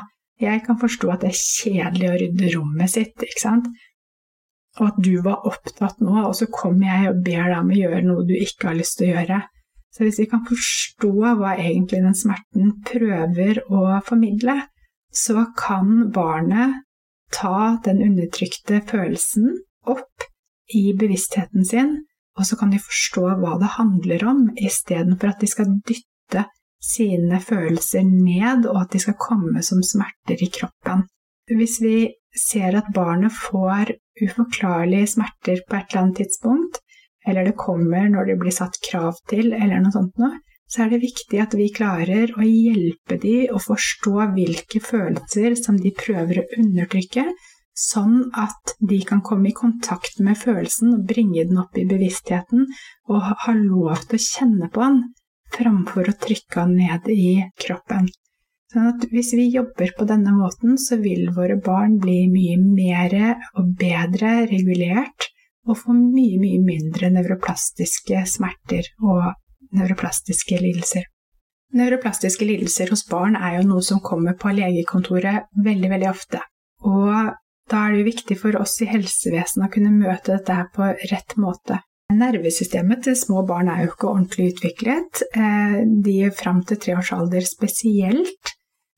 Jeg 0.43 0.63
kan 0.67 0.79
forstå 0.79 1.11
at 1.13 1.25
det 1.25 1.33
er 1.33 1.41
kjedelig 1.41 2.09
å 2.09 2.19
rydde 2.21 2.53
rommet 2.55 2.93
sitt, 2.95 3.17
ikke 3.27 3.43
sant? 3.43 3.69
Og 4.81 4.87
at 4.89 5.01
du 5.05 5.17
var 5.25 5.45
opptatt 5.49 6.01
nå, 6.01 6.15
og 6.23 6.35
så 6.39 6.49
kommer 6.51 6.89
jeg 6.89 7.11
og 7.11 7.25
ber 7.27 7.51
deg 7.51 7.59
om 7.59 7.73
å 7.75 7.81
gjøre 7.83 8.05
noe 8.07 8.25
du 8.29 8.33
ikke 8.39 8.71
har 8.71 8.79
lyst 8.79 8.99
til 9.01 9.11
å 9.11 9.17
gjøre. 9.17 9.41
Så 9.93 10.07
hvis 10.07 10.23
vi 10.23 10.29
kan 10.31 10.45
forstå 10.49 11.13
hva 11.37 11.53
egentlig 11.59 12.01
den 12.01 12.17
smerten 12.17 12.71
prøver 12.89 13.61
å 13.69 14.01
formidle, 14.07 14.63
så 15.13 15.45
kan 15.59 16.09
barnet 16.15 16.81
ta 17.33 17.77
den 17.85 18.01
undertrykte 18.05 18.81
følelsen 18.89 19.51
opp 19.89 20.25
i 20.73 20.93
bevisstheten 20.97 21.67
sin, 21.69 21.93
og 22.39 22.49
så 22.49 22.57
kan 22.57 22.73
de 22.73 22.81
forstå 22.81 23.27
hva 23.43 23.59
det 23.61 23.75
handler 23.77 24.25
om, 24.31 24.47
istedenfor 24.57 25.35
at 25.35 25.45
de 25.45 25.51
skal 25.51 25.75
dytte 25.85 26.47
sine 26.83 27.39
følelser 27.45 28.07
ned, 28.09 28.67
og 28.71 28.87
at 28.87 28.95
de 28.95 29.03
skal 29.05 29.19
komme 29.21 29.63
som 29.65 29.83
smerter 29.85 30.41
i 30.41 30.49
kroppen. 30.53 31.05
Hvis 31.53 31.79
vi 31.83 31.97
ser 32.39 32.79
at 32.79 32.93
barnet 32.95 33.35
får 33.35 33.93
uforklarlige 34.23 35.13
smerter 35.17 35.61
på 35.69 35.77
et 35.77 35.91
eller 35.91 36.03
annet 36.03 36.23
tidspunkt, 36.23 36.81
eller 37.27 37.47
det 37.47 37.59
kommer 37.59 38.09
når 38.11 38.31
det 38.31 38.39
blir 38.41 38.55
satt 38.55 38.79
krav 38.83 39.21
til, 39.31 39.53
eller 39.53 39.83
noe 39.83 39.95
sånt 39.95 40.19
noe, 40.21 40.41
så 40.73 40.85
er 40.85 40.93
det 40.93 41.03
viktig 41.03 41.41
at 41.43 41.55
vi 41.59 41.69
klarer 41.75 42.33
å 42.33 42.45
hjelpe 42.47 43.19
de 43.21 43.35
å 43.53 43.61
forstå 43.61 44.15
hvilke 44.33 44.81
følelser 44.81 45.57
som 45.61 45.77
de 45.81 45.93
prøver 45.97 46.41
å 46.41 46.47
undertrykke, 46.63 47.27
sånn 47.77 48.31
at 48.37 48.75
de 48.81 49.01
kan 49.09 49.21
komme 49.25 49.51
i 49.51 49.57
kontakt 49.57 50.21
med 50.25 50.39
følelsen 50.41 50.95
og 50.97 51.05
bringe 51.09 51.45
den 51.49 51.61
opp 51.61 51.77
i 51.81 51.87
bevisstheten 51.89 52.67
og 53.09 53.29
ha 53.45 53.55
lov 53.59 54.07
til 54.09 54.19
å 54.19 54.25
kjenne 54.25 54.71
på 54.73 54.83
den, 54.85 54.99
framfor 55.53 56.09
å 56.09 56.19
trykke 56.25 56.65
den 56.65 56.77
ned 56.81 57.09
i 57.13 57.35
kroppen. 57.61 58.09
Sånn 58.73 58.89
at 58.89 59.05
hvis 59.13 59.35
vi 59.37 59.51
jobber 59.53 59.93
på 59.99 60.07
denne 60.09 60.33
måten, 60.33 60.79
så 60.81 60.97
vil 61.01 61.29
våre 61.37 61.59
barn 61.61 61.99
bli 62.01 62.23
mye 62.33 62.57
mer 62.63 63.17
og 63.61 63.75
bedre 63.77 64.47
regulert 64.49 65.29
og 65.69 65.79
få 65.79 65.95
mye, 65.95 66.39
mye 66.43 66.61
mindre 66.63 67.11
nevroplastiske 67.15 68.25
smerter 68.29 68.89
og 69.03 69.33
nevroplastiske 69.77 70.59
lidelser. 70.61 71.07
Nevroplastiske 71.73 72.45
lidelser 72.45 72.91
hos 72.93 73.07
barn 73.09 73.39
er 73.39 73.59
jo 73.59 73.69
noe 73.71 73.85
som 73.85 74.03
kommer 74.05 74.37
på 74.37 74.53
legekontoret 74.53 75.49
veldig, 75.65 75.93
veldig 75.95 76.11
ofte. 76.11 76.43
Og 76.85 77.33
da 77.71 77.85
er 77.87 77.95
det 77.95 78.03
jo 78.03 78.11
viktig 78.11 78.37
for 78.41 78.59
oss 78.61 78.77
i 78.85 78.91
helsevesenet 78.91 79.69
å 79.69 79.73
kunne 79.73 79.95
møte 79.95 80.35
dette 80.35 80.59
her 80.59 80.69
på 80.75 80.91
rett 81.13 81.37
måte. 81.41 81.81
Nervesystemet 82.13 83.07
til 83.07 83.17
små 83.17 83.45
barn 83.49 83.71
er 83.73 83.87
jo 83.87 83.93
ikke 83.95 84.11
ordentlig 84.11 84.51
utviklet. 84.53 85.23
Eh, 85.33 85.79
de 86.05 86.17
fram 86.37 86.61
til 86.69 86.81
tre 86.83 86.99
års 86.99 87.13
alder 87.17 87.47
spesielt. 87.49 88.53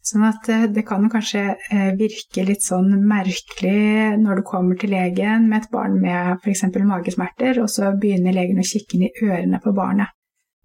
Sånn 0.04 0.24
at 0.28 0.48
eh, 0.52 0.66
det 0.68 0.84
kan 0.84 1.06
kanskje 1.12 1.44
eh, 1.72 1.92
virke 1.96 2.44
litt 2.44 2.64
sånn 2.64 2.90
merkelig 3.08 4.18
når 4.20 4.40
du 4.40 4.48
kommer 4.48 4.76
til 4.80 4.92
legen 4.92 5.46
med 5.48 5.62
et 5.62 5.70
barn 5.72 5.96
med 6.00 6.42
f.eks. 6.42 6.66
magesmerter, 6.84 7.62
og 7.62 7.70
så 7.72 7.94
begynner 8.00 8.36
legen 8.36 8.60
å 8.60 8.66
kikke 8.68 8.98
inn 8.98 9.06
i 9.08 9.14
ørene 9.24 9.62
på 9.64 9.72
barnet. 9.76 10.12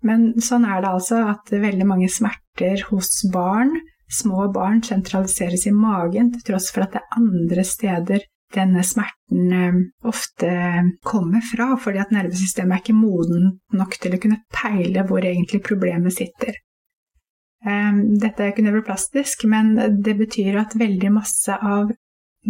Men 0.04 0.34
sånn 0.44 0.68
er 0.68 0.84
det 0.84 0.92
altså 0.92 1.24
at 1.32 1.52
veldig 1.52 1.88
mange 1.88 2.12
smerter 2.12 2.84
hos 2.90 3.14
barn, 3.32 3.72
små 4.12 4.50
barn, 4.52 4.84
sentraliseres 4.84 5.66
i 5.70 5.76
magen, 5.76 6.34
til 6.36 6.46
tross 6.52 6.70
for 6.76 6.84
at 6.84 6.96
det 6.96 7.04
er 7.04 7.20
andre 7.20 7.66
steder 7.68 8.28
denne 8.56 8.84
smerten 8.84 9.52
eh, 9.56 9.84
ofte 10.10 10.52
kommer 11.06 11.44
fra, 11.46 11.76
fordi 11.80 12.04
at 12.04 12.12
nervesystemet 12.12 12.76
er 12.76 12.84
ikke 12.84 12.98
moden 12.98 13.54
nok 13.72 14.00
til 14.04 14.16
å 14.16 14.22
kunne 14.24 14.44
peile 14.52 15.08
hvor 15.08 15.24
egentlig 15.24 15.64
problemet 15.64 16.16
sitter. 16.16 16.60
Eh, 17.66 17.96
dette 18.22 18.44
er 18.44 18.54
ikke 18.54 18.66
nevroplastisk, 18.68 19.46
men 19.52 19.74
det 20.04 20.16
betyr 20.20 20.62
at 20.62 20.78
veldig 20.80 21.12
masse 21.12 21.56
av 21.56 21.92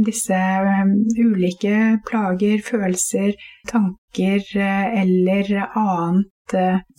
disse 0.06 0.38
eh, 0.38 0.92
ulike 1.18 2.00
plager, 2.06 2.62
følelser, 2.66 3.34
tanker 3.70 4.46
eller 4.56 5.56
annet 5.70 6.28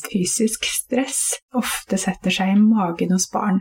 fysisk 0.07 0.67
stress 0.69 1.41
ofte 1.59 1.99
setter 1.99 2.35
seg 2.35 2.53
i 2.55 2.61
magen 2.61 3.11
hos 3.15 3.27
barn. 3.33 3.59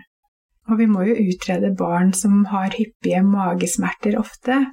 Og 0.70 0.78
vi 0.78 0.86
må 0.90 1.06
jo 1.08 1.16
utrede 1.32 1.72
barn 1.78 2.12
som 2.14 2.44
har 2.52 2.76
hyppige 2.78 3.24
magesmerter 3.26 4.20
ofte, 4.22 4.68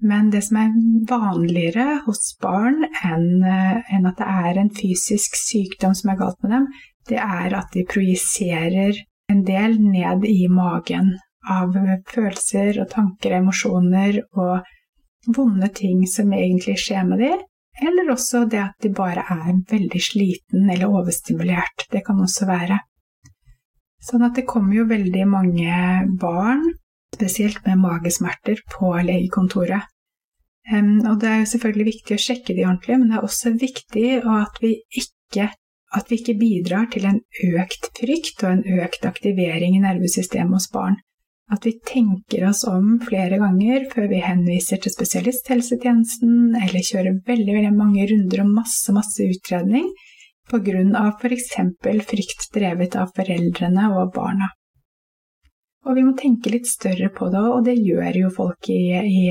men 0.00 0.30
det 0.32 0.44
som 0.46 0.60
er 0.62 0.76
vanligere 1.10 2.00
hos 2.06 2.36
barn 2.40 2.86
enn, 3.02 3.42
enn 3.44 4.08
at 4.08 4.20
det 4.20 4.28
er 4.30 4.60
en 4.60 4.70
fysisk 4.72 5.36
sykdom 5.36 5.96
som 5.96 6.12
er 6.12 6.20
galt 6.22 6.38
med 6.44 6.54
dem, 6.54 6.68
det 7.10 7.18
er 7.20 7.56
at 7.58 7.74
de 7.74 7.84
projiserer 7.88 9.00
en 9.30 9.44
del 9.46 9.78
ned 9.82 10.26
i 10.28 10.48
magen 10.50 11.14
av 11.50 11.76
følelser 12.10 12.82
og 12.82 12.90
tanker 12.92 13.32
og 13.32 13.44
emosjoner 13.44 14.20
og 14.36 15.32
vonde 15.36 15.70
ting 15.76 16.02
som 16.08 16.32
egentlig 16.36 16.76
skjer 16.80 17.06
med 17.08 17.22
dem, 17.24 17.46
eller 17.80 18.12
også 18.12 18.44
det 18.50 18.60
at 18.60 18.84
de 18.84 18.90
bare 18.92 19.24
er 19.30 19.62
veldig 19.70 20.02
sliten 20.02 20.68
eller 20.68 20.90
overstimulert. 20.90 21.86
Det 21.92 22.04
kan 22.06 22.20
også 22.20 22.48
være. 22.48 22.80
Sånn 24.04 24.24
at 24.24 24.36
det 24.36 24.48
kommer 24.48 24.78
jo 24.80 24.88
veldig 24.88 25.26
mange 25.28 25.80
barn 26.20 26.64
spesielt 27.14 27.64
med 27.66 27.80
magesmerter, 27.82 28.60
på 28.70 28.94
legekontoret. 29.04 29.82
og 30.72 31.16
det 31.20 31.28
er 31.28 31.38
jo 31.40 31.50
selvfølgelig 31.52 31.86
viktig 31.86 32.16
å 32.16 32.22
sjekke 32.24 32.54
de 32.54 32.64
ordentlig, 32.64 32.98
men 32.98 33.10
det 33.10 33.18
er 33.18 33.26
også 33.26 33.52
viktig 33.58 34.06
at 34.22 34.60
vi 34.62 34.76
ikke, 35.02 35.50
at 35.96 36.10
vi 36.10 36.20
ikke 36.20 36.38
bidrar 36.38 36.90
til 36.92 37.06
en 37.08 37.20
økt 37.50 37.90
frykt 37.98 38.44
og 38.44 38.50
en 38.52 38.82
økt 38.84 39.06
aktivering 39.08 39.76
i 39.76 39.82
nervesystemet 39.82 40.54
hos 40.58 40.68
barn. 40.72 40.98
At 41.50 41.66
vi 41.66 41.72
tenker 41.82 42.44
oss 42.46 42.62
om 42.68 43.00
flere 43.02 43.40
ganger 43.42 43.88
før 43.90 44.06
vi 44.12 44.20
henviser 44.22 44.78
til 44.78 44.94
spesialisthelsetjenesten 44.94 46.54
eller 46.60 46.86
kjører 46.86 47.18
veldig, 47.26 47.56
veldig 47.56 47.72
mange 47.74 48.06
runder 48.12 48.44
og 48.44 48.54
masse, 48.60 48.94
masse 48.94 49.26
utredning 49.26 49.88
pga. 50.50 51.10
f.eks. 51.18 51.50
frykt 51.82 52.48
drevet 52.54 52.96
av 52.98 53.10
foreldrene 53.16 53.90
og 53.98 54.14
barna. 54.14 54.52
Og 55.88 55.96
vi 55.96 56.04
må 56.04 56.14
tenke 56.14 56.52
litt 56.52 56.68
større 56.68 57.08
på 57.14 57.30
det, 57.32 57.40
og 57.40 57.64
det 57.66 57.78
gjør 57.80 58.18
jo 58.24 58.32
folk 58.34 58.68
i, 58.70 58.82
i 59.00 59.26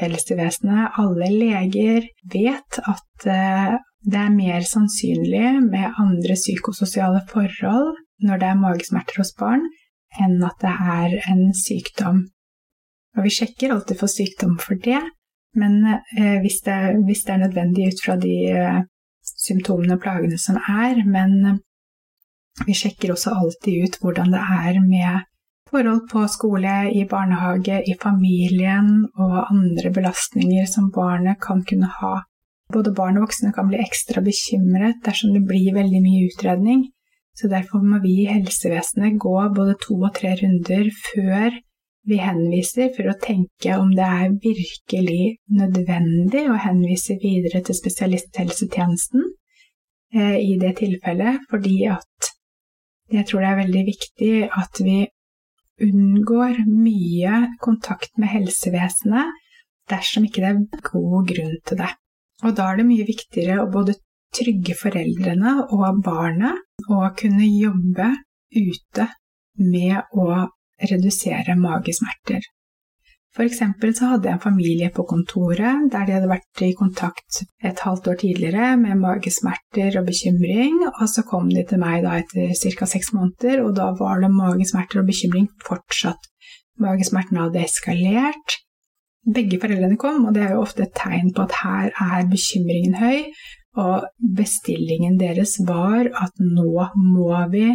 helsevesenet. 0.00 0.98
Alle 1.00 1.28
leger 1.32 2.08
vet 2.32 2.80
at 2.82 3.28
uh, 3.28 3.76
det 4.06 4.18
er 4.20 4.34
mer 4.34 4.64
sannsynlig 4.66 5.58
med 5.66 5.98
andre 5.98 6.36
psykososiale 6.38 7.22
forhold 7.30 7.96
når 8.24 8.40
det 8.40 8.48
er 8.48 8.60
magesmerter 8.60 9.20
hos 9.22 9.34
barn, 9.38 9.64
enn 10.22 10.42
at 10.46 10.58
det 10.62 10.74
er 10.74 11.16
en 11.32 11.48
sykdom. 11.54 12.24
Og 13.16 13.24
vi 13.26 13.32
sjekker 13.34 13.74
alltid 13.74 13.98
for 14.00 14.10
sykdom 14.10 14.56
for 14.62 14.78
det, 14.82 15.00
men 15.58 15.80
eh, 15.86 16.38
hvis, 16.42 16.60
det, 16.66 16.78
hvis, 17.06 17.24
det, 17.26 17.34
er 17.34 17.44
nødvendig 17.46 17.88
ut 17.92 18.04
fra 18.04 18.16
de 18.20 18.34
eh, 18.52 18.82
symptomene 19.46 19.96
og 19.96 20.02
plagene 20.02 20.38
som 20.38 20.58
er, 20.60 21.02
men 21.06 21.60
vi 22.66 22.74
sjekker 22.74 23.14
også 23.14 23.34
alltid 23.38 23.84
ut 23.84 23.98
hvordan 24.02 24.32
det 24.34 24.42
er 24.42 24.80
med 24.82 25.26
forhold 25.70 26.08
på 26.10 26.24
skole, 26.28 26.90
i 26.90 27.04
barnehage, 27.10 27.82
i 27.90 27.94
familien 28.02 29.06
og 29.18 29.50
andre 29.52 29.92
belastninger 29.94 30.66
som 30.66 30.90
barnet 30.94 31.40
kan 31.42 31.62
kunne 31.68 31.90
ha. 32.00 32.14
Både 32.72 32.92
barn 32.92 33.16
og 33.16 33.28
voksne 33.28 33.54
kan 33.56 33.70
bli 33.70 33.80
ekstra 33.80 34.20
bekymret 34.24 35.00
dersom 35.06 35.32
det 35.32 35.46
blir 35.48 35.76
veldig 35.76 36.02
mye 36.04 36.26
utredning, 36.28 36.84
så 37.38 37.48
derfor 37.48 37.84
må 37.84 38.00
vi 38.02 38.24
i 38.24 38.28
helsevesenet 38.28 39.16
gå 39.22 39.34
både 39.56 39.78
to 39.80 39.96
og 40.02 40.12
tre 40.18 40.34
runder 40.40 40.90
før 41.06 41.56
vi 42.08 42.18
henviser 42.20 42.90
for 42.96 43.10
å 43.10 43.18
tenke 43.20 43.76
om 43.76 43.90
det 43.96 44.06
er 44.06 44.34
virkelig 44.42 45.38
nødvendig 45.60 46.46
å 46.48 46.56
henvise 46.62 47.18
videre 47.22 47.60
til 47.64 47.76
spesialisthelsetjenesten 47.76 49.24
eh, 50.16 50.38
i 50.40 50.56
det 50.60 50.74
tilfellet, 50.80 51.44
fordi 51.50 51.76
at 51.92 52.32
jeg 53.12 53.28
tror 53.28 53.44
det 53.44 53.50
er 53.50 53.62
veldig 53.62 53.84
viktig 53.88 54.32
at 54.48 54.82
vi 54.84 54.98
unngår 55.88 56.64
mye 56.68 57.44
kontakt 57.64 58.16
med 58.20 58.32
helsevesenet 58.32 59.36
dersom 59.88 60.26
ikke 60.28 60.42
det 60.44 60.50
er 60.52 60.84
god 60.90 61.30
grunn 61.30 61.56
til 61.68 61.80
det. 61.80 61.92
Og 62.46 62.54
da 62.58 62.68
er 62.70 62.80
det 62.80 62.88
mye 62.88 63.06
viktigere 63.08 63.62
å 63.62 63.70
både 63.72 63.96
trygge 64.36 64.76
foreldrene 64.78 65.54
og 65.74 66.02
barnet 66.04 66.86
og 66.88 67.08
kunne 67.18 67.48
jobbe 67.48 68.12
ute 68.54 69.08
med 69.58 70.14
å 70.14 70.44
redusere 70.78 71.56
magesmerter. 71.58 72.44
For 73.34 73.46
eksempel 73.46 73.92
så 73.94 74.12
hadde 74.14 74.26
jeg 74.26 74.38
en 74.38 74.42
familie 74.42 74.88
på 74.94 75.04
kontoret 75.06 75.90
der 75.92 76.06
de 76.08 76.14
hadde 76.16 76.30
vært 76.30 76.62
i 76.64 76.72
kontakt 76.78 77.42
et 77.62 77.82
halvt 77.84 78.08
år 78.12 78.16
tidligere 78.22 78.70
med 78.80 78.98
magesmerter 79.02 79.98
og 80.00 80.08
bekymring, 80.08 80.80
og 80.88 81.04
så 81.12 81.22
kom 81.28 81.50
de 81.52 81.62
til 81.68 81.82
meg 81.82 82.02
da 82.06 82.16
etter 82.18 82.54
ca. 82.56 82.88
seks 82.88 83.12
måneder, 83.14 83.62
og 83.66 83.76
da 83.78 83.92
var 84.00 84.24
det 84.24 84.32
magesmerter 84.34 85.02
og 85.02 85.10
bekymring 85.12 85.46
fortsatt. 85.66 86.30
Magesmertene 86.82 87.44
hadde 87.44 87.62
eskalert. 87.62 88.58
Begge 89.26 89.58
foreldrene 89.60 89.98
kom, 90.00 90.26
og 90.28 90.34
det 90.36 90.44
er 90.46 90.54
jo 90.54 90.64
ofte 90.64 90.86
et 90.86 90.94
tegn 90.96 91.32
på 91.36 91.44
at 91.44 91.56
her 91.62 91.90
er 91.90 92.28
bekymringen 92.30 92.96
høy, 93.00 93.24
og 93.78 94.08
bestillingen 94.38 95.18
deres 95.20 95.58
var 95.66 96.08
at 96.16 96.38
nå 96.42 96.88
må 96.96 97.34
vi 97.52 97.68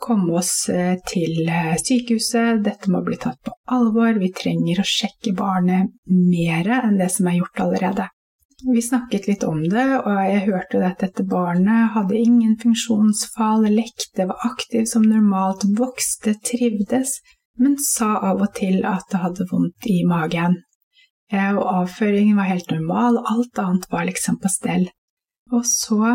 komme 0.00 0.36
oss 0.38 0.68
eh, 0.68 0.96
til 1.08 1.46
eh, 1.48 1.76
sykehuset, 1.80 2.60
dette 2.64 2.90
må 2.92 3.00
bli 3.04 3.16
tatt 3.20 3.38
på 3.44 3.54
alvor, 3.72 4.18
vi 4.20 4.32
trenger 4.34 4.82
å 4.82 4.88
sjekke 4.88 5.32
barnet 5.36 5.94
mer 6.10 6.68
enn 6.82 6.98
det 7.00 7.08
som 7.14 7.30
er 7.30 7.38
gjort 7.40 7.64
allerede. 7.64 8.08
Vi 8.64 8.82
snakket 8.82 9.26
litt 9.28 9.44
om 9.44 9.62
det, 9.68 9.86
og 9.98 10.20
jeg 10.24 10.44
hørte 10.46 10.80
at 10.84 11.02
dette 11.04 11.24
barnet 11.28 11.92
hadde 11.96 12.16
ingen 12.16 12.54
funksjonsfall, 12.60 13.66
lekte, 13.68 14.28
var 14.30 14.46
aktiv 14.48 14.86
som 14.88 15.04
normalt, 15.04 15.66
vokste, 15.76 16.38
trivdes, 16.40 17.18
men 17.60 17.76
sa 17.80 18.14
av 18.30 18.40
og 18.44 18.54
til 18.56 18.82
at 18.88 19.04
det 19.12 19.20
hadde 19.20 19.48
vondt 19.52 19.88
i 19.92 20.00
magen. 20.08 20.56
Og 21.34 21.62
avføringen 21.82 22.36
var 22.38 22.52
helt 22.52 22.70
normal, 22.70 23.18
alt 23.26 23.58
annet 23.58 23.88
var 23.90 24.04
liksom 24.06 24.36
på 24.38 24.50
stell. 24.52 24.84
Og 25.50 25.64
så 25.66 26.14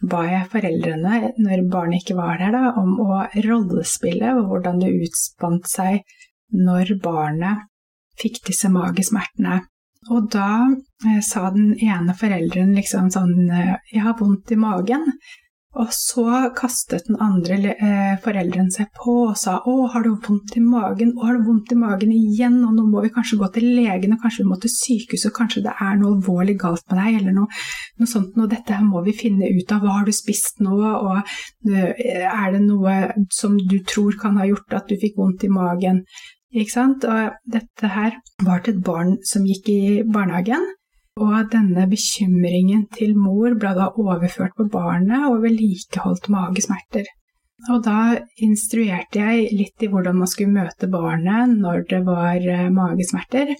ba 0.00 0.22
jeg 0.24 0.48
foreldrene, 0.52 1.32
når 1.36 1.66
barnet 1.72 2.00
ikke 2.00 2.16
var 2.16 2.40
der, 2.40 2.54
da, 2.56 2.72
om 2.80 2.94
å 3.04 3.20
rollespille 3.44 4.32
og 4.38 4.46
hvordan 4.48 4.80
det 4.80 4.94
utspant 4.96 5.68
seg 5.68 6.00
når 6.56 6.96
barnet 7.04 7.66
fikk 8.20 8.40
disse 8.48 8.70
magesmertene. 8.72 9.60
Og 10.08 10.30
da 10.32 10.48
eh, 11.04 11.20
sa 11.24 11.50
den 11.52 11.74
ene 11.76 12.16
forelderen 12.16 12.72
liksom 12.76 13.10
sånn 13.12 13.50
eh, 13.52 13.76
'Jeg 13.92 14.04
har 14.06 14.16
vondt 14.18 14.52
i 14.52 14.56
magen'. 14.60 15.12
Og 15.80 15.92
så 15.96 16.24
kastet 16.56 17.06
den 17.08 17.16
andre 17.24 17.56
eh, 17.72 18.16
foreldren 18.20 18.68
seg 18.74 18.90
på 18.96 19.14
og 19.30 19.36
sa 19.38 19.56
'Å, 19.58 19.74
har 19.92 20.02
du 20.04 20.10
vondt 20.26 20.56
i 20.58 20.62
magen?' 20.64 21.14
'Å, 21.14 21.26
har 21.26 21.38
du 21.38 21.46
vondt 21.46 21.72
i 21.72 21.78
magen 21.78 22.12
igjen?' 22.12 22.58
'Og 22.64 22.74
nå 22.76 22.84
må 22.90 23.04
vi 23.04 23.12
kanskje 23.14 23.38
gå 23.40 23.48
til 23.54 23.68
legen, 23.78 24.12
og 24.12 24.20
kanskje 24.24 24.44
vi 24.44 24.50
må 24.50 24.58
til 24.60 24.74
sykehuset, 24.74 25.32
kanskje 25.36 25.62
det 25.66 25.74
er 25.86 25.94
noe 26.00 26.16
alvorlig 26.16 26.58
galt 26.60 26.84
med 26.90 27.00
deg?' 27.00 27.20
Eller 27.20 27.36
noe, 27.38 27.48
noe 27.98 28.10
sånt 28.14 28.36
noe. 28.36 28.50
'Dette 28.50 28.76
her 28.76 28.84
må 28.84 29.04
vi 29.06 29.16
finne 29.22 29.48
ut 29.48 29.72
av. 29.72 29.80
Hva 29.80 29.96
har 29.98 30.04
du 30.04 30.12
spist 30.12 30.60
nå?' 30.60 30.76
Og 31.06 31.22
eh, 31.70 31.94
'Er 32.28 32.52
det 32.52 32.62
noe 32.66 32.96
som 33.32 33.56
du 33.56 33.78
tror 33.80 34.20
kan 34.20 34.36
ha 34.36 34.44
gjort 34.44 34.76
at 34.76 34.88
du 34.88 34.96
fikk 35.00 35.16
vondt 35.16 35.44
i 35.44 35.48
magen?' 35.48 36.04
Ikke 36.52 36.72
sant? 36.72 37.04
Og 37.06 37.30
dette 37.46 37.86
her 37.86 38.16
var 38.42 38.60
til 38.60 38.74
et 38.74 38.84
barn 38.84 39.18
som 39.22 39.44
gikk 39.46 39.68
i 39.70 40.02
barnehagen. 40.02 40.66
Og 41.18 41.50
denne 41.52 41.86
bekymringen 41.90 42.86
til 42.94 43.16
mor 43.18 43.56
ble 43.58 43.72
da 43.76 43.90
overført 43.98 44.54
på 44.56 44.68
barnet 44.72 45.26
og 45.28 45.42
vedlikeholdt 45.42 46.30
magesmerter. 46.32 47.08
Og 47.68 47.82
da 47.84 48.16
instruerte 48.40 49.20
jeg 49.20 49.50
litt 49.52 49.82
i 49.84 49.90
hvordan 49.92 50.20
man 50.22 50.30
skulle 50.30 50.54
møte 50.54 50.88
barnet 50.88 51.58
når 51.60 51.84
det 51.90 52.00
var 52.06 52.38
eh, 52.40 52.70
magesmerter. 52.72 53.52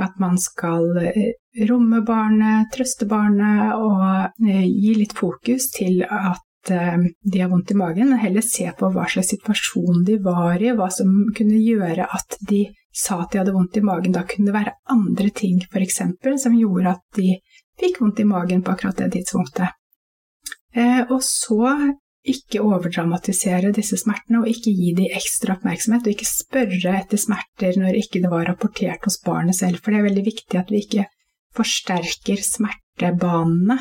At 0.00 0.16
man 0.22 0.38
skal 0.40 0.96
eh, 1.02 1.34
romme 1.68 2.00
barnet, 2.06 2.70
trøste 2.74 3.06
barnet 3.10 3.74
og 3.76 4.48
eh, 4.48 4.64
gi 4.64 4.94
litt 5.02 5.12
fokus 5.18 5.68
til 5.74 6.02
at 6.08 6.40
de 6.64 7.40
har 7.42 7.50
vondt 7.52 7.74
i 7.74 7.76
magen, 7.76 8.08
men 8.08 8.22
heller 8.22 8.40
se 8.40 8.64
på 8.78 8.88
hva 8.88 9.04
slags 9.12 9.34
situasjon 9.34 9.98
de 10.06 10.14
var 10.24 10.62
i, 10.64 10.70
hva 10.72 10.86
som 10.88 11.10
kunne 11.36 11.58
gjøre 11.60 12.06
at 12.08 12.38
de 12.48 12.62
sa 12.94 13.18
at 13.22 13.32
de 13.32 13.40
hadde 13.42 13.54
vondt 13.54 13.76
i 13.80 13.84
magen, 13.84 14.14
da 14.14 14.22
kunne 14.28 14.50
det 14.50 14.56
være 14.56 14.76
andre 14.94 15.30
ting 15.34 15.60
f.eks. 15.66 16.00
som 16.42 16.58
gjorde 16.58 16.94
at 16.94 17.18
de 17.18 17.38
fikk 17.80 18.00
vondt 18.02 18.22
i 18.22 18.28
magen 18.28 18.62
på 18.62 18.74
akkurat 18.74 19.02
det 19.02 19.10
tidspunktet. 19.16 19.74
Eh, 20.74 21.02
og 21.10 21.20
så 21.26 21.94
ikke 22.24 22.62
overdramatisere 22.64 23.72
disse 23.76 23.98
smertene 24.00 24.40
og 24.40 24.48
ikke 24.48 24.72
gi 24.72 24.92
dem 24.96 25.16
ekstra 25.18 25.58
oppmerksomhet, 25.58 26.06
og 26.06 26.14
ikke 26.14 26.28
spørre 26.28 26.94
etter 27.00 27.20
smerter 27.20 27.76
når 27.80 27.98
ikke 28.00 28.22
det 28.24 28.30
var 28.32 28.46
rapportert 28.48 29.04
hos 29.04 29.18
barnet 29.24 29.58
selv, 29.58 29.82
for 29.82 29.92
det 29.92 30.00
er 30.00 30.08
veldig 30.08 30.24
viktig 30.30 30.60
at 30.60 30.72
vi 30.72 30.80
ikke 30.86 31.08
forsterker 31.54 32.40
smertebanene 32.42 33.78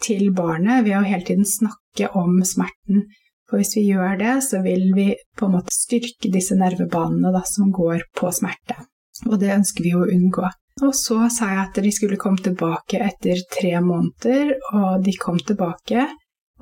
til 0.00 0.30
barnet 0.36 0.86
ved 0.86 0.96
å 0.96 1.04
hele 1.04 1.26
tiden 1.26 1.48
snakke 1.48 2.12
om 2.16 2.38
smerten 2.46 3.08
for 3.50 3.58
hvis 3.58 3.74
vi 3.76 3.88
gjør 3.90 4.16
det, 4.20 4.36
så 4.46 4.62
vil 4.62 4.92
vi 4.94 5.10
på 5.36 5.48
en 5.48 5.56
måte 5.58 5.74
styrke 5.74 6.30
disse 6.30 6.54
nervebanene 6.58 7.32
da, 7.34 7.42
som 7.46 7.72
går 7.74 8.06
på 8.16 8.30
smerte. 8.34 8.78
Og 9.26 9.36
det 9.42 9.50
ønsker 9.56 9.84
vi 9.84 9.94
å 9.98 10.06
unngå. 10.06 10.46
Og 10.86 10.92
så 10.96 11.26
sa 11.34 11.50
jeg 11.50 11.62
at 11.64 11.80
de 11.84 11.90
skulle 11.92 12.18
komme 12.20 12.40
tilbake 12.40 13.00
etter 13.04 13.42
tre 13.52 13.74
måneder, 13.84 14.54
og 14.72 15.02
de 15.04 15.16
kom 15.20 15.40
tilbake. 15.42 16.06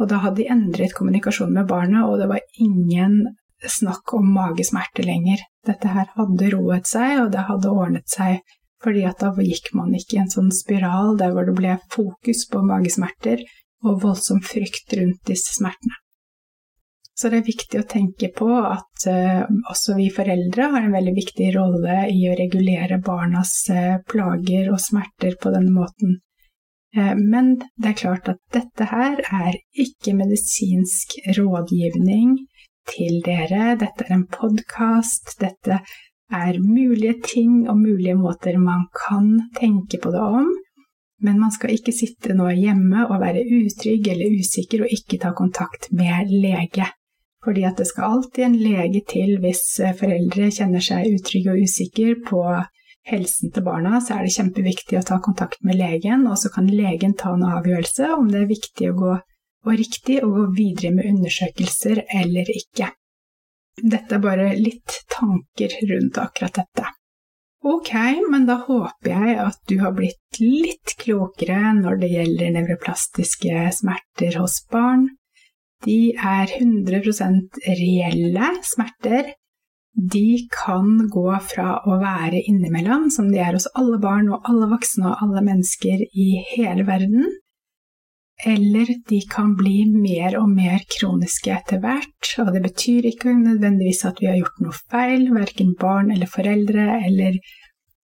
Og 0.00 0.08
da 0.10 0.22
hadde 0.24 0.40
de 0.40 0.48
endret 0.50 0.96
kommunikasjonen 0.96 1.60
med 1.60 1.68
barnet, 1.70 2.06
og 2.08 2.18
det 2.22 2.30
var 2.30 2.42
ingen 2.58 3.20
snakk 3.68 4.14
om 4.16 4.32
magesmerter 4.32 5.06
lenger. 5.06 5.44
Dette 5.66 5.92
her 5.92 6.08
hadde 6.16 6.50
roet 6.54 6.88
seg, 6.88 7.20
og 7.24 7.32
det 7.34 7.46
hadde 7.50 7.74
ordnet 7.74 8.08
seg, 8.10 8.40
fordi 8.82 9.04
at 9.06 9.20
da 9.20 9.32
gikk 9.42 9.72
man 9.76 9.94
ikke 9.94 10.16
i 10.16 10.22
en 10.22 10.32
sånn 10.32 10.50
spiral 10.54 11.16
der 11.18 11.34
hvor 11.34 11.46
det 11.46 11.56
ble 11.58 11.78
fokus 11.92 12.44
på 12.50 12.62
magesmerter 12.66 13.42
og 13.86 14.02
voldsom 14.04 14.40
frykt 14.42 14.94
rundt 14.98 15.24
disse 15.28 15.58
smertene. 15.58 15.98
Så 17.18 17.32
det 17.32 17.40
er 17.40 17.48
viktig 17.48 17.80
å 17.80 17.86
tenke 17.90 18.28
på 18.30 18.46
at 18.62 19.06
uh, 19.10 19.42
også 19.72 19.96
vi 19.98 20.06
foreldre 20.14 20.68
har 20.70 20.84
en 20.84 20.94
veldig 20.94 21.14
viktig 21.16 21.48
rolle 21.56 22.04
i 22.12 22.20
å 22.30 22.36
regulere 22.38 23.00
barnas 23.02 23.54
uh, 23.74 23.96
plager 24.06 24.68
og 24.70 24.78
smerter 24.78 25.34
på 25.42 25.50
denne 25.50 25.74
måten. 25.74 26.20
Uh, 26.94 27.16
men 27.18 27.56
det 27.74 27.90
er 27.90 27.96
klart 27.98 28.30
at 28.30 28.38
dette 28.54 28.86
her 28.92 29.18
er 29.34 29.58
ikke 29.74 30.14
medisinsk 30.14 31.16
rådgivning 31.40 32.36
til 32.92 33.18
dere. 33.26 33.74
Dette 33.80 34.06
er 34.06 34.14
en 34.14 34.28
podkast. 34.30 35.34
Dette 35.42 35.80
er 36.30 36.60
mulige 36.62 37.16
ting 37.24 37.64
og 37.66 37.80
mulige 37.80 38.14
måter 38.20 38.60
man 38.62 38.86
kan 38.94 39.50
tenke 39.58 39.98
på 39.98 40.14
det 40.14 40.22
om. 40.22 40.54
Men 41.26 41.42
man 41.42 41.50
skal 41.50 41.74
ikke 41.74 41.90
sitte 41.90 42.36
nå 42.38 42.46
hjemme 42.54 43.08
og 43.08 43.18
være 43.24 43.42
utrygg 43.42 44.06
eller 44.14 44.38
usikker 44.38 44.86
og 44.86 44.94
ikke 44.94 45.18
ta 45.26 45.34
kontakt 45.34 45.90
med 45.90 46.30
lege. 46.30 46.86
Fordi 47.44 47.64
at 47.68 47.78
det 47.78 47.86
skal 47.86 48.16
alltid 48.16 48.44
en 48.44 48.58
lege 48.58 49.04
til 49.08 49.36
hvis 49.42 49.62
eh, 49.84 49.94
foreldre 49.96 50.50
kjenner 50.54 50.82
seg 50.84 51.12
utrygge 51.14 51.54
og 51.54 51.62
usikre 51.68 52.16
på 52.26 52.42
helsen 53.08 53.52
til 53.54 53.64
barna, 53.64 54.02
så 54.04 54.16
er 54.16 54.26
det 54.26 54.34
kjempeviktig 54.34 54.98
å 54.98 55.06
ta 55.06 55.20
kontakt 55.24 55.62
med 55.64 55.78
legen, 55.78 56.26
og 56.28 56.36
så 56.40 56.50
kan 56.52 56.68
legen 56.68 57.14
ta 57.18 57.32
en 57.34 57.46
avgjørelse 57.46 58.10
om 58.18 58.28
det 58.32 58.42
er 58.42 58.52
viktig 58.52 58.90
å 58.90 58.98
gå 58.98 59.16
og 59.66 59.74
riktig 59.74 60.20
å 60.22 60.30
gå 60.32 60.44
videre 60.56 60.94
med 60.94 61.08
undersøkelser 61.10 62.04
eller 62.20 62.48
ikke. 62.52 62.92
Dette 63.78 64.16
er 64.16 64.22
bare 64.22 64.52
litt 64.58 65.02
tanker 65.12 65.74
rundt 65.90 66.18
akkurat 66.18 66.60
dette. 66.60 66.86
Ok, 67.68 67.90
men 68.30 68.46
da 68.46 68.60
håper 68.68 69.10
jeg 69.10 69.38
at 69.42 69.58
du 69.68 69.80
har 69.82 69.94
blitt 69.96 70.38
litt 70.40 70.94
klokere 71.00 71.72
når 71.80 71.98
det 72.02 72.10
gjelder 72.12 72.52
nevroplastiske 72.54 73.64
smerter 73.80 74.38
hos 74.38 74.60
barn, 74.70 75.08
de 75.86 75.98
er 76.14 76.50
100% 76.58 77.60
reelle 77.66 78.48
smerter. 78.66 79.34
De 79.98 80.46
kan 80.54 81.08
gå 81.10 81.28
fra 81.42 81.80
å 81.86 81.98
være 81.98 82.42
innimellom, 82.50 83.08
som 83.10 83.30
de 83.32 83.40
er 83.42 83.56
hos 83.56 83.68
alle 83.78 83.98
barn 84.02 84.30
og 84.30 84.46
alle 84.50 84.70
voksne 84.70 85.10
og 85.10 85.26
alle 85.26 85.42
mennesker 85.46 86.04
i 86.06 86.28
hele 86.52 86.86
verden, 86.86 87.26
eller 88.46 88.90
de 89.10 89.18
kan 89.30 89.54
bli 89.58 89.82
mer 89.90 90.36
og 90.38 90.50
mer 90.52 90.84
kroniske 90.94 91.50
etter 91.50 91.80
hvert. 91.82 92.34
Og 92.44 92.52
det 92.54 92.62
betyr 92.68 93.08
ikke 93.10 93.34
nødvendigvis 93.34 94.04
at 94.06 94.20
vi 94.22 94.28
har 94.30 94.38
gjort 94.38 94.60
noe 94.62 94.76
feil, 94.78 95.26
verken 95.34 95.74
barn 95.80 96.12
eller 96.14 96.30
foreldre 96.30 97.00
eller 97.08 97.40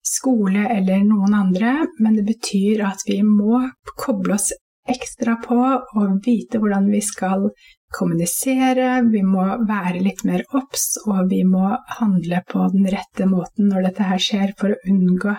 skole 0.07 0.67
eller 0.71 1.03
noen 1.07 1.35
andre, 1.35 1.73
men 1.99 2.19
det 2.19 2.25
betyr 2.27 2.83
at 2.87 3.03
vi 3.07 3.21
må 3.23 3.61
koble 3.99 4.35
oss 4.35 4.51
ekstra 4.91 5.37
på 5.43 5.57
å 5.57 6.05
vite 6.25 6.61
hvordan 6.61 6.87
vi 6.91 7.01
skal 7.03 7.49
kommunisere, 7.97 9.01
vi 9.11 9.21
må 9.23 9.45
være 9.67 10.01
litt 10.03 10.23
mer 10.27 10.43
obs, 10.57 10.97
og 11.07 11.29
vi 11.31 11.43
må 11.47 11.69
handle 11.99 12.41
på 12.49 12.67
den 12.73 12.89
rette 12.91 13.27
måten 13.29 13.71
når 13.71 13.89
dette 13.89 14.09
her 14.09 14.21
skjer, 14.21 14.53
for 14.59 14.75
å 14.75 14.81
unngå 14.91 15.35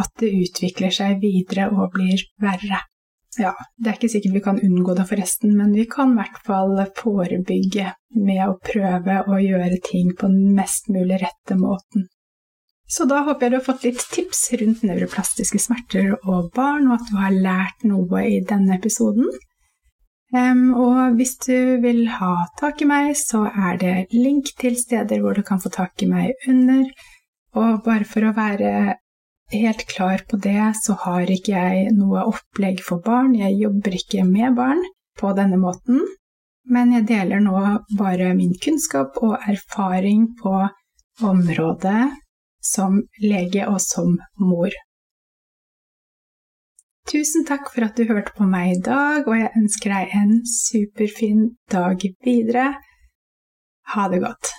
at 0.00 0.12
det 0.22 0.30
utvikler 0.44 0.94
seg 0.94 1.18
videre 1.22 1.68
og 1.74 1.90
blir 1.96 2.22
verre. 2.42 2.84
Ja, 3.38 3.52
det 3.78 3.90
er 3.90 3.98
ikke 3.98 4.10
sikkert 4.10 4.36
vi 4.36 4.42
kan 4.44 4.62
unngå 4.62 4.94
det 4.98 5.06
forresten, 5.06 5.52
men 5.58 5.74
vi 5.74 5.86
kan 5.90 6.14
i 6.14 6.18
hvert 6.18 6.38
fall 6.46 6.80
forebygge 6.98 7.92
med 8.18 8.42
å 8.46 8.58
prøve 8.58 9.20
å 9.30 9.38
gjøre 9.38 9.78
ting 9.86 10.14
på 10.18 10.30
den 10.30 10.54
mest 10.56 10.90
mulig 10.90 11.20
rette 11.22 11.58
måten. 11.58 12.08
Så 12.90 13.06
da 13.06 13.20
håper 13.22 13.46
jeg 13.46 13.52
du 13.52 13.56
har 13.60 13.66
fått 13.68 13.84
litt 13.86 14.02
tips 14.10 14.40
rundt 14.58 14.82
nevroplastiske 14.86 15.60
smerter 15.62 16.16
og 16.24 16.50
barn, 16.56 16.88
og 16.88 16.96
at 16.98 17.10
du 17.10 17.18
har 17.20 17.36
lært 17.36 17.86
noe 17.86 18.24
i 18.26 18.40
denne 18.42 18.74
episoden. 18.80 19.28
Um, 20.30 20.74
og 20.78 21.16
hvis 21.18 21.36
du 21.42 21.78
vil 21.82 22.04
ha 22.18 22.46
tak 22.58 22.82
i 22.82 22.88
meg, 22.90 23.12
så 23.18 23.44
er 23.50 23.78
det 23.78 23.94
link 24.14 24.52
til 24.58 24.76
steder 24.78 25.22
hvor 25.22 25.38
du 25.38 25.42
kan 25.46 25.62
få 25.62 25.70
tak 25.74 26.02
i 26.02 26.08
meg 26.10 26.34
under. 26.50 26.86
Og 27.58 27.80
bare 27.86 28.06
for 28.06 28.26
å 28.26 28.34
være 28.34 28.72
helt 29.54 29.84
klar 29.90 30.22
på 30.30 30.38
det, 30.42 30.72
så 30.82 30.94
har 31.04 31.30
ikke 31.30 31.54
jeg 31.54 31.92
noe 31.94 32.22
opplegg 32.30 32.82
for 32.86 33.02
barn. 33.02 33.34
Jeg 33.38 33.58
jobber 33.58 33.98
ikke 33.98 34.26
med 34.26 34.58
barn 34.58 34.82
på 35.18 35.30
denne 35.38 35.58
måten. 35.62 36.02
Men 36.70 36.94
jeg 36.94 37.08
deler 37.08 37.42
nå 37.42 37.58
bare 37.98 38.30
min 38.38 38.54
kunnskap 38.62 39.18
og 39.22 39.38
erfaring 39.50 40.28
på 40.38 40.54
området 41.26 42.10
som 42.64 43.02
lege 43.22 43.66
og 43.68 43.80
som 43.84 44.16
mor. 44.40 44.74
Tusen 47.10 47.46
takk 47.48 47.72
for 47.72 47.88
at 47.88 47.98
du 47.98 48.06
hørte 48.06 48.34
på 48.36 48.46
meg 48.46 48.76
i 48.76 48.80
dag, 48.86 49.26
og 49.26 49.34
jeg 49.34 49.50
ønsker 49.58 49.94
deg 49.96 50.14
en 50.20 50.34
superfin 50.46 51.46
dag 51.72 52.04
videre. 52.22 52.68
Ha 53.96 54.08
det 54.12 54.20
godt. 54.22 54.52